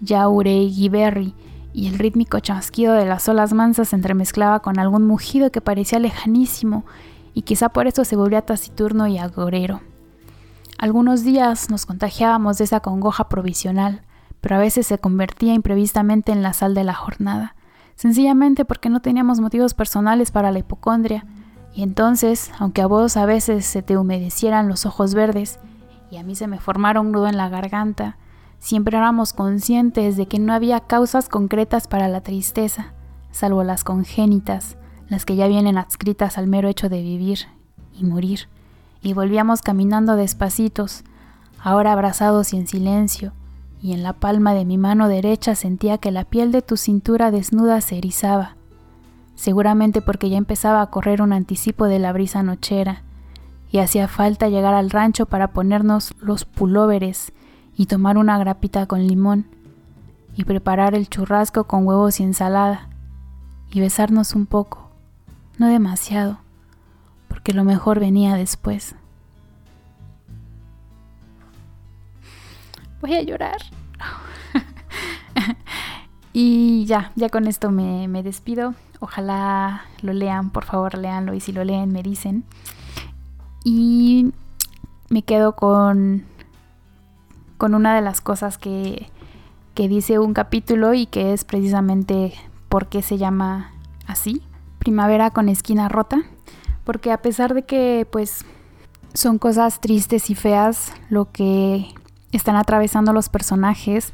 Yaurey 0.00 0.72
y 1.74 1.86
el 1.88 1.98
rítmico 1.98 2.40
chasquido 2.40 2.94
de 2.94 3.04
las 3.04 3.28
olas 3.28 3.52
mansas 3.52 3.90
se 3.90 3.96
entremezclaba 3.96 4.60
con 4.60 4.78
algún 4.78 5.06
mugido 5.06 5.52
que 5.52 5.60
parecía 5.60 5.98
lejanísimo 5.98 6.86
y 7.34 7.42
quizá 7.42 7.68
por 7.68 7.86
eso 7.86 8.06
se 8.06 8.16
volvía 8.16 8.40
taciturno 8.40 9.06
y 9.06 9.18
agorero. 9.18 9.82
Algunos 10.78 11.22
días 11.22 11.68
nos 11.68 11.84
contagiábamos 11.84 12.56
de 12.56 12.64
esa 12.64 12.80
congoja 12.80 13.28
provisional, 13.28 14.00
pero 14.40 14.56
a 14.56 14.60
veces 14.60 14.86
se 14.86 14.96
convertía 14.96 15.52
imprevistamente 15.52 16.32
en 16.32 16.42
la 16.42 16.54
sal 16.54 16.72
de 16.72 16.84
la 16.84 16.94
jornada 16.94 17.56
sencillamente 17.96 18.64
porque 18.64 18.90
no 18.90 19.00
teníamos 19.00 19.40
motivos 19.40 19.74
personales 19.74 20.30
para 20.30 20.50
la 20.50 20.58
hipocondria, 20.58 21.26
y 21.74 21.82
entonces, 21.82 22.52
aunque 22.58 22.82
a 22.82 22.86
vos 22.86 23.16
a 23.16 23.26
veces 23.26 23.66
se 23.66 23.82
te 23.82 23.96
humedecieran 23.96 24.68
los 24.68 24.86
ojos 24.86 25.14
verdes 25.14 25.58
y 26.10 26.18
a 26.18 26.22
mí 26.22 26.36
se 26.36 26.46
me 26.46 26.60
formara 26.60 27.00
un 27.00 27.10
nudo 27.10 27.26
en 27.26 27.36
la 27.36 27.48
garganta, 27.48 28.16
siempre 28.60 28.96
éramos 28.96 29.32
conscientes 29.32 30.16
de 30.16 30.26
que 30.26 30.38
no 30.38 30.52
había 30.52 30.80
causas 30.80 31.28
concretas 31.28 31.88
para 31.88 32.08
la 32.08 32.20
tristeza, 32.20 32.94
salvo 33.32 33.64
las 33.64 33.82
congénitas, 33.82 34.76
las 35.08 35.24
que 35.24 35.34
ya 35.34 35.48
vienen 35.48 35.76
adscritas 35.76 36.38
al 36.38 36.46
mero 36.46 36.68
hecho 36.68 36.88
de 36.88 37.02
vivir 37.02 37.40
y 37.92 38.04
morir, 38.04 38.48
y 39.02 39.12
volvíamos 39.12 39.60
caminando 39.60 40.14
despacitos, 40.14 41.02
ahora 41.60 41.92
abrazados 41.92 42.52
y 42.52 42.58
en 42.58 42.68
silencio, 42.68 43.32
y 43.84 43.92
en 43.92 44.02
la 44.02 44.14
palma 44.14 44.54
de 44.54 44.64
mi 44.64 44.78
mano 44.78 45.08
derecha 45.08 45.54
sentía 45.54 45.98
que 45.98 46.10
la 46.10 46.24
piel 46.24 46.52
de 46.52 46.62
tu 46.62 46.78
cintura 46.78 47.30
desnuda 47.30 47.82
se 47.82 47.98
erizaba, 47.98 48.56
seguramente 49.34 50.00
porque 50.00 50.30
ya 50.30 50.38
empezaba 50.38 50.80
a 50.80 50.86
correr 50.86 51.20
un 51.20 51.34
anticipo 51.34 51.84
de 51.84 51.98
la 51.98 52.10
brisa 52.14 52.42
nochera, 52.42 53.02
y 53.70 53.80
hacía 53.80 54.08
falta 54.08 54.48
llegar 54.48 54.72
al 54.72 54.88
rancho 54.88 55.26
para 55.26 55.48
ponernos 55.48 56.14
los 56.18 56.46
pulóveres 56.46 57.34
y 57.76 57.84
tomar 57.84 58.16
una 58.16 58.38
grapita 58.38 58.86
con 58.86 59.06
limón, 59.06 59.44
y 60.34 60.44
preparar 60.44 60.94
el 60.94 61.10
churrasco 61.10 61.64
con 61.64 61.86
huevos 61.86 62.20
y 62.20 62.22
ensalada, 62.22 62.88
y 63.70 63.80
besarnos 63.80 64.34
un 64.34 64.46
poco, 64.46 64.92
no 65.58 65.68
demasiado, 65.68 66.38
porque 67.28 67.52
lo 67.52 67.64
mejor 67.64 68.00
venía 68.00 68.34
después. 68.34 68.96
Voy 73.04 73.16
a 73.16 73.22
llorar. 73.22 73.58
y 76.32 76.86
ya, 76.86 77.12
ya 77.16 77.28
con 77.28 77.46
esto 77.46 77.70
me, 77.70 78.08
me, 78.08 78.22
despido. 78.22 78.74
Ojalá 78.98 79.84
lo 80.00 80.14
lean, 80.14 80.48
por 80.48 80.64
favor, 80.64 80.96
leanlo 80.96 81.34
y 81.34 81.40
si 81.40 81.52
lo 81.52 81.64
leen 81.64 81.92
me 81.92 82.02
dicen. 82.02 82.44
Y 83.62 84.32
me 85.10 85.22
quedo 85.22 85.54
con, 85.54 86.24
con 87.58 87.74
una 87.74 87.94
de 87.94 88.00
las 88.00 88.22
cosas 88.22 88.56
que, 88.56 89.10
que 89.74 89.86
dice 89.86 90.18
un 90.18 90.32
capítulo 90.32 90.94
y 90.94 91.04
que 91.04 91.34
es 91.34 91.44
precisamente 91.44 92.32
por 92.70 92.88
qué 92.88 93.02
se 93.02 93.18
llama 93.18 93.72
así, 94.06 94.40
Primavera 94.78 95.30
con 95.30 95.50
esquina 95.50 95.90
rota, 95.90 96.22
porque 96.84 97.12
a 97.12 97.20
pesar 97.20 97.52
de 97.52 97.64
que 97.64 98.06
pues 98.10 98.46
son 99.12 99.38
cosas 99.38 99.82
tristes 99.82 100.30
y 100.30 100.34
feas, 100.34 100.92
lo 101.10 101.30
que 101.30 101.94
están 102.36 102.56
atravesando 102.56 103.12
los 103.12 103.28
personajes, 103.28 104.12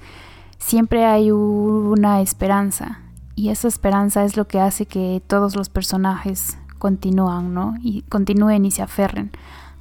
siempre 0.59 1.05
hay 1.05 1.31
una 1.31 2.21
esperanza. 2.21 3.01
Y 3.35 3.49
esa 3.49 3.69
esperanza 3.69 4.25
es 4.25 4.37
lo 4.37 4.47
que 4.47 4.61
hace 4.61 4.87
que 4.87 5.23
todos 5.27 5.57
los 5.57 5.69
personajes 5.69 6.59
continúan, 6.79 7.55
¿no? 7.55 7.75
Y 7.83 8.03
continúen 8.03 8.65
y 8.65 8.71
se 8.71 8.83
aferren 8.83 9.31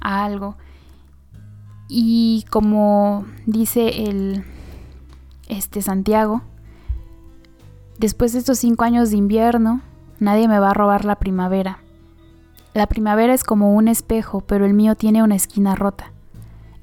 a 0.00 0.24
algo. 0.24 0.56
Y 1.88 2.44
como 2.50 3.26
dice 3.46 4.04
el 4.04 4.44
este 5.48 5.82
Santiago, 5.82 6.42
después 7.98 8.32
de 8.32 8.38
estos 8.38 8.58
cinco 8.58 8.84
años 8.84 9.10
de 9.10 9.16
invierno, 9.16 9.80
nadie 10.20 10.46
me 10.46 10.60
va 10.60 10.70
a 10.70 10.74
robar 10.74 11.04
la 11.04 11.16
primavera. 11.16 11.80
La 12.72 12.86
primavera 12.86 13.34
es 13.34 13.42
como 13.42 13.74
un 13.74 13.88
espejo, 13.88 14.42
pero 14.42 14.64
el 14.64 14.74
mío 14.74 14.94
tiene 14.94 15.24
una 15.24 15.34
esquina 15.34 15.74
rota. 15.74 16.12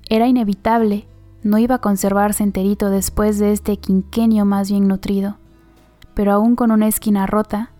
Era 0.10 0.28
inevitable 0.28 1.08
no 1.48 1.58
iba 1.58 1.76
a 1.76 1.80
conservarse 1.80 2.44
enterito 2.44 2.90
después 2.90 3.40
de 3.40 3.54
este 3.54 3.78
quinquenio 3.78 4.44
más 4.44 4.70
bien 4.70 4.88
nutrido, 4.88 5.38
pero 6.14 6.34
aún 6.34 6.58
con 6.58 6.72
una 6.72 6.88
esquina 6.88 7.26
rota, 7.26 7.72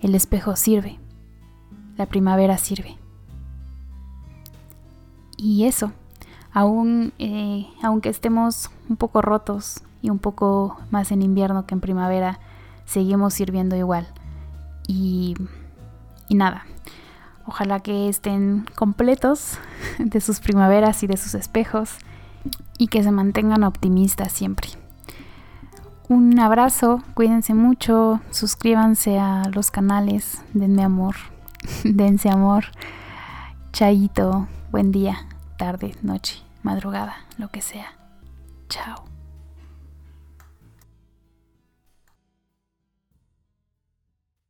el 0.00 0.16
espejo 0.16 0.56
sirve, 0.56 0.98
la 1.96 2.06
primavera 2.06 2.58
sirve. 2.58 2.98
Y 5.36 5.66
eso, 5.66 5.92
aún, 6.52 7.12
eh, 7.20 7.68
aunque 7.80 8.08
estemos 8.08 8.70
un 8.88 8.96
poco 8.96 9.22
rotos 9.22 9.82
y 10.02 10.10
un 10.10 10.18
poco 10.18 10.76
más 10.90 11.12
en 11.12 11.22
invierno 11.22 11.66
que 11.66 11.74
en 11.74 11.80
primavera, 11.80 12.40
seguimos 12.86 13.34
sirviendo 13.34 13.76
igual. 13.76 14.08
Y, 14.88 15.36
y 16.28 16.34
nada, 16.34 16.66
ojalá 17.46 17.78
que 17.78 18.08
estén 18.08 18.66
completos 18.74 19.58
de 20.00 20.20
sus 20.20 20.40
primaveras 20.40 21.04
y 21.04 21.06
de 21.06 21.16
sus 21.16 21.36
espejos 21.36 21.98
y 22.78 22.88
que 22.88 23.02
se 23.02 23.10
mantengan 23.10 23.64
optimistas 23.64 24.32
siempre. 24.32 24.68
Un 26.08 26.38
abrazo, 26.38 27.02
cuídense 27.14 27.54
mucho, 27.54 28.20
suscríbanse 28.30 29.18
a 29.18 29.48
los 29.54 29.70
canales, 29.70 30.42
denme 30.52 30.82
amor, 30.84 31.16
dense 31.84 32.28
amor. 32.28 32.66
Chaito, 33.72 34.46
buen 34.70 34.92
día, 34.92 35.26
tarde, 35.56 35.96
noche, 36.02 36.42
madrugada, 36.62 37.16
lo 37.38 37.48
que 37.48 37.62
sea. 37.62 37.94
Chao. 38.68 39.13